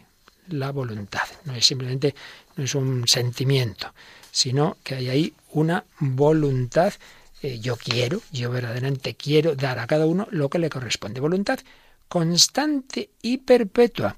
La 0.48 0.72
voluntad. 0.72 1.28
No 1.44 1.54
es 1.54 1.66
simplemente, 1.66 2.16
no 2.56 2.64
es 2.64 2.74
un 2.74 3.08
sentimiento, 3.08 3.94
sino 4.32 4.78
que 4.84 4.96
hay 4.96 5.10
ahí 5.10 5.34
una 5.52 5.84
voluntad. 6.00 6.94
Eh, 7.42 7.60
yo 7.60 7.76
quiero, 7.76 8.22
yo 8.32 8.50
verdaderamente 8.50 9.16
quiero 9.16 9.56
dar 9.56 9.80
a 9.80 9.88
cada 9.88 10.06
uno 10.06 10.28
lo 10.32 10.50
que 10.50 10.60
le 10.60 10.70
corresponde. 10.70 11.20
Voluntad 11.20 11.60
constante 12.08 13.10
y 13.22 13.40
perpetua. 13.40 14.18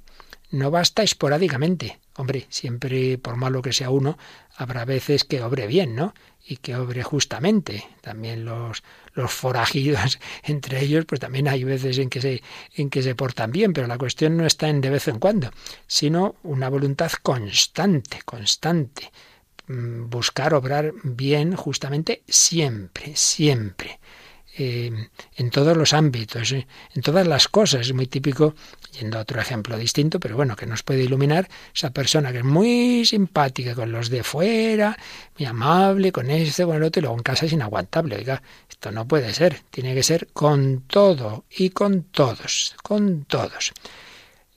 No 0.52 0.70
basta 0.70 1.02
esporádicamente. 1.02 2.00
Hombre, 2.16 2.46
siempre, 2.50 3.18
por 3.18 3.36
malo 3.36 3.62
que 3.62 3.74
sea 3.74 3.90
uno, 3.90 4.18
habrá 4.56 4.86
veces 4.86 5.24
que 5.24 5.42
obre 5.42 5.68
bien, 5.68 5.96
¿no? 5.96 6.14
Y 6.46 6.58
que 6.58 6.76
obre 6.76 7.04
justamente. 7.04 7.86
También 8.02 8.46
los, 8.46 8.84
los 9.18 9.34
forajidos, 9.34 10.20
entre 10.44 10.84
ellos, 10.84 11.06
pues 11.06 11.20
también 11.20 11.48
hay 11.48 11.64
veces 11.64 11.98
en 11.98 12.10
que, 12.10 12.22
se, 12.22 12.42
en 12.76 12.90
que 12.90 13.02
se 13.04 13.16
portan 13.16 13.52
bien, 13.52 13.74
pero 13.74 13.88
la 13.88 13.98
cuestión 13.98 14.38
no 14.38 14.46
está 14.46 14.70
en 14.70 14.80
de 14.80 14.90
vez 14.90 15.08
en 15.08 15.20
cuando, 15.20 15.52
sino 15.88 16.36
una 16.44 16.70
voluntad 16.70 17.12
constante, 17.22 18.22
constante. 18.24 19.12
Mm, 19.68 20.10
buscar 20.10 20.54
obrar 20.54 20.94
bien 21.04 21.56
justamente 21.56 22.24
siempre, 22.28 23.16
siempre. 23.16 24.00
Eh, 24.60 24.92
en 25.36 25.50
todos 25.52 25.78
los 25.78 25.94
ámbitos, 25.94 26.52
eh, 26.52 26.66
en 26.96 27.02
todas 27.04 27.28
las 27.28 27.48
cosas. 27.48 27.82
Es 27.82 27.94
muy 27.94 28.08
típico, 28.08 28.56
yendo 29.00 29.18
a 29.18 29.22
otro 29.22 29.40
ejemplo 29.40 29.78
distinto, 29.78 30.20
pero 30.20 30.36
bueno, 30.36 30.56
que 30.56 30.66
nos 30.66 30.84
puede 30.84 31.04
iluminar 31.04 31.48
esa 31.74 31.92
persona 31.92 32.32
que 32.32 32.40
es 32.40 32.44
muy 32.44 33.06
simpática 33.06 33.76
con 33.76 33.92
los 33.92 34.10
de 34.10 34.24
fuera, 34.24 34.98
muy 35.38 35.46
amable 35.46 36.12
con 36.12 36.30
este, 36.30 36.66
con 36.66 36.76
el 36.76 36.84
otro, 36.84 37.00
y 37.00 37.04
luego 37.04 37.18
en 37.18 37.24
casa 37.24 37.46
es 37.46 37.54
inaguantable. 37.54 38.16
Oiga, 38.18 38.42
esto 38.70 38.92
no 38.92 39.08
puede 39.08 39.34
ser, 39.34 39.62
tiene 39.70 39.94
que 39.94 40.04
ser 40.04 40.28
con 40.34 40.82
todo 40.82 41.46
y 41.50 41.70
con 41.70 42.04
todos, 42.04 42.76
con 42.84 43.26
todos. 43.26 43.74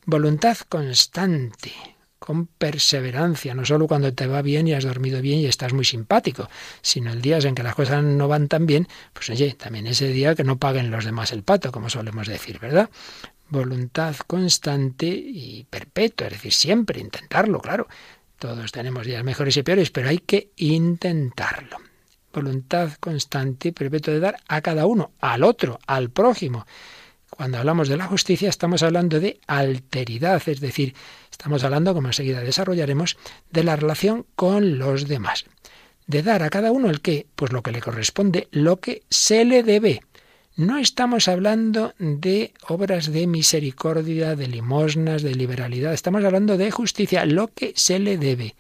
Voluntad 0.07 0.57
constante, 0.69 1.73
con 2.19 2.47
perseverancia, 2.47 3.55
no 3.55 3.65
solo 3.65 3.89
cuando 3.89 4.13
te 4.13 4.27
va 4.27 4.43
bien 4.43 4.69
y 4.69 4.75
has 4.75 4.85
dormido 4.85 5.21
bien 5.23 5.41
y 5.41 5.47
estás 5.47 5.73
muy 5.73 5.85
simpático, 5.85 6.49
sino 6.83 7.13
el 7.13 7.23
día 7.23 7.39
en 7.39 7.55
que 7.55 7.63
las 7.63 7.75
cosas 7.75 8.05
no 8.05 8.29
van 8.29 8.47
tan 8.47 8.67
bien, 8.67 8.87
pues 9.13 9.31
oye, 9.31 9.55
también 9.55 9.87
ese 9.87 10.09
día 10.09 10.35
que 10.35 10.45
no 10.45 10.59
paguen 10.59 10.91
los 10.91 11.05
demás 11.05 11.33
el 11.33 11.43
pato, 11.43 11.73
como 11.73 11.89
solemos 11.89 12.29
decir, 12.29 12.59
¿verdad? 12.59 12.91
Voluntad 13.51 14.15
constante 14.29 15.07
y 15.07 15.67
perpetua, 15.69 16.29
es 16.29 16.35
decir, 16.35 16.53
siempre 16.53 17.01
intentarlo, 17.01 17.61
claro. 17.61 17.89
Todos 18.39 18.71
tenemos 18.71 19.05
días 19.05 19.25
mejores 19.25 19.57
y 19.57 19.65
peores, 19.65 19.91
pero 19.91 20.09
hay 20.09 20.19
que 20.19 20.53
intentarlo. 20.57 21.79
Voluntad 22.33 22.93
constante 23.01 23.69
y 23.69 23.73
perpetua 23.73 24.15
de 24.15 24.21
dar 24.21 24.37
a 24.47 24.61
cada 24.61 24.87
uno, 24.87 25.11
al 25.19 25.43
otro, 25.43 25.81
al 25.89 26.11
prójimo. 26.11 26.65
Cuando 27.29 27.59
hablamos 27.59 27.89
de 27.89 27.97
la 27.97 28.07
justicia 28.07 28.49
estamos 28.49 28.85
hablando 28.85 29.19
de 29.19 29.41
alteridad, 29.49 30.41
es 30.47 30.61
decir, 30.61 30.95
estamos 31.31 31.65
hablando, 31.65 31.93
como 31.93 32.09
enseguida 32.09 32.41
desarrollaremos, 32.41 33.17
de 33.51 33.65
la 33.65 33.75
relación 33.75 34.27
con 34.37 34.79
los 34.79 35.09
demás. 35.09 35.45
De 36.07 36.23
dar 36.23 36.45
a 36.45 36.51
cada 36.51 36.71
uno 36.71 36.89
el 36.89 37.01
que, 37.01 37.27
pues 37.35 37.53
lo 37.53 37.63
que 37.63 37.73
le 37.73 37.81
corresponde, 37.81 38.47
lo 38.53 38.79
que 38.79 39.03
se 39.11 39.45
le 39.45 39.65
debe. 39.65 40.03
No 40.57 40.79
estamos 40.79 41.29
hablando 41.29 41.95
de 41.99 42.53
obras 42.67 43.13
de 43.13 43.27
misericordia, 43.27 44.35
de 44.35 44.49
limosnas, 44.49 45.23
de 45.23 45.35
liberalidad, 45.35 45.95
estamos 45.95 46.25
hablando 46.25 46.57
de 46.57 46.71
justicia, 46.71 47.25
lo 47.25 47.49
que 47.49 47.73
se 47.77 47.99
le 48.01 48.19
debe. 48.19 48.57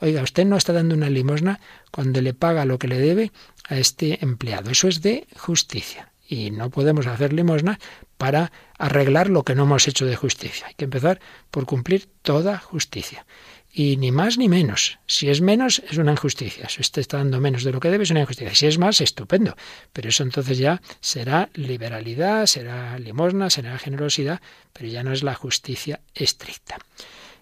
Oiga, 0.00 0.22
usted 0.22 0.44
no 0.44 0.56
está 0.56 0.72
dando 0.72 0.94
una 0.94 1.10
limosna 1.10 1.58
cuando 1.90 2.20
le 2.20 2.34
paga 2.34 2.64
lo 2.66 2.78
que 2.78 2.88
le 2.88 2.98
debe 2.98 3.32
a 3.68 3.78
este 3.78 4.22
empleado. 4.22 4.70
Eso 4.70 4.86
es 4.86 5.00
de 5.02 5.26
justicia. 5.36 6.12
Y 6.28 6.50
no 6.50 6.70
podemos 6.70 7.06
hacer 7.06 7.32
limosna 7.32 7.80
para 8.16 8.52
arreglar 8.78 9.28
lo 9.28 9.42
que 9.42 9.54
no 9.54 9.64
hemos 9.64 9.88
hecho 9.88 10.06
de 10.06 10.16
justicia. 10.16 10.66
Hay 10.68 10.74
que 10.74 10.84
empezar 10.84 11.20
por 11.50 11.66
cumplir 11.66 12.08
toda 12.22 12.58
justicia. 12.58 13.26
Y 13.72 13.96
ni 13.96 14.10
más 14.10 14.36
ni 14.36 14.48
menos. 14.48 14.98
Si 15.06 15.30
es 15.30 15.40
menos, 15.40 15.80
es 15.88 15.96
una 15.96 16.12
injusticia. 16.12 16.68
Si 16.68 16.80
usted 16.80 17.00
está 17.00 17.18
dando 17.18 17.40
menos 17.40 17.62
de 17.62 17.72
lo 17.72 17.80
que 17.80 17.90
debe, 17.90 18.04
es 18.04 18.10
una 18.10 18.20
injusticia. 18.20 18.54
Si 18.54 18.66
es 18.66 18.78
más, 18.78 19.00
estupendo. 19.00 19.56
Pero 19.92 20.08
eso 20.08 20.22
entonces 20.22 20.58
ya 20.58 20.82
será 21.00 21.50
liberalidad, 21.54 22.46
será 22.46 22.98
limosna, 22.98 23.48
será 23.48 23.78
generosidad, 23.78 24.40
pero 24.72 24.88
ya 24.88 25.04
no 25.04 25.12
es 25.12 25.22
la 25.22 25.34
justicia 25.34 26.00
estricta. 26.14 26.78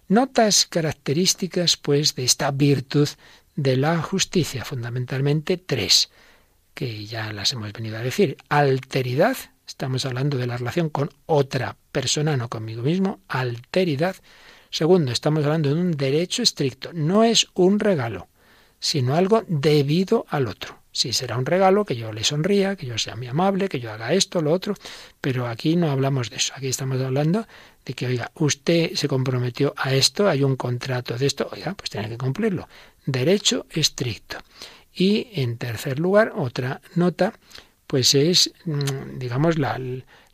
Notas 0.08 0.66
características, 0.66 1.76
pues, 1.76 2.14
de 2.14 2.24
esta 2.24 2.50
virtud 2.50 3.08
de 3.56 3.76
la 3.76 4.00
justicia, 4.02 4.64
fundamentalmente 4.64 5.56
tres, 5.56 6.10
que 6.74 7.06
ya 7.06 7.32
las 7.32 7.52
hemos 7.52 7.72
venido 7.72 7.96
a 7.96 8.02
decir. 8.02 8.36
Alteridad, 8.48 9.36
Estamos 9.68 10.06
hablando 10.06 10.38
de 10.38 10.46
la 10.46 10.56
relación 10.56 10.88
con 10.88 11.10
otra 11.26 11.76
persona, 11.92 12.38
no 12.38 12.48
conmigo 12.48 12.82
mismo. 12.82 13.20
Alteridad. 13.28 14.16
Segundo, 14.70 15.12
estamos 15.12 15.44
hablando 15.44 15.74
de 15.74 15.80
un 15.80 15.92
derecho 15.92 16.42
estricto. 16.42 16.90
No 16.92 17.24
es 17.24 17.48
un 17.54 17.80
regalo, 17.80 18.28
sino 18.78 19.14
algo 19.14 19.44
debido 19.48 20.26
al 20.28 20.46
otro. 20.46 20.78
Sí, 20.92 21.12
será 21.12 21.38
un 21.38 21.46
regalo 21.46 21.84
que 21.84 21.96
yo 21.96 22.12
le 22.12 22.24
sonría, 22.24 22.74
que 22.74 22.86
yo 22.86 22.98
sea 22.98 23.14
muy 23.14 23.28
amable, 23.28 23.68
que 23.68 23.78
yo 23.78 23.92
haga 23.92 24.14
esto, 24.14 24.42
lo 24.42 24.52
otro, 24.52 24.74
pero 25.20 25.46
aquí 25.46 25.76
no 25.76 25.90
hablamos 25.90 26.28
de 26.28 26.36
eso. 26.36 26.52
Aquí 26.56 26.66
estamos 26.66 27.00
hablando 27.00 27.46
de 27.84 27.94
que, 27.94 28.06
oiga, 28.06 28.32
usted 28.34 28.94
se 28.94 29.06
comprometió 29.06 29.74
a 29.76 29.94
esto, 29.94 30.28
hay 30.28 30.42
un 30.42 30.56
contrato 30.56 31.16
de 31.16 31.26
esto, 31.26 31.48
oiga, 31.52 31.74
pues 31.74 31.90
tiene 31.90 32.08
que 32.08 32.18
cumplirlo. 32.18 32.68
Derecho 33.06 33.66
estricto. 33.70 34.38
Y 34.92 35.28
en 35.34 35.56
tercer 35.56 36.00
lugar, 36.00 36.32
otra 36.34 36.80
nota, 36.96 37.32
pues 37.86 38.14
es, 38.14 38.52
mm, 38.64 39.18
digamos, 39.18 39.56
la, 39.56 39.80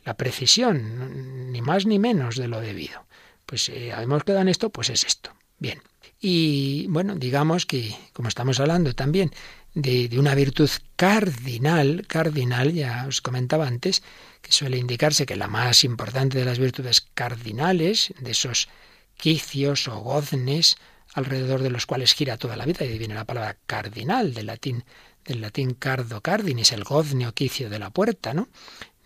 la 0.03 0.17
precisión, 0.17 1.51
ni 1.51 1.61
más 1.61 1.85
ni 1.85 1.99
menos 1.99 2.37
de 2.37 2.47
lo 2.47 2.59
debido. 2.59 3.04
Pues 3.45 3.69
eh, 3.69 3.91
hemos 3.91 4.23
quedado 4.23 4.41
en 4.41 4.49
esto, 4.49 4.69
pues 4.69 4.89
es 4.89 5.03
esto. 5.03 5.31
Bien. 5.59 5.81
Y 6.19 6.87
bueno, 6.87 7.15
digamos 7.15 7.65
que, 7.65 7.95
como 8.13 8.29
estamos 8.29 8.59
hablando 8.59 8.93
también 8.93 9.31
de, 9.73 10.09
una 10.17 10.33
virtud 10.33 10.69
cardinal, 10.95 12.05
cardinal, 12.07 12.73
ya 12.73 13.05
os 13.07 13.21
comentaba 13.21 13.67
antes, 13.67 14.01
que 14.41 14.51
suele 14.51 14.77
indicarse 14.77 15.25
que 15.25 15.35
la 15.35 15.47
más 15.47 15.83
importante 15.83 16.39
de 16.39 16.45
las 16.45 16.59
virtudes 16.59 17.01
cardinales, 17.13 18.13
de 18.19 18.31
esos 18.31 18.69
quicios 19.17 19.87
o 19.87 19.99
goznes 19.99 20.77
alrededor 21.13 21.61
de 21.61 21.69
los 21.69 21.85
cuales 21.85 22.13
gira 22.13 22.37
toda 22.37 22.55
la 22.55 22.65
vida, 22.65 22.85
y 22.85 22.97
viene 22.97 23.15
la 23.15 23.25
palabra 23.25 23.57
cardinal, 23.65 24.33
del 24.33 24.47
latín, 24.47 24.83
del 25.25 25.41
latín 25.41 25.73
cardo 25.73 26.21
cardinis, 26.21 26.71
el 26.71 26.83
gozne 26.83 27.27
o 27.27 27.33
quicio 27.33 27.69
de 27.69 27.79
la 27.79 27.89
puerta, 27.89 28.33
¿no? 28.33 28.49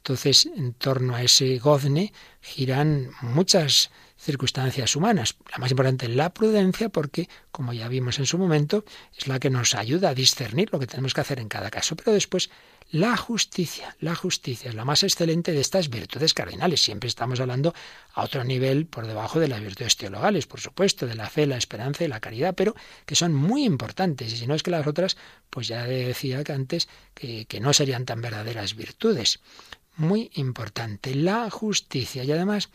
Entonces, 0.10 0.48
en 0.48 0.74
torno 0.74 1.14
a 1.14 1.22
ese 1.22 1.60
gozne 1.60 2.12
giran 2.42 3.12
muchas 3.22 3.92
circunstancias 4.18 4.96
humanas. 4.96 5.36
La 5.52 5.60
más 5.60 5.70
importante 5.70 6.08
es 6.08 6.16
la 6.16 6.34
prudencia 6.34 6.90
porque, 6.90 7.30
como 7.52 7.74
ya 7.74 7.88
vimos 7.88 8.18
en 8.18 8.26
su 8.26 8.40
momento, 8.40 8.84
es 9.16 9.28
la 9.28 9.40
que 9.40 9.52
nos 9.52 9.76
ayuda 9.76 10.10
a 10.10 10.16
discernir 10.16 10.70
lo 10.72 10.80
que 10.80 10.88
tenemos 10.88 11.14
que 11.14 11.22
hacer 11.22 11.40
en 11.40 11.48
cada 11.48 11.70
caso. 11.70 11.96
Pero 11.96 12.12
después, 12.12 12.50
la 12.90 13.16
justicia. 13.18 13.96
La 14.00 14.16
justicia 14.16 14.70
es 14.70 14.76
la 14.76 14.84
más 14.84 15.04
excelente 15.04 15.52
de 15.52 15.62
estas 15.62 15.92
virtudes 15.92 16.34
cardinales. 16.34 16.82
Siempre 16.82 17.08
estamos 17.08 17.40
hablando 17.40 17.76
a 18.16 18.24
otro 18.24 18.44
nivel 18.44 18.88
por 18.88 19.06
debajo 19.06 19.40
de 19.40 19.48
las 19.48 19.62
virtudes 19.62 19.96
teologales, 19.96 20.48
por 20.48 20.60
supuesto, 20.60 21.06
de 21.06 21.14
la 21.14 21.30
fe, 21.30 21.46
la 21.46 21.58
esperanza 21.58 22.04
y 22.04 22.08
la 22.08 22.20
caridad, 22.20 22.56
pero 22.56 22.76
que 23.06 23.14
son 23.14 23.36
muy 23.36 23.64
importantes. 23.64 24.34
Y 24.34 24.38
si 24.38 24.48
no 24.48 24.56
es 24.56 24.64
que 24.64 24.72
las 24.72 24.88
otras, 24.88 25.18
pues 25.52 25.68
ya 25.68 25.84
decía 25.84 26.44
que 26.44 26.52
antes 26.52 26.90
que, 27.14 27.46
que 27.46 27.60
no 27.60 27.74
serían 27.74 28.06
tan 28.06 28.22
verdaderas 28.22 28.76
virtudes. 28.76 29.40
Muy 30.00 30.32
importante, 30.36 31.14
la 31.14 31.50
justicia. 31.50 32.24
Y 32.24 32.32
además, 32.32 32.70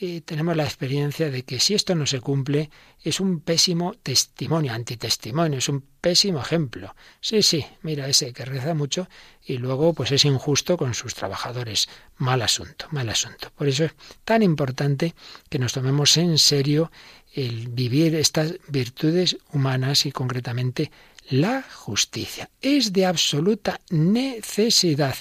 y 0.00 0.20
tenemos 0.20 0.56
la 0.56 0.64
experiencia 0.64 1.30
de 1.30 1.44
que 1.44 1.58
si 1.58 1.74
esto 1.74 1.94
no 1.94 2.06
se 2.06 2.20
cumple 2.20 2.70
es 3.02 3.20
un 3.20 3.40
pésimo 3.40 3.94
testimonio, 3.94 4.72
antitestimonio, 4.72 5.58
es 5.58 5.68
un 5.68 5.84
pésimo 6.00 6.40
ejemplo. 6.40 6.94
Sí, 7.20 7.42
sí, 7.42 7.64
mira 7.82 8.08
ese 8.08 8.32
que 8.32 8.44
reza 8.44 8.74
mucho 8.74 9.08
y 9.44 9.58
luego 9.58 9.94
pues 9.94 10.12
es 10.12 10.24
injusto 10.24 10.76
con 10.76 10.94
sus 10.94 11.14
trabajadores. 11.14 11.88
Mal 12.16 12.42
asunto, 12.42 12.86
mal 12.90 13.08
asunto. 13.08 13.50
Por 13.56 13.68
eso 13.68 13.84
es 13.84 13.94
tan 14.24 14.42
importante 14.42 15.14
que 15.48 15.58
nos 15.58 15.72
tomemos 15.72 16.16
en 16.16 16.38
serio 16.38 16.92
el 17.34 17.68
vivir 17.68 18.14
estas 18.14 18.54
virtudes 18.68 19.36
humanas 19.52 20.06
y 20.06 20.12
concretamente 20.12 20.90
la 21.30 21.62
justicia. 21.62 22.50
Es 22.60 22.92
de 22.92 23.06
absoluta 23.06 23.80
necesidad 23.90 25.16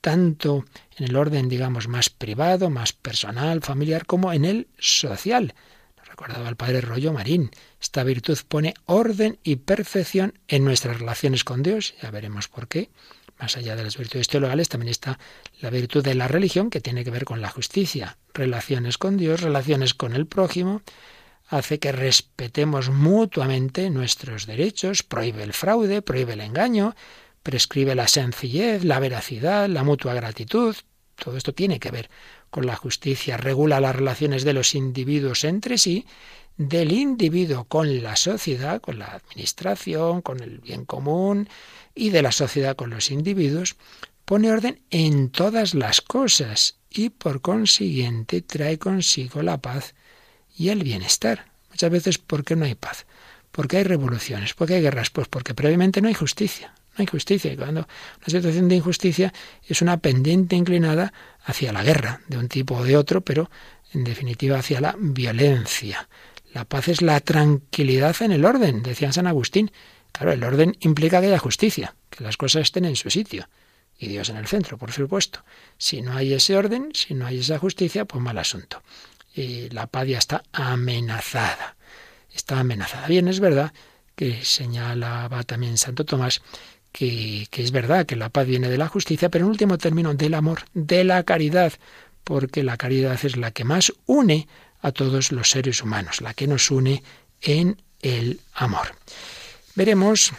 tanto 0.00 0.64
en 0.96 1.06
el 1.06 1.16
orden, 1.16 1.48
digamos, 1.48 1.88
más 1.88 2.10
privado, 2.10 2.70
más 2.70 2.92
personal, 2.92 3.60
familiar, 3.62 4.06
como 4.06 4.32
en 4.32 4.44
el 4.44 4.68
social. 4.78 5.54
Nos 5.98 6.08
recordaba 6.08 6.48
el 6.48 6.56
padre 6.56 6.80
Rollo 6.80 7.12
Marín. 7.12 7.50
Esta 7.80 8.04
virtud 8.04 8.38
pone 8.48 8.74
orden 8.86 9.38
y 9.42 9.56
perfección 9.56 10.34
en 10.48 10.64
nuestras 10.64 10.98
relaciones 10.98 11.44
con 11.44 11.62
Dios. 11.62 11.94
Ya 12.02 12.10
veremos 12.10 12.48
por 12.48 12.68
qué. 12.68 12.90
Más 13.38 13.56
allá 13.56 13.74
de 13.74 13.84
las 13.84 13.96
virtudes 13.96 14.28
teologales, 14.28 14.68
también 14.68 14.90
está 14.90 15.18
la 15.60 15.70
virtud 15.70 16.04
de 16.04 16.14
la 16.14 16.28
religión, 16.28 16.68
que 16.68 16.82
tiene 16.82 17.04
que 17.04 17.10
ver 17.10 17.24
con 17.24 17.40
la 17.40 17.48
justicia. 17.48 18.18
Relaciones 18.34 18.98
con 18.98 19.16
Dios, 19.16 19.40
relaciones 19.40 19.94
con 19.94 20.14
el 20.14 20.26
prójimo, 20.26 20.82
hace 21.48 21.78
que 21.78 21.90
respetemos 21.90 22.90
mutuamente 22.90 23.88
nuestros 23.90 24.46
derechos, 24.46 25.02
prohíbe 25.02 25.42
el 25.42 25.52
fraude, 25.52 26.02
prohíbe 26.02 26.34
el 26.34 26.42
engaño, 26.42 26.94
prescribe 27.42 27.94
la 27.94 28.08
sencillez, 28.08 28.84
la 28.84 29.00
veracidad, 29.00 29.68
la 29.68 29.84
mutua 29.84 30.14
gratitud. 30.14 30.76
Todo 31.16 31.36
esto 31.36 31.52
tiene 31.52 31.78
que 31.78 31.90
ver 31.90 32.10
con 32.50 32.66
la 32.66 32.76
justicia, 32.76 33.36
regula 33.36 33.80
las 33.80 33.94
relaciones 33.96 34.44
de 34.44 34.52
los 34.52 34.74
individuos 34.74 35.44
entre 35.44 35.78
sí, 35.78 36.06
del 36.56 36.92
individuo 36.92 37.64
con 37.64 38.02
la 38.02 38.16
sociedad, 38.16 38.80
con 38.80 38.98
la 38.98 39.06
administración, 39.06 40.20
con 40.20 40.42
el 40.42 40.58
bien 40.58 40.84
común 40.84 41.48
y 41.94 42.10
de 42.10 42.22
la 42.22 42.32
sociedad 42.32 42.76
con 42.76 42.90
los 42.90 43.10
individuos, 43.10 43.76
pone 44.24 44.52
orden 44.52 44.82
en 44.90 45.30
todas 45.30 45.74
las 45.74 46.00
cosas 46.00 46.76
y 46.90 47.10
por 47.10 47.40
consiguiente 47.40 48.42
trae 48.42 48.78
consigo 48.78 49.42
la 49.42 49.58
paz 49.58 49.94
y 50.56 50.68
el 50.68 50.82
bienestar. 50.82 51.46
Muchas 51.70 51.90
veces, 51.90 52.18
¿por 52.18 52.44
qué 52.44 52.56
no 52.56 52.64
hay 52.64 52.74
paz? 52.74 53.06
¿Por 53.52 53.66
qué 53.66 53.78
hay 53.78 53.84
revoluciones? 53.84 54.54
¿Por 54.54 54.68
qué 54.68 54.74
hay 54.74 54.82
guerras? 54.82 55.10
Pues 55.10 55.28
porque 55.28 55.54
previamente 55.54 56.00
no 56.00 56.08
hay 56.08 56.14
justicia. 56.14 56.74
No 57.00 57.02
hay 57.02 57.06
justicia. 57.06 57.50
Y 57.50 57.56
cuando 57.56 57.88
una 58.18 58.26
situación 58.26 58.68
de 58.68 58.76
injusticia 58.76 59.32
es 59.66 59.80
una 59.80 59.96
pendiente 59.96 60.54
inclinada 60.54 61.14
hacia 61.42 61.72
la 61.72 61.82
guerra, 61.82 62.20
de 62.28 62.36
un 62.36 62.46
tipo 62.46 62.76
o 62.76 62.84
de 62.84 62.98
otro, 62.98 63.22
pero 63.22 63.50
en 63.94 64.04
definitiva 64.04 64.58
hacia 64.58 64.82
la 64.82 64.94
violencia. 64.98 66.10
La 66.52 66.66
paz 66.66 66.88
es 66.88 67.00
la 67.00 67.18
tranquilidad 67.20 68.14
en 68.20 68.32
el 68.32 68.44
orden, 68.44 68.82
decía 68.82 69.12
San 69.12 69.26
Agustín. 69.26 69.70
Claro, 70.12 70.32
el 70.32 70.44
orden 70.44 70.76
implica 70.80 71.22
que 71.22 71.28
haya 71.28 71.38
justicia, 71.38 71.94
que 72.10 72.22
las 72.22 72.36
cosas 72.36 72.62
estén 72.62 72.84
en 72.84 72.96
su 72.96 73.08
sitio. 73.08 73.48
Y 73.98 74.08
Dios 74.08 74.28
en 74.28 74.36
el 74.36 74.46
centro, 74.46 74.76
por 74.76 74.92
supuesto. 74.92 75.42
Si 75.78 76.02
no 76.02 76.12
hay 76.12 76.34
ese 76.34 76.54
orden, 76.54 76.90
si 76.92 77.14
no 77.14 77.24
hay 77.24 77.38
esa 77.38 77.58
justicia, 77.58 78.04
pues 78.04 78.22
mal 78.22 78.36
asunto. 78.36 78.82
Y 79.34 79.70
la 79.70 79.86
paz 79.86 80.06
ya 80.06 80.18
está 80.18 80.42
amenazada. 80.52 81.76
Está 82.30 82.60
amenazada. 82.60 83.08
Bien, 83.08 83.26
es 83.26 83.40
verdad 83.40 83.72
que 84.14 84.44
señalaba 84.44 85.44
también 85.44 85.78
Santo 85.78 86.04
Tomás 86.04 86.42
que, 86.92 87.48
es 87.50 87.72
verdad 87.72 88.06
que 88.06 88.16
la 88.16 88.28
paz 88.28 88.46
viene 88.46 88.68
de 88.68 88.78
la 88.78 88.88
justicia, 88.88 89.28
pero 89.28 89.44
en 89.44 89.50
último 89.50 89.78
término 89.78 90.14
del 90.14 90.34
amor, 90.34 90.62
de 90.74 91.04
la 91.04 91.22
caridad, 91.22 91.72
porque 92.24 92.62
la 92.62 92.76
caridad 92.76 93.18
es 93.22 93.36
la 93.36 93.50
que 93.50 93.64
más 93.64 93.92
une 94.06 94.48
a 94.80 94.92
todos 94.92 95.32
los 95.32 95.50
seres 95.50 95.82
humanos, 95.82 96.20
la 96.20 96.34
que 96.34 96.46
nos 96.46 96.70
une 96.70 97.02
en 97.42 97.80
el 98.02 98.40
amor. 98.54 98.94
Veremos 99.74 100.32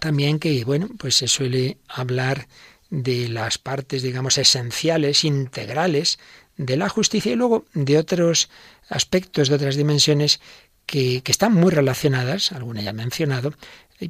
también 0.00 0.38
que, 0.38 0.64
bueno, 0.64 0.88
pues 0.98 1.16
se 1.16 1.28
suele 1.28 1.78
hablar 1.88 2.48
de 2.90 3.28
las 3.28 3.58
partes, 3.58 4.02
digamos, 4.02 4.38
esenciales, 4.38 5.24
integrales 5.24 6.18
de 6.56 6.76
la 6.76 6.88
justicia 6.88 7.32
y 7.32 7.36
luego 7.36 7.66
de 7.74 7.98
otros 7.98 8.48
aspectos, 8.88 9.48
de 9.48 9.54
otras 9.54 9.76
dimensiones 9.76 10.40
que, 10.86 11.22
que 11.22 11.32
están 11.32 11.52
muy 11.52 11.70
relacionadas, 11.70 12.52
alguna 12.52 12.80
ya 12.80 12.90
he 12.90 12.94
mencionado, 12.94 13.52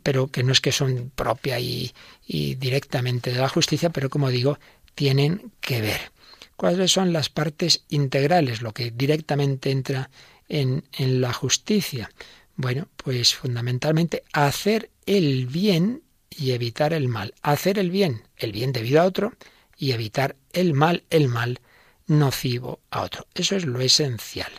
pero 0.03 0.29
que 0.29 0.43
no 0.43 0.53
es 0.53 0.61
que 0.61 0.73
son 0.73 1.11
propia 1.15 1.59
y, 1.59 1.93
directamente 2.27 3.33
de 3.33 3.41
la 3.41 3.49
justicia, 3.49 3.91
pero 3.91 4.11
como 4.11 4.31
digo, 4.31 4.59
tienen 4.95 5.53
que 5.61 5.81
ver. 5.81 6.13
¿Cuáles 6.57 6.93
son 6.93 7.13
las 7.13 7.29
partes 7.29 7.85
integrales, 7.89 8.63
lo 8.63 8.73
que 8.75 8.91
directamente 8.91 9.71
entra 9.71 10.11
en, 10.49 10.85
en 10.99 11.21
la 11.21 11.33
justicia? 11.33 12.11
Bueno, 12.57 12.89
pues 12.97 13.35
fundamentalmente 13.35 14.25
hacer 14.33 14.91
el 15.07 15.47
bien 15.47 16.03
y 16.29 16.51
evitar 16.51 16.93
el 16.93 17.09
mal. 17.09 17.35
Hacer 17.43 17.79
el 17.79 17.91
bien, 17.91 18.23
el 18.37 18.53
bien 18.53 18.73
debido 18.73 19.01
a 19.01 19.05
otro, 19.05 19.33
y 19.79 19.93
evitar 19.93 20.37
el 20.53 20.75
mal, 20.75 21.05
el 21.11 21.29
mal 21.29 21.61
nocivo 22.07 22.81
a 22.91 23.03
otro. 23.03 23.27
Eso 23.35 23.57
es 23.57 23.65
lo 23.65 23.81
esencial. 23.81 24.51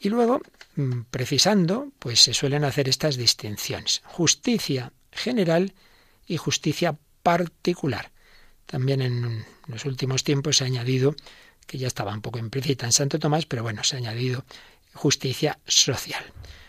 Y 0.00 0.08
luego 0.08 0.42
precisando, 1.10 1.92
pues 1.98 2.20
se 2.20 2.34
suelen 2.34 2.64
hacer 2.64 2.88
estas 2.88 3.16
distinciones. 3.16 4.02
Justicia 4.04 4.92
general 5.12 5.74
y 6.26 6.36
justicia 6.36 6.96
particular. 7.22 8.10
También 8.66 9.02
en 9.02 9.44
los 9.66 9.84
últimos 9.84 10.24
tiempos 10.24 10.56
se 10.56 10.64
ha 10.64 10.66
añadido, 10.66 11.14
que 11.66 11.78
ya 11.78 11.86
estaba 11.86 12.12
un 12.12 12.22
poco 12.22 12.38
implícita 12.38 12.86
en 12.86 12.92
Santo 12.92 13.18
Tomás, 13.18 13.46
pero 13.46 13.62
bueno, 13.62 13.84
se 13.84 13.96
ha 13.96 13.98
añadido 13.98 14.44
justicia 14.94 15.58
social. 15.66 16.24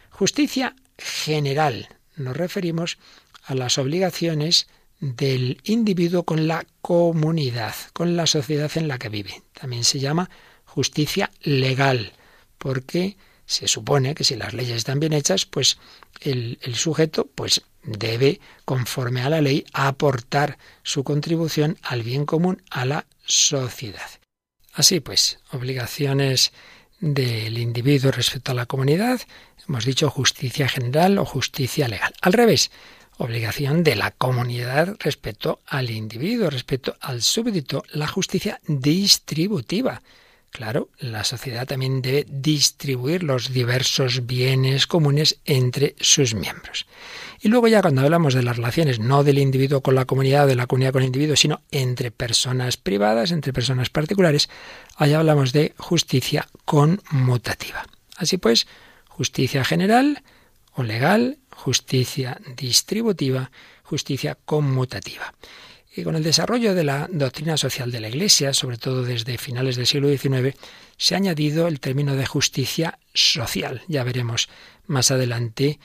Justicia 0.09 0.75
general. 0.97 1.89
Nos 2.15 2.37
referimos 2.37 2.97
a 3.43 3.55
las 3.55 3.77
obligaciones 3.77 4.67
del 4.99 5.59
individuo 5.63 6.23
con 6.23 6.47
la 6.47 6.65
comunidad, 6.81 7.75
con 7.93 8.15
la 8.15 8.25
sociedad 8.27 8.71
en 8.75 8.87
la 8.87 8.97
que 8.97 9.09
vive. 9.09 9.43
También 9.53 9.83
se 9.83 9.99
llama 9.99 10.29
justicia 10.63 11.31
legal, 11.41 12.13
porque 12.57 13.17
se 13.45 13.67
supone 13.67 14.15
que 14.15 14.23
si 14.23 14.35
las 14.35 14.53
leyes 14.53 14.77
están 14.77 14.99
bien 14.99 15.13
hechas, 15.13 15.45
pues 15.45 15.77
el, 16.21 16.57
sujeto 16.73 17.27
pues 17.33 17.61
debe, 17.83 18.39
conforme 18.65 19.21
a 19.21 19.29
la 19.29 19.41
ley, 19.41 19.65
aportar 19.73 20.57
su 20.83 21.03
contribución 21.03 21.77
al 21.83 22.03
bien 22.03 22.25
común, 22.25 22.61
a 22.69 22.85
la 22.85 23.05
sociedad. 23.25 24.09
Así 24.73 24.99
pues, 24.99 25.39
obligaciones 25.51 26.51
del 26.99 27.57
individuo 27.57 28.11
respecto 28.11 28.51
a 28.51 28.55
la 28.55 28.65
comunidad, 28.65 29.21
hemos 29.67 29.85
dicho 29.85 30.09
justicia 30.09 30.67
general 30.67 31.17
o 31.19 31.25
justicia 31.25 31.87
legal. 31.87 32.13
Al 32.21 32.33
revés, 32.33 32.71
obligación 33.17 33.83
de 33.83 33.95
la 33.95 34.11
comunidad 34.11 34.95
respecto 34.99 35.61
al 35.67 35.89
individuo, 35.89 36.49
respecto 36.49 36.95
al 36.99 37.21
súbdito, 37.21 37.83
la 37.91 38.07
justicia 38.07 38.59
distributiva. 38.67 40.01
Claro, 40.55 40.87
la 40.99 41.25
sociedad 41.25 41.67
también 41.67 42.01
debe 42.01 42.25
distribuir 42.29 43.23
los 43.23 43.51
diversos 43.51 44.25
bienes 44.25 44.87
comunes 44.87 45.41
entre 45.43 45.95
sus 45.99 46.33
miembros. 46.33 46.85
Y 47.41 47.49
luego 47.49 47.67
ya 47.67 47.81
cuando 47.81 48.03
hablamos 48.03 48.33
de 48.33 48.41
las 48.41 48.55
relaciones, 48.55 48.97
no 48.97 49.25
del 49.25 49.39
individuo 49.39 49.81
con 49.81 49.95
la 49.95 50.05
comunidad, 50.05 50.47
de 50.47 50.55
la 50.55 50.65
comunidad 50.65 50.93
con 50.93 51.01
el 51.01 51.07
individuo, 51.07 51.35
sino 51.35 51.59
entre 51.71 52.09
personas 52.09 52.77
privadas, 52.77 53.33
entre 53.33 53.51
personas 53.51 53.89
particulares, 53.89 54.49
allá 54.95 55.19
hablamos 55.19 55.51
de 55.51 55.73
justicia 55.77 56.47
conmutativa. 56.63 57.85
Así 58.15 58.37
pues, 58.37 58.65
justicia 59.09 59.65
general 59.65 60.23
o 60.71 60.83
legal, 60.83 61.37
justicia 61.51 62.39
distributiva, 62.55 63.51
justicia 63.83 64.37
conmutativa. 64.45 65.33
Y 65.95 66.03
con 66.03 66.15
el 66.15 66.23
desarrollo 66.23 66.75
de 66.75 66.83
la 66.83 67.07
doctrina 67.09 67.55
social 67.55 67.89
de 67.89 68.01
la 68.01 68.09
Iglesia, 68.09 68.53
sobre 68.53 68.77
todo 68.77 69.03
desde 69.03 69.37
finales 69.37 69.77
del 69.77 69.87
siglo 69.87 70.09
XIX, 70.09 70.57
se 70.97 71.15
ha 71.15 71.17
añadido 71.17 71.67
el 71.67 71.79
término 71.79 72.15
de 72.15 72.25
justicia 72.25 72.99
social. 73.13 73.81
Ya 73.87 74.03
veremos 74.03 74.49
más 74.87 75.11
adelante 75.11 75.79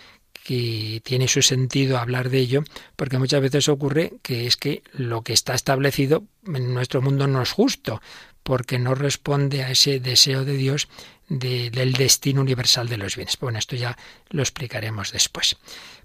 que 0.45 1.01
tiene 1.05 1.29
su 1.29 1.43
sentido 1.43 1.99
hablar 1.99 2.29
de 2.29 2.39
ello, 2.39 2.65
porque 2.97 3.19
muchas 3.19 3.41
veces 3.41 3.69
ocurre 3.69 4.15
que 4.23 4.47
es 4.49 4.57
que 4.57 4.83
lo 4.93 5.23
que 5.23 5.33
está 5.33 5.55
establecido 5.55 6.25
en 6.47 6.75
nuestro 6.75 7.03
mundo 7.03 7.29
no 7.29 7.43
es 7.43 7.53
justo, 7.53 8.01
porque 8.43 8.79
no 8.79 8.97
responde 8.97 9.63
a 9.63 9.71
ese 9.71 10.01
deseo 10.01 10.45
de 10.45 10.55
Dios 10.55 10.89
del 11.29 11.93
destino 11.93 12.41
universal 12.41 12.89
de 12.89 12.97
los 12.97 13.15
bienes. 13.15 13.39
Bueno, 13.39 13.59
esto 13.59 13.77
ya 13.77 13.97
lo 14.31 14.43
explicaremos 14.43 15.13
después. 15.13 15.57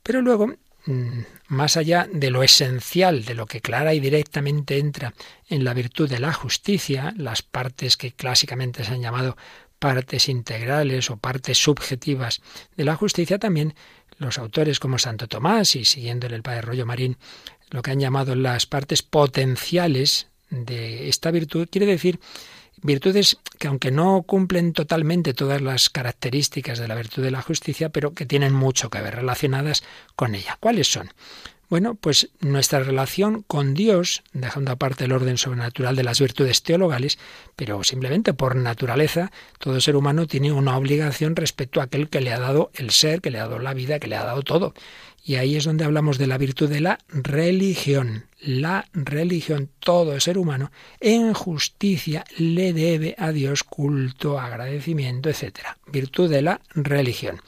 Pero 0.03 0.21
luego 0.21 0.53
más 1.47 1.77
allá 1.77 2.07
de 2.11 2.29
lo 2.29 2.43
esencial, 2.43 3.25
de 3.25 3.33
lo 3.33 3.45
que 3.45 3.61
clara 3.61 3.93
y 3.93 3.99
directamente 3.99 4.77
entra 4.77 5.13
en 5.47 5.63
la 5.63 5.73
virtud 5.73 6.09
de 6.09 6.19
la 6.19 6.33
justicia, 6.33 7.13
las 7.17 7.41
partes 7.41 7.97
que 7.97 8.11
clásicamente 8.11 8.83
se 8.83 8.93
han 8.93 9.01
llamado 9.01 9.35
partes 9.79 10.29
integrales 10.29 11.09
o 11.09 11.17
partes 11.17 11.57
subjetivas 11.57 12.41
de 12.75 12.85
la 12.85 12.95
justicia, 12.95 13.39
también 13.39 13.73
los 14.17 14.37
autores 14.37 14.79
como 14.79 14.97
Santo 14.97 15.27
Tomás 15.27 15.75
y 15.75 15.85
siguiéndole 15.85 16.35
el 16.35 16.43
padre 16.43 16.61
Rollo 16.61 16.85
Marín, 16.85 17.17
lo 17.69 17.81
que 17.81 17.91
han 17.91 17.99
llamado 17.99 18.35
las 18.35 18.65
partes 18.65 19.01
potenciales 19.01 20.27
de 20.49 21.09
esta 21.09 21.31
virtud, 21.31 21.67
quiere 21.69 21.87
decir 21.87 22.19
Virtudes 22.85 23.37
que 23.57 23.67
aunque 23.67 23.89
no 23.89 24.21
cumplen 24.21 24.71
totalmente 24.71 25.33
todas 25.33 25.59
las 25.59 25.89
características 25.89 26.77
de 26.77 26.87
la 26.87 26.93
virtud 26.93 27.23
de 27.23 27.31
la 27.31 27.41
justicia, 27.41 27.89
pero 27.89 28.13
que 28.13 28.27
tienen 28.27 28.53
mucho 28.53 28.91
que 28.91 29.01
ver 29.01 29.15
relacionadas 29.15 29.83
con 30.15 30.35
ella. 30.35 30.57
¿Cuáles 30.59 30.91
son? 30.91 31.09
Bueno, 31.67 31.95
pues 31.95 32.29
nuestra 32.41 32.79
relación 32.81 33.41
con 33.41 33.73
Dios, 33.73 34.23
dejando 34.33 34.71
aparte 34.71 35.05
el 35.05 35.11
orden 35.11 35.37
sobrenatural 35.37 35.95
de 35.95 36.03
las 36.03 36.19
virtudes 36.19 36.61
teologales, 36.61 37.17
pero 37.55 37.83
simplemente 37.83 38.33
por 38.33 38.55
naturaleza, 38.55 39.31
todo 39.57 39.81
ser 39.81 39.95
humano 39.95 40.27
tiene 40.27 40.51
una 40.51 40.77
obligación 40.77 41.35
respecto 41.35 41.81
a 41.81 41.85
aquel 41.85 42.09
que 42.09 42.21
le 42.21 42.33
ha 42.33 42.39
dado 42.39 42.71
el 42.75 42.91
ser, 42.91 43.21
que 43.21 43.31
le 43.31 43.39
ha 43.39 43.47
dado 43.47 43.59
la 43.59 43.73
vida, 43.73 43.99
que 43.99 44.07
le 44.07 44.15
ha 44.15 44.23
dado 44.23 44.43
todo. 44.43 44.73
Y 45.23 45.35
ahí 45.35 45.55
es 45.55 45.63
donde 45.63 45.85
hablamos 45.85 46.19
de 46.19 46.27
la 46.27 46.37
virtud 46.37 46.69
de 46.69 46.81
la 46.81 46.99
religión. 47.09 48.25
La 48.39 48.87
religión, 48.93 49.71
todo 49.79 50.19
ser 50.19 50.37
humano, 50.37 50.71
en 50.99 51.33
justicia 51.33 52.25
le 52.37 52.73
debe 52.73 53.15
a 53.17 53.31
Dios 53.31 53.63
culto, 53.63 54.39
agradecimiento, 54.39 55.29
etc. 55.29 55.61
Virtud 55.87 56.29
de 56.29 56.43
la 56.43 56.61
religión. 56.75 57.41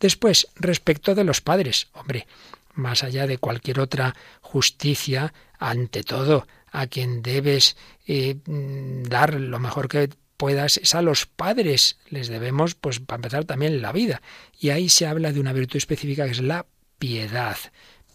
Después, 0.00 0.48
respecto 0.56 1.14
de 1.14 1.22
los 1.22 1.40
padres, 1.40 1.86
hombre, 1.92 2.26
más 2.72 3.02
allá 3.04 3.26
de 3.26 3.38
cualquier 3.38 3.80
otra 3.80 4.14
justicia, 4.40 5.32
ante 5.58 6.02
todo, 6.02 6.46
a 6.70 6.86
quien 6.86 7.22
debes 7.22 7.76
eh, 8.06 8.36
dar 8.46 9.34
lo 9.34 9.58
mejor 9.58 9.88
que 9.88 10.10
puedas 10.36 10.78
es 10.78 10.94
a 10.94 11.02
los 11.02 11.26
padres. 11.26 11.98
Les 12.08 12.28
debemos, 12.28 12.74
pues, 12.74 12.98
para 12.98 13.18
empezar, 13.18 13.44
también 13.44 13.80
la 13.80 13.92
vida. 13.92 14.22
Y 14.58 14.70
ahí 14.70 14.88
se 14.88 15.06
habla 15.06 15.32
de 15.32 15.40
una 15.40 15.52
virtud 15.52 15.76
específica 15.76 16.24
que 16.24 16.32
es 16.32 16.40
la 16.40 16.66
piedad. 16.98 17.56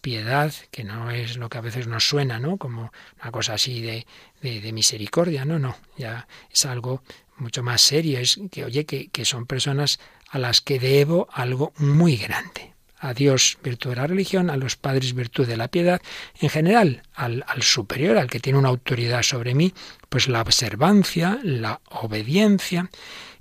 Piedad, 0.01 0.53
que 0.71 0.83
no 0.83 1.11
es 1.11 1.37
lo 1.37 1.49
que 1.49 1.57
a 1.57 1.61
veces 1.61 1.87
nos 1.87 2.07
suena, 2.07 2.39
¿no? 2.39 2.57
Como 2.57 2.91
una 3.21 3.31
cosa 3.31 3.53
así 3.53 3.81
de, 3.81 4.05
de, 4.41 4.71
misericordia, 4.71 5.43
no, 5.43 5.57
no, 5.57 5.75
ya 5.97 6.27
es 6.51 6.65
algo 6.65 7.01
mucho 7.37 7.63
más 7.63 7.81
serio, 7.81 8.19
es 8.19 8.39
que, 8.51 8.63
oye, 8.63 8.85
que, 8.85 9.09
que 9.09 9.25
son 9.25 9.45
personas 9.45 9.99
a 10.29 10.39
las 10.39 10.61
que 10.61 10.79
debo 10.79 11.27
algo 11.31 11.73
muy 11.77 12.15
grande 12.15 12.76
a 12.99 13.13
Dios 13.13 13.57
virtud 13.63 13.91
de 13.91 13.95
la 13.97 14.07
religión, 14.07 14.49
a 14.49 14.57
los 14.57 14.75
padres 14.75 15.13
virtud 15.13 15.47
de 15.47 15.57
la 15.57 15.67
piedad, 15.67 16.01
en 16.39 16.49
general 16.49 17.03
al, 17.13 17.43
al, 17.47 17.63
superior, 17.63 18.17
al 18.17 18.29
que 18.29 18.39
tiene 18.39 18.59
una 18.59 18.69
autoridad 18.69 19.23
sobre 19.23 19.53
mí, 19.53 19.73
pues 20.09 20.27
la 20.27 20.41
observancia, 20.41 21.39
la 21.43 21.81
obediencia, 21.89 22.89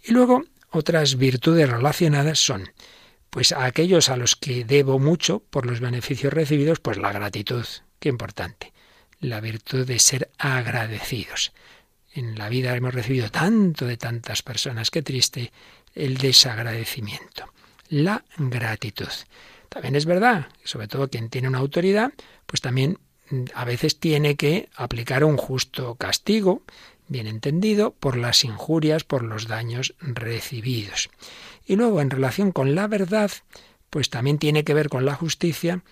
y 0.05 0.13
luego 0.13 0.45
otras 0.71 1.17
virtudes 1.17 1.69
relacionadas 1.69 2.39
son 2.39 2.71
pues 3.31 3.53
a 3.53 3.65
aquellos 3.65 4.09
a 4.09 4.17
los 4.17 4.35
que 4.35 4.65
debo 4.65 4.99
mucho 4.99 5.41
por 5.41 5.67
los 5.67 5.81
beneficios 5.81 6.33
recibidos, 6.33 6.81
pues 6.81 6.97
la 6.97 7.13
gratitud, 7.13 7.67
qué 7.99 8.09
importante, 8.09 8.73
la 9.21 9.41
virtud 9.41 9.87
de 9.87 9.99
ser 9.99 10.31
agradecidos. 10.39 11.53
En 12.15 12.39
la 12.39 12.49
vida 12.49 12.75
hemos 12.75 12.95
recibido 12.95 13.31
tanto 13.31 13.85
de 13.85 13.99
tantas 13.99 14.43
personas, 14.43 14.91
qué 14.91 15.03
triste 15.03 15.53
el 15.95 16.17
desagradecimiento. 16.17 17.53
La 17.89 18.25
gratitud. 18.39 19.09
También 19.69 19.97
es 19.97 20.07
verdad, 20.07 20.47
sobre 20.65 20.89
todo 20.89 21.09
quien 21.09 21.29
tiene 21.29 21.49
una 21.49 21.59
autoridad, 21.59 22.13
pues 22.47 22.61
también 22.61 22.99
mm, 23.31 23.45
a 23.55 23.65
veces 23.65 23.99
tiene 23.99 24.37
que 24.37 24.69
aplicar 24.77 25.25
un 25.25 25.37
justo 25.37 25.97
castigo, 25.97 26.63
bien 27.09 27.27
entendido, 27.27 27.93
por 27.93 28.17
las 28.17 28.45
injurias, 28.45 29.05
por 29.05 29.23
los 29.23 29.49
daños 29.49 29.95
recibidos. 30.01 31.11
Y 31.67 31.77
luego, 31.77 32.01
en 32.01 32.11
relación 32.11 32.53
con 32.53 32.75
la 32.75 32.87
verdad, 32.87 33.31
pues 33.91 34.11
también 34.11 34.39
tiene 34.39 34.65
que 34.65 34.75
ver 34.75 34.89
con 34.89 35.05
la 35.05 35.15
justicia, 35.15 35.83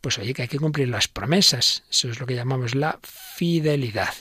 pues 0.00 0.18
oye, 0.18 0.34
que 0.34 0.42
hay 0.42 0.48
que 0.48 0.58
cumplir 0.58 0.88
las 0.88 1.08
promesas. 1.08 1.84
Eso 1.90 2.10
es 2.10 2.20
lo 2.20 2.26
que 2.26 2.34
llamamos 2.34 2.74
la 2.74 2.98
fidelidad. 3.02 4.14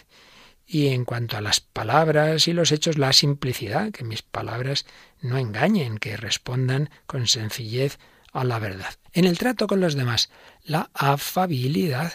Y 0.66 0.88
en 0.88 1.05
cuanto 1.05 1.38
a 1.38 1.41
las 1.41 1.59
palabras 1.59 2.47
y 2.47 2.53
los 2.53 2.72
hechos, 2.72 2.97
la 2.97 3.14
simplicidad, 3.14 3.91
que 3.91 4.03
mis 4.03 4.22
palabras 4.22 4.86
no 5.22 5.38
engañen, 5.38 5.97
que 5.97 6.18
respondan 6.18 6.89
con 7.05 7.28
sencillez 7.28 7.99
a 8.32 8.43
la 8.43 8.59
verdad. 8.59 8.93
En 9.14 9.26
el 9.26 9.38
trato 9.38 9.68
con 9.68 9.80
los 9.80 9.95
demás, 9.95 10.30
la 10.64 10.89
afabilidad, 10.93 12.14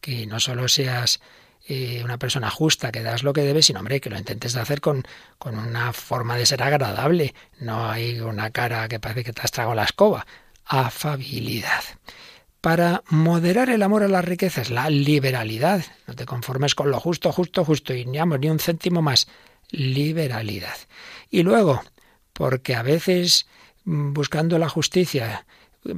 que 0.00 0.26
no 0.26 0.38
solo 0.38 0.68
seas 0.68 1.20
eh, 1.66 2.00
una 2.02 2.18
persona 2.18 2.50
justa, 2.50 2.92
que 2.92 3.02
das 3.02 3.22
lo 3.22 3.32
que 3.32 3.42
debes, 3.42 3.66
sino, 3.66 3.80
hombre, 3.80 4.00
que 4.00 4.08
lo 4.08 4.16
intentes 4.16 4.56
hacer 4.56 4.80
con, 4.80 5.04
con 5.38 5.58
una 5.58 5.92
forma 5.92 6.36
de 6.36 6.46
ser 6.46 6.62
agradable, 6.62 7.34
no 7.58 7.90
hay 7.90 8.20
una 8.20 8.50
cara 8.50 8.88
que 8.88 9.00
parece 9.00 9.24
que 9.24 9.32
te 9.32 9.42
has 9.42 9.50
tragado 9.50 9.74
la 9.74 9.84
escoba. 9.84 10.26
Afabilidad. 10.64 11.82
Para 12.60 13.04
moderar 13.08 13.70
el 13.70 13.82
amor 13.82 14.02
a 14.02 14.08
las 14.08 14.24
riquezas, 14.24 14.70
la 14.70 14.90
liberalidad. 14.90 15.84
No 16.06 16.14
te 16.14 16.26
conformes 16.26 16.74
con 16.74 16.90
lo 16.90 16.98
justo, 16.98 17.30
justo, 17.32 17.64
justo, 17.64 17.94
y 17.94 18.04
ni, 18.04 18.18
ni 18.18 18.50
un 18.50 18.58
céntimo 18.58 19.00
más. 19.00 19.28
Liberalidad. 19.70 20.76
Y 21.30 21.42
luego, 21.42 21.82
porque 22.32 22.74
a 22.74 22.82
veces 22.82 23.46
mm, 23.84 24.12
buscando 24.12 24.58
la 24.58 24.68
justicia, 24.68 25.46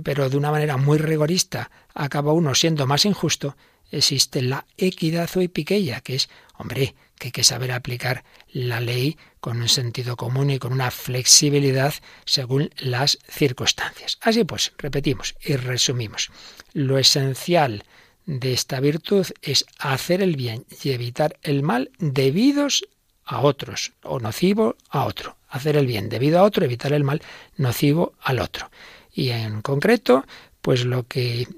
pero 0.02 0.28
de 0.28 0.36
una 0.36 0.50
manera 0.50 0.76
muy 0.76 0.98
rigorista, 0.98 1.70
acaba 1.94 2.32
uno 2.32 2.54
siendo 2.54 2.86
más 2.86 3.04
injusto, 3.04 3.56
existe 3.90 4.42
la 4.42 4.66
equidad 4.76 5.30
o 5.36 5.40
epiqueia, 5.40 6.00
que 6.00 6.16
es, 6.16 6.28
hombre, 6.56 6.94
que 7.18 7.28
hay 7.28 7.32
que 7.32 7.44
saber 7.44 7.72
aplicar 7.72 8.24
la 8.52 8.80
ley 8.80 9.18
con 9.40 9.60
un 9.60 9.68
sentido 9.68 10.16
común 10.16 10.50
y 10.50 10.58
con 10.58 10.72
una 10.72 10.90
flexibilidad 10.90 11.94
según 12.24 12.70
las 12.78 13.18
circunstancias. 13.28 14.18
Así 14.20 14.44
pues, 14.44 14.72
repetimos 14.78 15.34
y 15.42 15.56
resumimos. 15.56 16.30
Lo 16.72 16.98
esencial 16.98 17.84
de 18.26 18.52
esta 18.52 18.80
virtud 18.80 19.26
es 19.42 19.64
hacer 19.78 20.22
el 20.22 20.36
bien 20.36 20.64
y 20.82 20.90
evitar 20.90 21.38
el 21.42 21.62
mal 21.62 21.90
debidos 21.98 22.84
a 23.24 23.40
otros 23.40 23.92
o 24.02 24.20
nocivo 24.20 24.76
a 24.90 25.04
otro. 25.04 25.36
Hacer 25.48 25.76
el 25.76 25.86
bien 25.86 26.08
debido 26.08 26.38
a 26.38 26.42
otro, 26.42 26.64
evitar 26.64 26.92
el 26.92 27.04
mal 27.04 27.22
nocivo 27.56 28.14
al 28.22 28.38
otro. 28.38 28.70
Y 29.12 29.30
en 29.30 29.62
concreto, 29.62 30.24
pues 30.60 30.84
lo 30.84 31.06
que 31.06 31.48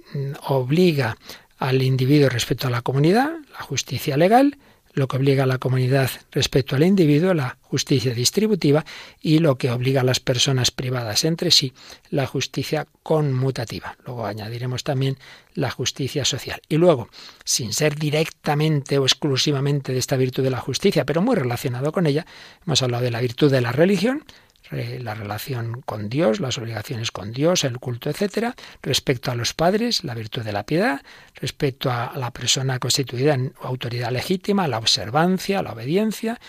obliga 0.47 1.16
al 1.59 1.83
individuo 1.83 2.28
respecto 2.28 2.68
a 2.68 2.70
la 2.70 2.83
comunidad, 2.83 3.33
la 3.53 3.62
justicia 3.62 4.16
legal, 4.16 4.57
lo 4.93 5.09
que 5.09 5.16
obliga 5.16 5.45
a 5.45 5.47
la 5.47 5.59
comunidad 5.59 6.11
respecto 6.30 6.76
al 6.76 6.82
individuo, 6.82 7.34
la 7.34 7.59
justicia 7.62 8.14
distributiva, 8.14 8.84
y 9.20 9.38
lo 9.38 9.57
que 9.57 9.70
obliga 9.70 10.03
a 10.03 10.05
las 10.05 10.20
personas 10.20 10.70
privadas 10.70 11.24
entre 11.24 11.51
sí, 11.51 11.72
la 12.11 12.26
justicia 12.26 12.86
conmutativa. 13.03 13.97
Luego 14.05 14.26
añadiremos 14.26 14.84
también 14.84 15.16
la 15.55 15.70
justicia 15.70 16.24
social. 16.24 16.61
Y 16.68 16.76
luego, 16.76 17.09
sin 17.45 17.72
ser 17.72 17.97
directamente 17.97 18.99
o 18.99 19.05
exclusivamente 19.05 19.93
de 19.93 19.99
esta 19.99 20.16
virtud 20.16 20.43
de 20.43 20.51
la 20.51 20.61
justicia, 20.61 21.05
pero 21.05 21.22
muy 21.22 21.36
relacionado 21.36 21.93
con 21.93 22.07
ella, 22.07 22.26
hemos 22.66 22.82
hablado 22.82 23.05
de 23.05 23.11
la 23.11 23.20
virtud 23.20 23.51
de 23.51 23.61
la 23.61 23.72
religión, 23.72 24.24
la 24.73 25.14
relación 25.14 25.83
con 25.83 26.09
Dios, 26.09 26.41
las 26.41 26.59
obligaciones 26.59 27.11
con 27.11 27.33
Dios, 27.33 27.64
el 27.64 27.79
culto, 27.79 28.09
etcétera, 28.09 28.55
respecto 28.83 29.31
a 29.31 29.35
los 29.35 29.53
padres, 29.55 30.05
la 30.05 30.14
virtud 30.14 30.43
de 30.43 30.53
la 30.53 30.64
piedad, 30.64 31.03
respecto 31.35 31.91
a 31.91 32.12
la 32.16 32.31
persona 32.31 32.79
constituida 32.79 33.35
en 33.35 33.55
autoridad 33.61 34.11
legítima, 34.11 34.68
la 34.68 34.79
observancia, 34.79 35.62
la 35.62 35.73
obediencia, 35.73 36.41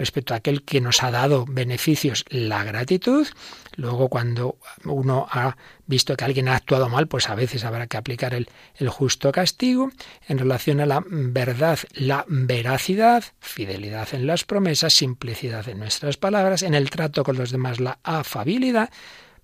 respecto 0.00 0.32
a 0.32 0.38
aquel 0.38 0.62
que 0.62 0.80
nos 0.80 1.02
ha 1.02 1.10
dado 1.10 1.44
beneficios, 1.46 2.24
la 2.30 2.64
gratitud. 2.64 3.26
Luego, 3.76 4.08
cuando 4.08 4.56
uno 4.84 5.26
ha 5.30 5.58
visto 5.86 6.16
que 6.16 6.24
alguien 6.24 6.48
ha 6.48 6.56
actuado 6.56 6.88
mal, 6.88 7.06
pues 7.06 7.28
a 7.28 7.34
veces 7.34 7.64
habrá 7.64 7.86
que 7.86 7.98
aplicar 7.98 8.32
el, 8.32 8.48
el 8.76 8.88
justo 8.88 9.30
castigo. 9.30 9.90
En 10.26 10.38
relación 10.38 10.80
a 10.80 10.86
la 10.86 11.04
verdad, 11.06 11.78
la 11.92 12.24
veracidad, 12.28 13.24
fidelidad 13.40 14.08
en 14.12 14.26
las 14.26 14.44
promesas, 14.44 14.94
simplicidad 14.94 15.68
en 15.68 15.80
nuestras 15.80 16.16
palabras, 16.16 16.62
en 16.62 16.72
el 16.72 16.88
trato 16.88 17.22
con 17.22 17.36
los 17.36 17.50
demás, 17.50 17.78
la 17.78 17.98
afabilidad 18.02 18.88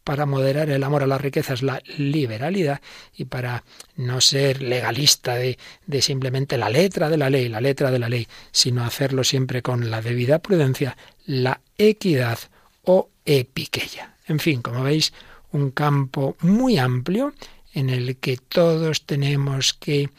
para 0.06 0.24
moderar 0.24 0.70
el 0.70 0.84
amor 0.84 1.02
a 1.02 1.08
las 1.08 1.20
riquezas, 1.20 1.64
la 1.64 1.82
liberalidad, 1.98 2.80
y 3.16 3.24
para 3.24 3.64
no 3.96 4.20
ser 4.20 4.62
legalista 4.62 5.34
de, 5.34 5.58
de, 5.84 6.00
simplemente 6.00 6.56
la 6.56 6.70
letra 6.70 7.10
de 7.10 7.16
la 7.16 7.28
ley, 7.28 7.48
la 7.48 7.60
letra 7.60 7.90
de 7.90 7.98
la 7.98 8.08
ley, 8.08 8.28
sino 8.52 8.84
hacerlo 8.84 9.24
siempre 9.24 9.62
con 9.62 9.90
la 9.90 10.00
debida 10.02 10.38
prudencia, 10.38 10.96
la 11.24 11.60
equidad 11.76 12.38
o 12.84 13.08
epiqueya. 13.24 14.14
En 14.28 14.38
fin, 14.38 14.62
como 14.62 14.84
veis, 14.84 15.12
un 15.50 15.72
campo 15.72 16.36
muy 16.40 16.78
amplio 16.78 17.34
en 17.74 17.90
el 17.90 18.16
que 18.18 18.36
todos 18.36 19.06
tenemos 19.06 19.74
que 19.74 20.10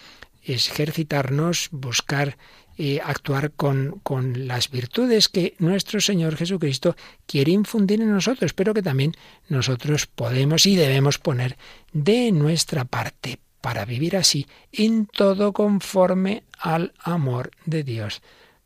ejercitarnos, 0.43 1.69
buscar 1.71 2.37
eh, 2.77 2.99
actuar 3.03 3.51
con, 3.51 3.99
con 4.03 4.47
las 4.47 4.69
virtudes 4.69 5.29
que 5.29 5.55
nuestro 5.57 5.99
Señor 5.99 6.35
Jesucristo 6.35 6.95
quiere 7.25 7.51
infundir 7.51 8.01
en 8.01 8.11
nosotros, 8.11 8.53
pero 8.53 8.73
que 8.73 8.83
también 8.83 9.13
nosotros 9.49 10.05
podemos 10.05 10.65
y 10.65 10.75
debemos 10.75 11.17
poner 11.17 11.57
de 11.91 12.31
nuestra 12.31 12.85
parte 12.85 13.39
para 13.61 13.85
vivir 13.85 14.15
así 14.15 14.47
en 14.71 15.07
todo 15.07 15.53
conforme 15.53 16.43
al 16.59 16.93
amor 16.99 17.51
de 17.65 17.83
Dios, 17.83 18.21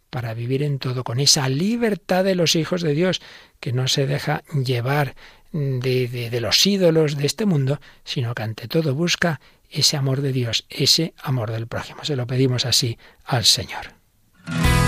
para 0.10 0.34
vivir 0.34 0.62
en 0.62 0.78
todo 0.78 1.04
con 1.04 1.20
esa 1.20 1.48
libertad 1.48 2.24
de 2.24 2.36
los 2.36 2.56
hijos 2.58 2.82
de 2.82 2.94
Dios, 2.94 3.22
que 3.60 3.72
no 3.72 3.88
se 3.88 4.08
deja 4.08 4.44
llevar 4.66 5.16
de, 5.54 6.08
de, 6.08 6.30
de 6.30 6.42
los 6.42 6.66
ídolos 6.68 7.18
de 7.18 7.26
este 7.26 7.46
mundo, 7.46 7.80
sino 8.04 8.36
que 8.36 8.44
ante 8.44 8.68
todo 8.68 8.94
busca 8.94 9.40
ese 9.70 9.96
amor 9.96 10.22
de 10.22 10.34
Dios, 10.34 10.66
ese 10.70 11.14
amor 11.24 11.52
del 11.52 11.68
prójimo. 11.68 12.04
Se 12.04 12.16
lo 12.16 12.28
pedimos 12.28 12.66
así 12.66 12.98
al 13.24 13.46
Señor. 13.46 14.01
Quiero 14.46 14.81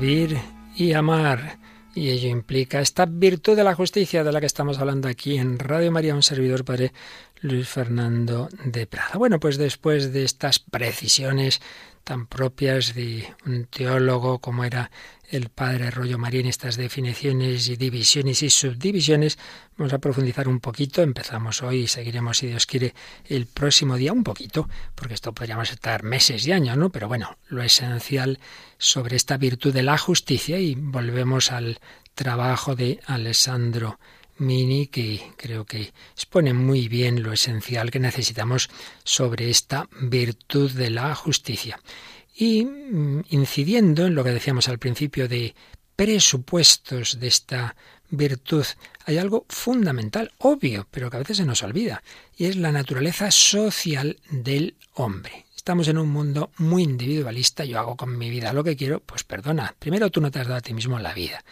y 0.00 0.92
amar. 0.92 1.58
Y 1.92 2.10
ello 2.10 2.28
implica 2.28 2.80
esta 2.80 3.04
virtud 3.04 3.56
de 3.56 3.64
la 3.64 3.74
justicia 3.74 4.22
de 4.22 4.30
la 4.30 4.38
que 4.38 4.46
estamos 4.46 4.78
hablando 4.78 5.08
aquí 5.08 5.38
en 5.38 5.58
Radio 5.58 5.90
María, 5.90 6.14
un 6.14 6.22
servidor 6.22 6.64
padre 6.64 6.92
Luis 7.40 7.68
Fernando 7.68 8.48
de 8.64 8.86
Prada. 8.86 9.18
Bueno, 9.18 9.40
pues 9.40 9.58
después 9.58 10.12
de 10.12 10.22
estas 10.22 10.60
precisiones 10.60 11.60
tan 12.08 12.26
propias 12.26 12.94
de 12.94 13.34
un 13.44 13.66
teólogo 13.66 14.38
como 14.38 14.64
era 14.64 14.90
el 15.28 15.50
padre 15.50 15.90
Rollo 15.90 16.16
Marín, 16.16 16.46
estas 16.46 16.78
definiciones 16.78 17.68
y 17.68 17.76
divisiones 17.76 18.42
y 18.42 18.48
subdivisiones, 18.48 19.38
vamos 19.76 19.92
a 19.92 19.98
profundizar 19.98 20.48
un 20.48 20.58
poquito. 20.58 21.02
Empezamos 21.02 21.62
hoy 21.62 21.80
y 21.80 21.86
seguiremos, 21.86 22.38
si 22.38 22.46
Dios 22.46 22.64
quiere, 22.64 22.94
el 23.26 23.44
próximo 23.44 23.96
día 23.96 24.14
un 24.14 24.24
poquito, 24.24 24.70
porque 24.94 25.12
esto 25.12 25.34
podríamos 25.34 25.70
estar 25.70 26.02
meses 26.02 26.46
y 26.46 26.52
años, 26.52 26.78
¿no? 26.78 26.88
Pero 26.88 27.08
bueno, 27.08 27.36
lo 27.48 27.62
esencial 27.62 28.38
sobre 28.78 29.16
esta 29.16 29.36
virtud 29.36 29.74
de 29.74 29.82
la 29.82 29.98
justicia 29.98 30.58
y 30.58 30.76
volvemos 30.76 31.52
al 31.52 31.78
trabajo 32.14 32.74
de 32.74 33.00
Alessandro 33.04 33.98
Mini, 34.38 34.86
que 34.86 35.32
creo 35.36 35.64
que 35.64 35.92
expone 36.14 36.54
muy 36.54 36.88
bien 36.88 37.22
lo 37.22 37.32
esencial 37.32 37.90
que 37.90 38.00
necesitamos 38.00 38.70
sobre 39.04 39.50
esta 39.50 39.88
virtud 40.00 40.70
de 40.72 40.90
la 40.90 41.14
justicia. 41.14 41.80
y 42.40 42.64
mm, 42.64 43.24
incidiendo 43.30 44.06
en 44.06 44.14
lo 44.14 44.22
que 44.22 44.30
decíamos 44.30 44.68
al 44.68 44.78
principio 44.78 45.26
de 45.26 45.56
presupuestos 45.96 47.18
de 47.18 47.26
esta 47.26 47.74
virtud, 48.10 48.64
hay 49.04 49.18
algo 49.18 49.44
fundamental, 49.48 50.30
obvio, 50.38 50.86
pero 50.90 51.10
que 51.10 51.16
a 51.16 51.20
veces 51.20 51.38
se 51.38 51.44
nos 51.44 51.64
olvida, 51.64 52.02
y 52.36 52.44
es 52.44 52.54
la 52.54 52.70
naturaleza 52.70 53.32
social 53.32 54.18
del 54.30 54.76
hombre. 54.94 55.46
Estamos 55.56 55.88
en 55.88 55.98
un 55.98 56.08
mundo 56.08 56.52
muy 56.58 56.84
individualista, 56.84 57.64
yo 57.64 57.80
hago 57.80 57.96
con 57.96 58.16
mi 58.16 58.30
vida 58.30 58.52
lo 58.52 58.62
que 58.62 58.76
quiero, 58.76 59.00
pues 59.00 59.24
perdona, 59.24 59.74
primero 59.78 60.08
tú 60.08 60.20
no 60.20 60.30
te 60.30 60.38
has 60.38 60.46
dado 60.46 60.58
a 60.58 60.62
ti 60.62 60.72
mismo 60.72 60.98
la 61.00 61.12
vida 61.12 61.44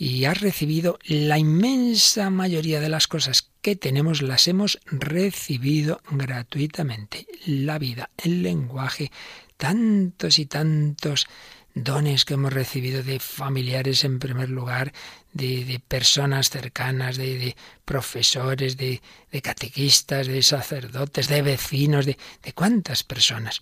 y 0.00 0.24
has 0.24 0.40
recibido 0.40 0.98
la 1.04 1.36
inmensa 1.36 2.30
mayoría 2.30 2.80
de 2.80 2.88
las 2.88 3.06
cosas 3.06 3.50
que 3.60 3.76
tenemos, 3.76 4.22
las 4.22 4.48
hemos 4.48 4.80
recibido 4.86 6.00
gratuitamente. 6.10 7.26
La 7.44 7.78
vida, 7.78 8.08
el 8.16 8.42
lenguaje, 8.42 9.12
tantos 9.58 10.38
y 10.38 10.46
tantos 10.46 11.26
dones 11.74 12.24
que 12.24 12.32
hemos 12.32 12.50
recibido 12.50 13.02
de 13.02 13.20
familiares 13.20 14.02
en 14.04 14.20
primer 14.20 14.48
lugar, 14.48 14.94
de, 15.34 15.66
de 15.66 15.80
personas 15.80 16.48
cercanas, 16.48 17.18
de, 17.18 17.36
de 17.36 17.56
profesores, 17.84 18.78
de, 18.78 19.02
de, 19.30 19.42
catequistas, 19.42 20.28
de 20.28 20.40
sacerdotes, 20.42 21.28
de 21.28 21.42
vecinos, 21.42 22.06
de, 22.06 22.16
de 22.42 22.52
cuántas 22.54 23.04
personas. 23.04 23.60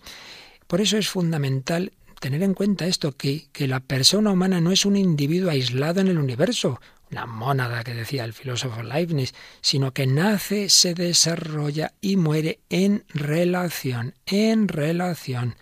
Por 0.67 0.79
eso 0.79 0.97
es 0.97 1.09
fundamental 1.09 1.91
tener 2.19 2.43
en 2.43 2.53
cuenta 2.53 2.87
esto, 2.87 3.15
que, 3.15 3.47
que 3.51 3.67
la 3.67 3.79
persona 3.79 4.31
humana 4.31 4.61
no 4.61 4.71
es 4.71 4.85
un 4.85 4.95
individuo 4.95 5.49
aislado 5.49 6.01
en 6.01 6.07
el 6.07 6.17
universo, 6.17 6.79
una 7.11 7.25
mónada 7.25 7.83
que 7.83 7.93
decía 7.93 8.23
el 8.25 8.33
filósofo 8.33 8.83
Leibniz, 8.83 9.33
sino 9.61 9.93
que 9.93 10.05
nace, 10.05 10.69
se 10.69 10.93
desarrolla 10.93 11.93
y 12.01 12.17
muere 12.17 12.59
en 12.69 13.03
relación, 13.09 14.13
en 14.25 14.67
relación. 14.67 15.55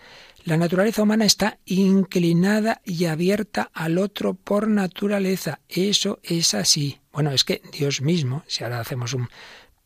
La 0.44 0.56
naturaleza 0.56 1.02
humana 1.02 1.24
está 1.24 1.58
inclinada 1.66 2.80
y 2.84 3.04
abierta 3.04 3.70
al 3.74 3.98
otro 3.98 4.34
por 4.34 4.68
naturaleza. 4.68 5.60
Eso 5.68 6.20
es 6.22 6.54
así. 6.54 7.00
Bueno, 7.12 7.32
es 7.32 7.44
que 7.44 7.60
Dios 7.72 8.00
mismo, 8.00 8.44
si 8.46 8.64
ahora 8.64 8.80
hacemos 8.80 9.12
un 9.12 9.28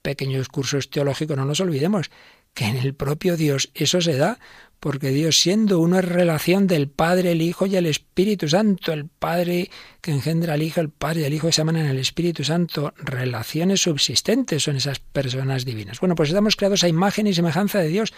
pequeño 0.02 0.38
discurso 0.38 0.78
teológico, 0.88 1.34
no 1.36 1.44
nos 1.44 1.60
olvidemos 1.60 2.10
que 2.54 2.66
en 2.66 2.76
el 2.76 2.94
propio 2.94 3.36
Dios 3.36 3.70
eso 3.74 4.00
se 4.00 4.16
da, 4.16 4.38
porque 4.82 5.10
Dios 5.10 5.38
siendo 5.38 5.78
uno 5.78 6.00
es 6.00 6.04
relación 6.04 6.66
del 6.66 6.88
Padre, 6.88 7.30
el 7.30 7.40
Hijo 7.40 7.66
y 7.66 7.76
el 7.76 7.86
Espíritu 7.86 8.48
Santo. 8.48 8.92
El 8.92 9.06
Padre 9.06 9.70
que 10.00 10.10
engendra 10.10 10.54
al 10.54 10.62
Hijo, 10.62 10.80
el 10.80 10.88
Padre 10.88 11.20
y 11.20 11.24
el 11.24 11.34
Hijo 11.34 11.52
se 11.52 11.58
llaman 11.58 11.76
en 11.76 11.86
el 11.86 11.98
Espíritu 12.00 12.42
Santo. 12.42 12.92
Relaciones 12.96 13.82
subsistentes 13.82 14.64
son 14.64 14.74
esas 14.74 14.98
personas 14.98 15.64
divinas. 15.64 16.00
Bueno, 16.00 16.16
pues 16.16 16.30
estamos 16.30 16.56
creados 16.56 16.82
a 16.82 16.88
imagen 16.88 17.28
y 17.28 17.32
semejanza 17.32 17.78
de 17.78 17.86
Dios. 17.86 18.12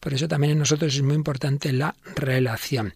Por 0.00 0.12
eso 0.12 0.28
también 0.28 0.50
en 0.50 0.58
nosotros 0.58 0.94
es 0.94 1.00
muy 1.00 1.14
importante 1.14 1.72
la 1.72 1.96
relación. 2.14 2.92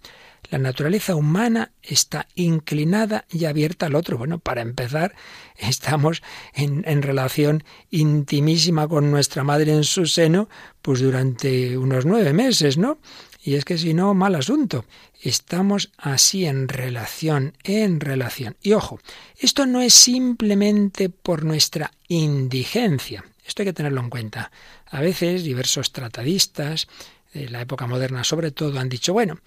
La 0.50 0.58
naturaleza 0.58 1.14
humana 1.14 1.72
está 1.82 2.28
inclinada 2.34 3.24
y 3.30 3.44
abierta 3.46 3.86
al 3.86 3.94
otro. 3.94 4.18
Bueno, 4.18 4.38
para 4.38 4.62
empezar, 4.62 5.14
estamos 5.56 6.22
en, 6.54 6.84
en, 6.86 7.02
relación 7.02 7.64
intimísima 7.90 8.86
con 8.88 9.10
nuestra 9.10 9.44
madre 9.44 9.72
en 9.72 9.84
su 9.84 10.06
seno, 10.06 10.48
pues 10.82 11.00
durante 11.00 11.76
unos 11.76 12.06
nueve 12.06 12.32
meses, 12.32 12.78
¿no? 12.78 12.98
Y 13.42 13.54
es 13.54 13.64
que 13.64 13.78
si 13.78 13.94
no, 13.94 14.12
mal 14.12 14.34
asunto. 14.34 14.84
Estamos 15.22 15.92
así 15.98 16.46
en 16.46 16.68
relación, 16.68 17.56
en 17.62 18.00
relación. 18.00 18.56
Y 18.60 18.72
ojo, 18.72 18.98
esto 19.38 19.66
no 19.66 19.80
es 19.80 19.94
simplemente 19.94 21.10
por 21.10 21.44
nuestra 21.44 21.92
indigencia. 22.08 23.24
Esto 23.46 23.62
hay 23.62 23.66
que 23.66 23.72
tenerlo 23.72 24.00
en 24.00 24.10
cuenta. 24.10 24.50
A 24.86 25.00
veces 25.00 25.44
diversos 25.44 25.92
tratadistas, 25.92 26.88
de 27.32 27.48
la 27.48 27.60
época 27.60 27.86
moderna 27.86 28.24
sobre 28.24 28.50
todo, 28.50 28.78
han 28.80 28.88
dicho, 28.88 29.12
bueno, 29.12 29.38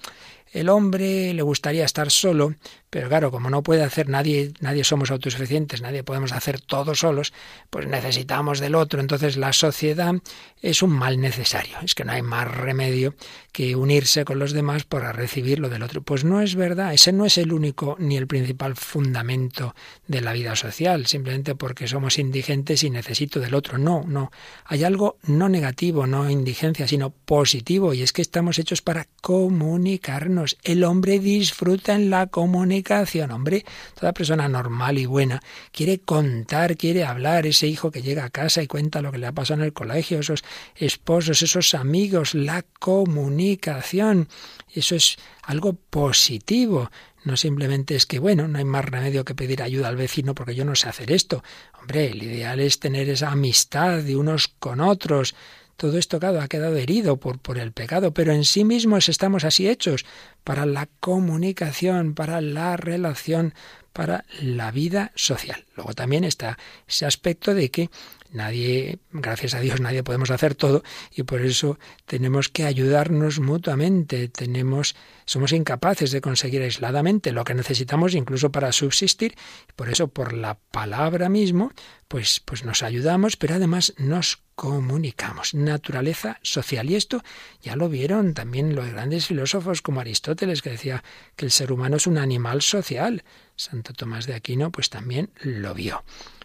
el 0.52 0.70
hombre 0.70 1.34
le 1.34 1.42
gustaría 1.42 1.86
estar 1.86 2.12
solo, 2.12 2.56
pero 2.90 3.08
claro, 3.08 3.30
como 3.30 3.50
no 3.52 3.62
puede 3.62 3.84
hacer 3.84 4.10
nadie, 4.10 4.52
nadie 4.62 4.84
somos 4.84 5.12
autosuficientes, 5.12 5.82
nadie 5.82 6.04
podemos 6.04 6.32
hacer 6.32 6.60
todo 6.60 6.96
solos, 6.96 7.34
pues 7.70 7.86
necesitamos 7.86 8.60
del 8.60 8.74
otro. 8.74 9.00
Entonces 9.00 9.38
la 9.38 9.54
sociedad 9.54 10.16
es 10.62 10.82
un 10.82 10.90
mal 10.90 11.22
necesario. 11.22 11.78
Es 11.84 11.94
que 11.94 12.04
no 12.04 12.14
hay 12.14 12.24
más 12.24 12.50
remedio 12.50 13.14
que 13.52 13.76
unirse 13.76 14.26
con 14.26 14.40
los 14.40 14.54
demás 14.54 14.86
para 14.86 15.12
recibir 15.12 15.60
lo 15.60 15.70
del 15.70 15.84
otro. 15.84 16.02
Pues 16.02 16.24
no 16.24 16.42
es 16.42 16.56
verdad. 16.56 16.94
Ese 16.94 17.12
no 17.12 17.26
es 17.26 17.38
el 17.38 17.54
único 17.54 17.96
ni 18.00 18.18
el 18.18 18.26
principal 18.26 18.76
fundamento 18.76 19.76
de 20.08 20.22
la 20.22 20.34
vida 20.34 20.56
social, 20.56 21.06
simplemente 21.06 21.54
porque 21.54 21.88
somos 21.88 22.18
indigentes 22.18 22.84
y 22.84 22.90
necesito 22.90 23.40
del 23.40 23.54
otro. 23.54 23.78
No, 23.78 24.04
no. 24.08 24.32
Hay 24.66 24.84
algo 24.84 25.18
no 25.24 25.48
negativo, 25.48 26.08
no 26.08 26.30
indigencia, 26.30 26.88
sino 26.88 27.12
positivo, 27.12 27.94
y 27.94 28.02
es 28.02 28.14
que 28.14 28.24
estamos 28.24 28.58
hechos 28.58 28.82
para 28.82 29.08
comunicarnos. 29.22 30.58
El 30.64 30.84
hombre 30.84 31.20
disfruta 31.20 31.94
en 31.94 32.10
la 32.10 32.28
comunicación 32.28 32.79
comunicación, 32.84 33.32
hombre. 33.32 33.66
Toda 34.00 34.14
persona 34.14 34.48
normal 34.48 34.98
y 34.98 35.06
buena 35.06 35.42
quiere 35.72 36.00
contar, 36.00 36.78
quiere 36.78 37.04
hablar. 37.04 37.46
Ese 37.46 37.68
hijo 37.68 37.92
que 37.92 38.02
llega 38.02 38.26
a 38.26 38.30
casa 38.30 38.62
y 38.62 38.68
cuenta 38.68 39.02
lo 39.02 39.12
que 39.12 39.18
le 39.18 39.28
ha 39.28 39.32
pasado 39.32 39.62
en 39.62 39.66
el 39.66 39.74
colegio, 39.74 40.20
esos 40.20 40.44
esposos, 40.76 41.42
esos 41.42 41.74
amigos, 41.74 42.34
la 42.34 42.64
comunicación. 42.80 44.28
Eso 44.74 44.96
es 44.96 45.18
algo 45.44 45.74
positivo. 45.74 46.90
No 47.26 47.36
simplemente 47.36 47.96
es 47.96 48.06
que, 48.06 48.20
bueno, 48.20 48.48
no 48.48 48.58
hay 48.58 48.66
más 48.66 48.86
remedio 48.86 49.26
que 49.26 49.36
pedir 49.36 49.62
ayuda 49.62 49.90
al 49.90 49.98
vecino 49.98 50.34
porque 50.34 50.56
yo 50.56 50.64
no 50.64 50.76
sé 50.76 50.88
hacer 50.88 51.12
esto. 51.12 51.44
Hombre, 51.80 52.12
el 52.12 52.24
ideal 52.24 52.60
es 52.60 52.80
tener 52.80 53.10
esa 53.10 53.32
amistad 53.32 54.00
de 54.00 54.16
unos 54.16 54.48
con 54.48 54.80
otros, 54.80 55.36
todo 55.80 55.98
esto 55.98 56.20
ha 56.22 56.48
quedado 56.50 56.76
herido 56.76 57.18
por, 57.18 57.40
por 57.40 57.58
el 57.58 57.72
pecado, 57.72 58.14
pero 58.14 58.34
en 58.34 58.44
sí 58.44 58.66
mismos 58.66 59.08
estamos 59.08 59.46
así 59.46 59.70
hechos 59.70 60.06
para 60.44 60.66
la 60.66 60.90
comunicación, 61.00 62.16
para 62.16 62.42
la 62.42 62.76
relación, 62.76 63.54
para 63.94 64.26
la 64.42 64.72
vida 64.72 65.14
social. 65.16 65.64
Luego 65.78 65.94
también 65.94 66.26
está 66.26 66.58
ese 66.86 67.06
aspecto 67.06 67.54
de 67.54 67.72
que 67.72 67.90
nadie, 68.32 69.00
gracias 69.12 69.54
a 69.54 69.60
Dios, 69.60 69.82
nadie 69.82 70.04
podemos 70.04 70.32
hacer 70.32 70.56
todo 70.56 70.84
y 71.12 71.24
por 71.24 71.42
eso 71.42 71.80
tenemos 72.06 72.50
que 72.50 72.66
ayudarnos 72.66 73.40
mutuamente. 73.40 74.28
Tenemos, 74.28 74.96
somos 75.26 75.52
incapaces 75.52 76.12
de 76.12 76.22
conseguir 76.22 76.62
aisladamente 76.62 77.32
lo 77.32 77.44
que 77.44 77.54
necesitamos 77.54 78.16
incluso 78.16 78.52
para 78.52 78.72
subsistir. 78.72 79.36
Por 79.76 79.90
eso, 79.90 80.08
por 80.08 80.34
la 80.34 80.56
palabra 80.56 81.30
mismo, 81.30 81.72
pues, 82.08 82.42
pues 82.44 82.66
nos 82.66 82.84
ayudamos, 82.84 83.36
pero 83.36 83.56
además 83.56 83.94
nos 83.98 84.42
comunicamos. 84.56 85.54
Naturaleza 85.54 86.40
social. 86.42 86.90
Y 86.90 86.96
esto 86.96 87.24
ya 87.62 87.76
lo 87.76 87.90
vieron 87.90 88.34
también 88.34 88.76
los 88.76 88.90
grandes 88.90 89.28
filósofos 89.28 89.82
como 89.82 90.02
Aristóteles, 90.02 90.62
que 90.62 90.72
decía 90.72 91.04
que 91.36 91.46
el 91.46 91.52
ser 91.52 91.72
humano 91.72 91.98
es 91.98 92.08
un 92.08 92.18
animal 92.18 92.62
social. 92.62 93.24
Santo 93.56 93.94
Tomás 93.94 94.26
de 94.26 94.36
Aquino, 94.36 94.72
pues 94.72 94.90
también 94.90 95.30
lo 95.42 95.74
vio. 95.74 96.04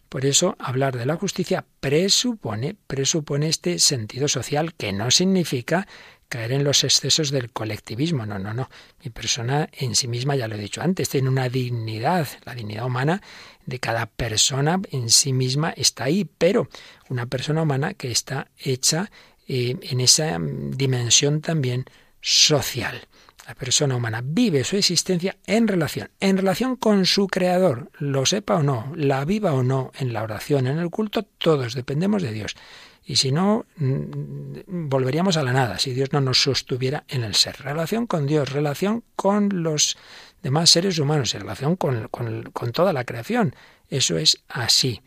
Por 0.09 0.27
eso 0.27 0.57
hablar 0.59 0.97
de 0.97 1.07
la 1.07 1.17
justicia 1.17 1.65
presupone, 1.81 2.77
presupone 2.87 3.49
este 3.49 3.79
sentido 3.79 4.29
social 4.29 4.75
que 4.75 4.93
no 4.93 5.11
significa 5.11 5.87
caer 6.29 6.53
en 6.53 6.65
los 6.65 6.85
excesos 6.85 7.31
del 7.31 7.51
colectivismo. 7.51 8.27
No, 8.27 8.39
no, 8.39 8.55
no. 8.55 8.69
Mi 9.03 9.11
persona 9.11 9.69
en 9.73 9.95
sí 9.95 10.09
misma, 10.09 10.37
ya 10.37 10.49
lo 10.49 10.57
he 10.57 10.59
dicho 10.59 10.83
antes, 10.83 11.09
tiene 11.09 11.29
una 11.29 11.49
dignidad. 11.49 12.27
La 12.45 12.55
dignidad 12.55 12.87
humana 12.87 13.23
de 13.67 13.79
cada 13.79 14.07
persona 14.07 14.81
en 14.91 15.11
sí 15.11 15.33
misma 15.33 15.71
está 15.77 16.05
ahí, 16.05 16.25
pero 16.25 16.69
una 17.09 17.27
persona 17.27 17.63
humana 17.63 17.95
que 17.95 18.11
está 18.11 18.49
hecha 18.59 19.11
eh, 19.47 19.77
en 19.83 20.01
esa 20.01 20.39
dimensión 20.41 21.41
también 21.41 21.85
social. 22.21 23.07
La 23.47 23.55
persona 23.55 23.97
humana 23.97 24.23
vive 24.25 24.65
su 24.65 24.77
existencia 24.77 25.37
en 25.47 25.69
relación, 25.69 26.11
en 26.21 26.39
relación 26.39 26.77
con 26.77 27.05
su 27.05 27.27
creador, 27.27 27.91
lo 27.99 28.25
sepa 28.25 28.57
o 28.57 28.63
no, 28.63 28.93
la 28.97 29.25
viva 29.27 29.53
o 29.53 29.63
no, 29.63 29.93
en 29.99 30.15
la 30.15 30.23
oración, 30.23 30.67
en 30.67 30.79
el 30.79 30.89
culto, 30.89 31.25
todos 31.25 31.75
dependemos 31.75 32.23
de 32.23 32.33
Dios. 32.33 32.57
Y 33.05 33.17
si 33.17 33.33
no, 33.33 33.67
mm, 33.77 34.89
volveríamos 34.89 35.37
a 35.37 35.43
la 35.43 35.53
nada, 35.53 35.79
si 35.79 35.93
Dios 35.93 36.13
no 36.13 36.23
nos 36.23 36.43
sostuviera 36.43 37.05
en 37.09 37.23
el 37.23 37.35
ser. 37.35 37.61
Relación 37.61 38.07
con 38.07 38.27
Dios, 38.27 38.51
relación 38.51 39.05
con 39.15 39.63
los 39.63 39.99
demás 40.43 40.71
seres 40.71 40.99
humanos, 40.99 41.35
relación 41.35 41.77
con, 41.77 42.09
con, 42.09 42.45
con 42.45 42.73
toda 42.73 42.95
la 42.95 43.05
creación. 43.05 43.55
Eso 43.91 44.17
es 44.17 44.43
así. 44.49 45.03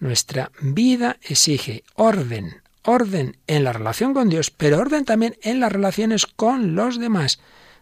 Nuestra 0.00 0.50
vida 0.60 1.18
exige 1.22 1.84
orden, 1.94 2.62
orden 2.82 3.36
en 3.46 3.62
la 3.62 3.72
relación 3.72 4.12
con 4.12 4.28
Dios, 4.28 4.50
pero 4.50 4.78
orden 4.78 5.04
también 5.04 5.36
en 5.42 5.60
las 5.60 5.70
relaciones 5.70 6.26
con 6.26 6.74
los 6.74 6.98
demás. 6.98 7.38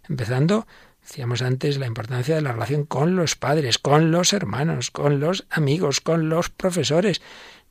Empezando, 0.09 0.66
decíamos 1.02 1.42
antes, 1.42 1.78
la 1.78 1.86
importancia 1.86 2.34
de 2.34 2.42
la 2.42 2.52
relación 2.52 2.84
con 2.84 3.16
los 3.16 3.36
padres, 3.36 3.78
con 3.78 4.11
los 4.11 4.32
hermanos, 4.32 4.90
con 4.90 5.20
los 5.20 5.46
amigos, 5.50 6.00
con 6.00 6.28
los 6.28 6.50
profesores. 6.50 7.22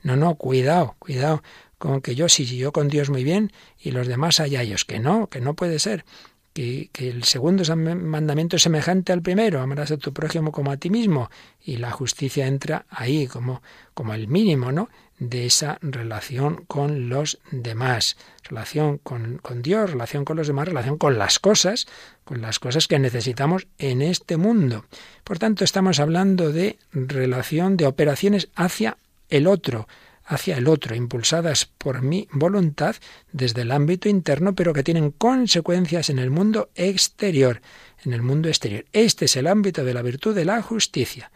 No, 0.02 0.16
no, 0.16 0.36
cuidado, 0.36 0.96
cuidado 1.00 1.44
con 1.78 2.02
que 2.02 2.16
yo 2.16 2.30
sí, 2.30 2.46
yo 2.46 2.72
con 2.72 2.88
Dios 2.88 3.10
muy 3.10 3.24
bien 3.24 3.52
y 3.78 3.92
los 3.92 4.08
demás 4.08 4.40
allá 4.40 4.62
ellos, 4.62 4.86
que 4.86 5.00
no, 5.00 5.28
que 5.28 5.42
no 5.42 5.54
puede 5.54 5.80
ser. 5.80 6.06
que, 6.54 6.90
que 6.94 7.10
el 7.10 7.24
segundo 7.24 7.64
mandamiento 7.76 8.56
es 8.56 8.62
semejante 8.62 9.12
al 9.12 9.22
primero, 9.22 9.60
amarás 9.60 9.92
a 9.92 9.98
tu 9.98 10.14
prójimo 10.14 10.52
como 10.52 10.72
a 10.72 10.78
ti 10.78 10.90
mismo, 10.90 11.30
y 11.64 11.78
la 11.78 11.92
justicia 11.92 12.48
entra 12.48 12.86
ahí 12.90 13.28
como, 13.28 13.62
como 13.94 14.14
el 14.14 14.28
mínimo, 14.28 14.72
¿no? 14.72 14.90
De 15.20 15.46
esa 15.46 15.78
relación 15.82 16.66
con 16.68 17.10
los 17.10 17.40
demás, 17.52 18.18
relación 18.44 18.98
con, 18.98 19.38
con 19.38 19.62
Dios, 19.62 19.92
relación 19.92 20.26
con 20.26 20.38
los 20.38 20.48
demás, 20.48 20.68
relación 20.68 20.98
con 20.98 21.18
las 21.18 21.40
cosas, 21.40 21.88
con 22.24 22.42
las 22.42 22.60
cosas 22.60 22.88
que 22.88 23.00
necesitamos 23.00 23.68
en 23.78 24.02
este 24.02 24.38
mundo. 24.38 24.86
Por 25.24 25.40
tanto, 25.40 25.64
estamos 25.64 26.00
hablando 26.00 26.52
de 26.52 26.78
relación 26.92 27.78
de 27.78 27.88
operaciones 27.88 28.50
hacia 28.56 28.98
el 29.30 29.48
otro, 29.48 29.88
hacia 30.26 30.58
el 30.58 30.68
otro, 30.68 30.96
impulsadas 30.96 31.66
por 31.66 32.02
mi 32.02 32.28
voluntad 32.32 32.96
desde 33.32 33.62
el 33.62 33.72
ámbito 33.72 34.10
interno, 34.10 34.56
pero 34.56 34.74
que 34.74 34.84
tienen 34.84 35.12
consecuencias 35.12 36.10
en 36.10 36.20
el 36.20 36.30
mundo 36.32 36.70
exterior, 36.76 37.62
en 38.06 38.14
el 38.14 38.22
mundo 38.22 38.50
exterior. 38.50 38.86
Este 38.94 39.26
es 39.26 39.36
el 39.36 39.48
ámbito 39.48 39.84
de 39.84 39.94
la 39.94 40.02
virtud 40.02 40.36
de 40.36 40.46
la 40.46 40.62
justicia. 40.62 41.32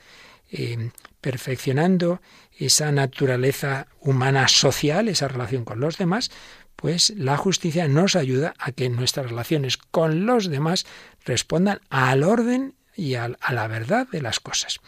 Eh, 0.49 0.91
perfeccionando 1.27 2.21
esa 2.57 2.89
naturaleza 2.93 3.87
humana 3.99 4.47
social, 4.47 5.09
esa 5.09 5.27
relación 5.27 5.65
con 5.65 5.81
los 5.81 5.97
demás, 5.97 6.31
pues 6.77 7.09
la 7.17 7.35
justicia 7.35 7.89
nos 7.89 8.15
ayuda 8.15 8.53
a 8.57 8.71
que 8.71 8.87
nuestras 8.87 9.29
relaciones 9.29 9.75
con 9.75 10.25
los 10.25 10.49
demás 10.49 10.85
respondan 11.25 11.81
al 11.89 12.23
orden 12.23 12.75
y 12.95 13.15
a 13.15 13.27
la 13.49 13.67
verdad 13.67 14.07
de 14.07 14.21
las 14.21 14.39
cosas. 14.39 14.79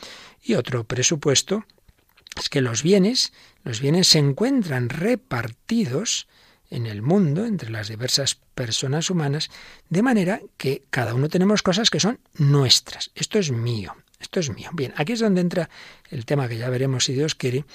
Y 0.42 0.54
otro 0.54 0.86
presupuesto 0.86 1.66
es 2.38 2.48
que 2.48 2.62
los 2.62 2.84
bienes, 2.84 3.34
los 3.66 3.82
bienes 3.82 4.08
se 4.08 4.20
encuentran 4.20 4.88
repartidos 4.88 6.30
en 6.70 6.86
el 6.86 7.02
mundo 7.02 7.46
entre 7.46 7.70
las 7.70 7.90
diversas 7.90 8.36
personas 8.56 9.10
humanas, 9.10 9.50
de 9.90 10.04
manera 10.04 10.40
que 10.56 10.84
cada 10.90 11.16
uno 11.16 11.28
tenemos 11.28 11.64
cosas 11.64 11.90
que 11.90 12.00
son 12.00 12.22
nuestras. 12.38 13.12
Esto 13.14 13.40
es 13.40 13.52
mío, 13.52 13.94
esto 14.20 14.40
es 14.40 14.54
mío. 14.54 14.70
Bien, 14.74 14.94
aquí 14.98 15.14
es 15.14 15.20
donde 15.20 15.42
entra 15.42 15.70
el 16.10 16.26
tema 16.26 16.48
que 16.48 16.58
ya 16.58 16.70
veremos 16.70 17.06
si 17.06 17.14
Dios 17.14 17.36
quiere, 17.36 17.66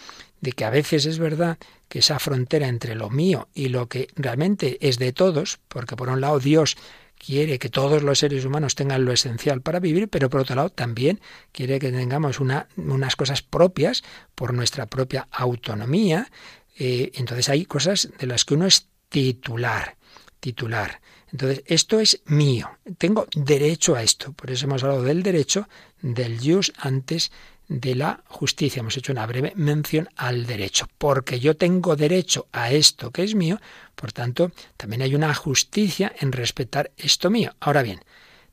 de 0.40 0.52
que 0.52 0.64
a 0.64 0.70
veces 0.70 1.06
es 1.06 1.18
verdad 1.18 1.58
que 1.88 2.00
esa 2.00 2.18
frontera 2.18 2.68
entre 2.68 2.94
lo 2.94 3.10
mío 3.10 3.48
y 3.54 3.68
lo 3.68 3.88
que 3.88 4.08
realmente 4.14 4.78
es 4.86 4.98
de 4.98 5.12
todos, 5.12 5.58
porque 5.68 5.96
por 5.96 6.10
un 6.10 6.20
lado 6.20 6.38
Dios 6.38 6.76
quiere 7.18 7.58
que 7.58 7.70
todos 7.70 8.02
los 8.02 8.18
seres 8.18 8.44
humanos 8.44 8.74
tengan 8.74 9.04
lo 9.04 9.12
esencial 9.12 9.62
para 9.62 9.80
vivir, 9.80 10.08
pero 10.08 10.28
por 10.28 10.40
otro 10.40 10.56
lado 10.56 10.68
también 10.68 11.20
quiere 11.52 11.78
que 11.78 11.90
tengamos 11.90 12.40
una, 12.40 12.68
unas 12.76 13.16
cosas 13.16 13.42
propias 13.42 14.02
por 14.34 14.52
nuestra 14.52 14.86
propia 14.86 15.28
autonomía. 15.30 16.30
Eh, 16.78 17.12
entonces 17.14 17.48
hay 17.48 17.64
cosas 17.64 18.10
de 18.18 18.26
las 18.26 18.44
que 18.44 18.54
uno 18.54 18.66
es 18.66 18.88
titular, 19.08 19.96
titular. 20.40 21.00
Entonces, 21.34 21.64
esto 21.66 21.98
es 21.98 22.22
mío, 22.26 22.78
tengo 22.96 23.26
derecho 23.34 23.96
a 23.96 24.04
esto. 24.04 24.32
Por 24.34 24.52
eso 24.52 24.66
hemos 24.66 24.84
hablado 24.84 25.02
del 25.02 25.24
derecho, 25.24 25.68
del 26.00 26.38
jus 26.38 26.72
antes 26.78 27.32
de 27.66 27.96
la 27.96 28.22
justicia. 28.28 28.78
Hemos 28.78 28.96
hecho 28.96 29.10
una 29.10 29.26
breve 29.26 29.52
mención 29.56 30.08
al 30.14 30.46
derecho. 30.46 30.86
Porque 30.96 31.40
yo 31.40 31.56
tengo 31.56 31.96
derecho 31.96 32.46
a 32.52 32.70
esto 32.70 33.10
que 33.10 33.24
es 33.24 33.34
mío, 33.34 33.58
por 33.96 34.12
tanto, 34.12 34.52
también 34.76 35.02
hay 35.02 35.16
una 35.16 35.34
justicia 35.34 36.14
en 36.20 36.30
respetar 36.30 36.92
esto 36.96 37.30
mío. 37.30 37.56
Ahora 37.58 37.82
bien, 37.82 37.98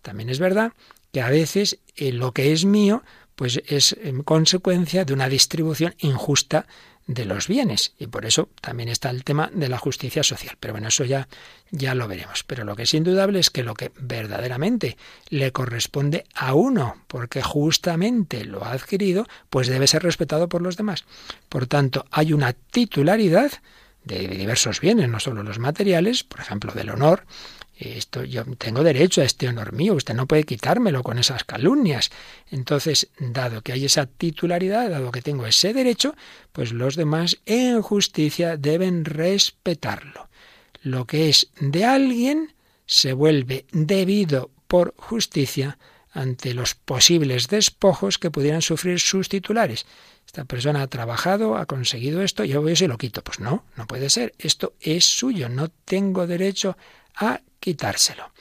también 0.01 0.32
es 0.32 0.39
verdad 0.39 0.73
que 1.13 1.21
a 1.21 1.29
veces 1.29 1.77
eh, 1.95 2.11
lo 2.11 2.32
que 2.32 2.51
es 2.51 2.65
mío, 2.65 3.03
pues 3.36 3.61
es 3.67 3.95
en 4.01 4.23
consecuencia 4.23 5.05
de 5.05 5.13
una 5.13 5.29
distribución 5.29 5.93
injusta 5.99 6.65
de 7.14 7.26
los 7.26 7.47
bienes 7.47 7.93
y 7.99 8.07
por 8.07 8.26
eso 8.26 8.49
también 8.62 8.89
está 8.89 9.09
el 9.09 9.24
tema 9.24 9.49
de 9.53 9.70
la 9.70 9.78
justicia 9.78 10.24
social. 10.24 10.57
Pero 10.59 10.74
bueno, 10.74 10.88
eso 10.88 11.03
ya 11.03 11.28
ya 11.72 11.95
lo 11.95 12.07
veremos. 12.07 12.43
Pero 12.43 12.64
lo 12.64 12.76
que 12.76 12.84
es 12.84 12.93
indudable 12.93 13.39
es 13.39 13.49
que 13.49 13.64
lo 13.64 13.74
que 13.74 13.91
verdaderamente 13.99 14.97
le 15.30 15.51
corresponde 15.51 16.26
a 16.36 16.53
uno, 16.53 17.03
porque 17.07 17.41
justamente 17.41 18.45
lo 18.45 18.64
ha 18.64 18.74
adquirido, 18.74 19.26
pues 19.49 19.68
debe 19.68 19.88
ser 19.88 20.03
respetado 20.03 20.49
por 20.49 20.62
los 20.62 20.78
demás. 20.78 21.05
Por 21.49 21.68
tanto, 21.68 22.05
hay 22.12 22.34
una 22.34 22.53
titularidad 22.53 23.51
de 24.03 24.28
diversos 24.28 24.82
bienes, 24.82 25.09
no 25.09 25.20
solo 25.20 25.43
los 25.43 25.59
materiales, 25.59 26.24
por 26.24 26.39
ejemplo, 26.39 26.74
del 26.74 26.89
honor, 26.89 27.26
esto 27.89 28.23
yo 28.23 28.43
tengo 28.57 28.84
derecho 28.84 29.21
a 29.21 29.25
este 29.25 29.47
honor 29.47 29.73
mío, 29.73 29.93
usted 29.93 30.13
no 30.13 30.27
puede 30.27 30.43
quitármelo 30.43 31.03
con 31.03 31.17
esas 31.17 31.43
calumnias. 31.43 32.11
Entonces, 32.49 33.09
dado 33.19 33.61
que 33.61 33.73
hay 33.73 33.86
esa 33.86 34.05
titularidad, 34.05 34.89
dado 34.89 35.11
que 35.11 35.21
tengo 35.21 35.45
ese 35.45 35.73
derecho, 35.73 36.15
pues 36.51 36.73
los 36.73 36.95
demás 36.95 37.39
en 37.45 37.82
justicia 37.82 38.57
deben 38.57 39.05
respetarlo. 39.05 40.29
Lo 40.82 41.05
que 41.05 41.29
es 41.29 41.51
de 41.59 41.86
alguien 41.86 42.53
se 42.86 43.13
vuelve 43.13 43.65
debido 43.71 44.51
por 44.67 44.93
justicia 44.97 45.77
ante 46.11 46.53
los 46.53 46.75
posibles 46.75 47.47
despojos 47.47 48.17
que 48.17 48.32
pudieran 48.32 48.61
sufrir 48.61 48.99
sus 48.99 49.29
titulares. 49.29 49.86
Esta 50.25 50.45
persona 50.45 50.82
ha 50.82 50.88
trabajado, 50.88 51.57
ha 51.57 51.65
conseguido 51.65 52.21
esto, 52.21 52.43
yo 52.43 52.61
voy 52.61 52.73
y 52.73 52.75
se 52.75 52.88
lo 52.88 52.97
quito. 52.97 53.23
Pues 53.23 53.39
no, 53.39 53.65
no 53.75 53.88
puede 53.88 54.09
ser. 54.09 54.34
Esto 54.38 54.75
es 54.79 55.05
suyo, 55.05 55.49
no 55.49 55.69
tengo 55.69 56.27
derecho 56.27 56.77
a 57.15 57.41
quitárselo. 57.62 58.34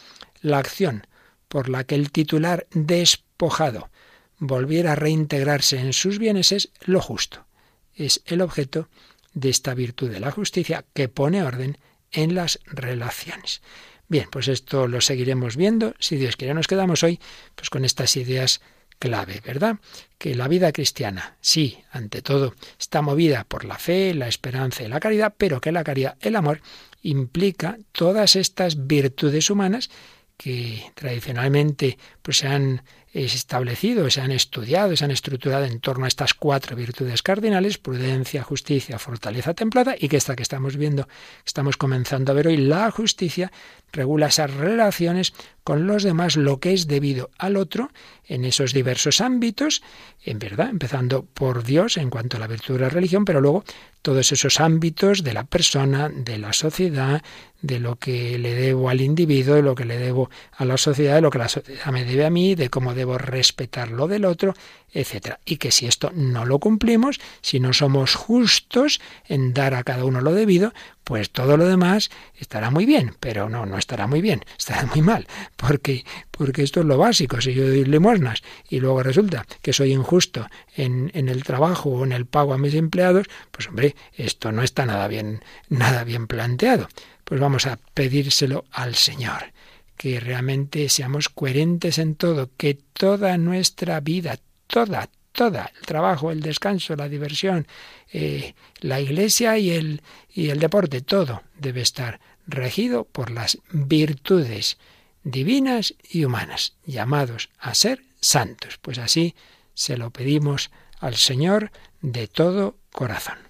La 0.42 0.58
acción 0.58 1.06
por 1.46 1.68
la 1.68 1.84
que 1.84 1.94
el 1.94 2.10
titular 2.10 2.66
despojado 2.72 3.90
volviera 4.38 4.92
a 4.92 4.96
reintegrarse 4.96 5.78
en 5.78 5.92
sus 5.92 6.18
bienes 6.18 6.50
es 6.50 6.70
lo 6.80 7.00
justo. 7.00 7.46
Es 7.94 8.22
el 8.26 8.40
objeto 8.40 8.88
de 9.34 9.50
esta 9.50 9.74
virtud 9.74 10.10
de 10.10 10.18
la 10.18 10.32
justicia 10.32 10.84
que 10.94 11.08
pone 11.08 11.44
orden 11.44 11.78
en 12.10 12.34
las 12.34 12.58
relaciones. 12.64 13.62
Bien, 14.08 14.26
pues 14.30 14.48
esto 14.48 14.88
lo 14.88 15.00
seguiremos 15.00 15.56
viendo. 15.56 15.94
Si 16.00 16.16
Dios 16.16 16.36
quiere, 16.36 16.54
nos 16.54 16.66
quedamos 16.66 17.04
hoy 17.04 17.20
pues 17.54 17.70
con 17.70 17.84
estas 17.84 18.16
ideas 18.16 18.60
clave, 18.98 19.40
¿verdad? 19.44 19.76
Que 20.18 20.34
la 20.34 20.48
vida 20.48 20.72
cristiana, 20.72 21.36
sí, 21.40 21.78
ante 21.90 22.22
todo, 22.22 22.54
está 22.78 23.02
movida 23.02 23.44
por 23.44 23.64
la 23.64 23.78
fe, 23.78 24.14
la 24.14 24.28
esperanza 24.28 24.82
y 24.82 24.88
la 24.88 25.00
caridad, 25.00 25.34
pero 25.36 25.60
que 25.60 25.72
la 25.72 25.84
caridad, 25.84 26.16
el 26.20 26.36
amor, 26.36 26.60
implica 27.02 27.78
todas 27.92 28.36
estas 28.36 28.86
virtudes 28.86 29.50
humanas 29.50 29.90
que 30.36 30.82
tradicionalmente 30.94 31.98
pues, 32.22 32.38
se 32.38 32.48
han 32.48 32.82
establecido, 33.12 34.08
se 34.08 34.22
han 34.22 34.30
estudiado, 34.30 34.96
se 34.96 35.04
han 35.04 35.10
estructurado 35.10 35.64
en 35.64 35.80
torno 35.80 36.06
a 36.06 36.08
estas 36.08 36.32
cuatro 36.32 36.76
virtudes 36.76 37.22
cardinales, 37.22 37.76
prudencia, 37.76 38.42
justicia, 38.42 38.98
fortaleza, 38.98 39.52
templada, 39.52 39.96
y 39.98 40.08
que 40.08 40.16
esta 40.16 40.36
que 40.36 40.42
estamos 40.42 40.76
viendo, 40.76 41.08
estamos 41.44 41.76
comenzando 41.76 42.32
a 42.32 42.34
ver 42.34 42.46
hoy, 42.46 42.56
la 42.56 42.90
justicia 42.90 43.52
regula 43.92 44.26
esas 44.26 44.52
relaciones 44.52 45.32
con 45.64 45.86
los 45.86 46.02
demás, 46.02 46.36
lo 46.36 46.58
que 46.58 46.72
es 46.72 46.86
debido 46.86 47.30
al 47.38 47.56
otro, 47.56 47.90
en 48.24 48.44
esos 48.44 48.72
diversos 48.72 49.20
ámbitos, 49.20 49.82
en 50.24 50.38
verdad, 50.38 50.70
empezando 50.70 51.24
por 51.24 51.64
Dios 51.64 51.96
en 51.96 52.10
cuanto 52.10 52.36
a 52.36 52.40
la 52.40 52.46
virtud 52.46 52.74
de 52.74 52.80
la 52.80 52.88
religión, 52.88 53.24
pero 53.24 53.40
luego 53.40 53.64
todos 54.02 54.32
esos 54.32 54.60
ámbitos 54.60 55.22
de 55.22 55.34
la 55.34 55.44
persona, 55.44 56.08
de 56.08 56.38
la 56.38 56.52
sociedad, 56.52 57.22
de 57.60 57.78
lo 57.78 57.96
que 57.96 58.38
le 58.38 58.54
debo 58.54 58.88
al 58.88 59.00
individuo, 59.00 59.56
de 59.56 59.62
lo 59.62 59.74
que 59.74 59.84
le 59.84 59.98
debo 59.98 60.30
a 60.56 60.64
la 60.64 60.76
sociedad, 60.76 61.16
de 61.16 61.20
lo 61.20 61.30
que 61.30 61.38
la 61.38 61.48
sociedad 61.48 61.86
me 61.86 62.04
debe 62.04 62.24
a 62.24 62.30
mí, 62.30 62.54
de 62.54 62.70
cómo 62.70 62.94
debo 62.94 63.18
respetar 63.18 63.90
lo 63.90 64.08
del 64.08 64.24
otro, 64.24 64.54
etcétera. 64.92 65.40
Y 65.44 65.58
que 65.58 65.70
si 65.70 65.86
esto 65.86 66.10
no 66.14 66.46
lo 66.46 66.58
cumplimos, 66.58 67.20
si 67.42 67.60
no 67.60 67.72
somos 67.72 68.14
justos 68.14 69.00
en 69.26 69.52
dar 69.52 69.74
a 69.74 69.84
cada 69.84 70.04
uno 70.04 70.20
lo 70.20 70.32
debido, 70.32 70.72
pues 71.10 71.32
todo 71.32 71.56
lo 71.56 71.66
demás 71.66 72.08
estará 72.36 72.70
muy 72.70 72.86
bien, 72.86 73.16
pero 73.18 73.48
no, 73.48 73.66
no 73.66 73.78
estará 73.78 74.06
muy 74.06 74.20
bien, 74.20 74.44
estará 74.56 74.86
muy 74.86 75.02
mal, 75.02 75.26
porque, 75.56 76.04
porque 76.30 76.62
esto 76.62 76.78
es 76.78 76.86
lo 76.86 76.98
básico. 76.98 77.40
Si 77.40 77.52
yo 77.52 77.66
doy 77.66 77.84
limosnas 77.84 78.42
y 78.68 78.78
luego 78.78 79.02
resulta 79.02 79.44
que 79.60 79.72
soy 79.72 79.90
injusto 79.92 80.46
en, 80.76 81.10
en 81.12 81.28
el 81.28 81.42
trabajo 81.42 81.90
o 81.90 82.04
en 82.04 82.12
el 82.12 82.26
pago 82.26 82.54
a 82.54 82.58
mis 82.58 82.74
empleados, 82.74 83.26
pues 83.50 83.66
hombre, 83.66 83.96
esto 84.12 84.52
no 84.52 84.62
está 84.62 84.86
nada 84.86 85.08
bien, 85.08 85.42
nada 85.68 86.04
bien 86.04 86.28
planteado. 86.28 86.86
Pues 87.24 87.40
vamos 87.40 87.66
a 87.66 87.80
pedírselo 87.92 88.66
al 88.70 88.94
Señor 88.94 89.52
que 89.96 90.20
realmente 90.20 90.88
seamos 90.90 91.28
coherentes 91.28 91.98
en 91.98 92.14
todo, 92.14 92.50
que 92.56 92.74
toda 92.74 93.36
nuestra 93.36 93.98
vida, 93.98 94.38
toda, 94.68 95.10
toda, 95.32 95.72
el 95.78 95.86
trabajo, 95.86 96.30
el 96.30 96.40
descanso, 96.40 96.96
la 96.96 97.08
diversión, 97.08 97.66
eh, 98.12 98.54
la 98.80 99.00
iglesia 99.00 99.58
y 99.58 99.70
el, 99.70 100.02
y 100.32 100.50
el 100.50 100.58
deporte, 100.58 101.00
todo 101.00 101.42
debe 101.58 101.80
estar 101.80 102.20
regido 102.46 103.04
por 103.04 103.30
las 103.30 103.58
virtudes 103.70 104.78
divinas 105.22 105.94
y 106.10 106.24
humanas, 106.24 106.74
llamados 106.84 107.50
a 107.58 107.74
ser 107.74 108.02
santos. 108.20 108.78
Pues 108.80 108.98
así 108.98 109.34
se 109.74 109.96
lo 109.96 110.10
pedimos 110.10 110.70
al 110.98 111.16
Señor 111.16 111.70
de 112.02 112.26
todo 112.26 112.76
corazón. 112.92 113.49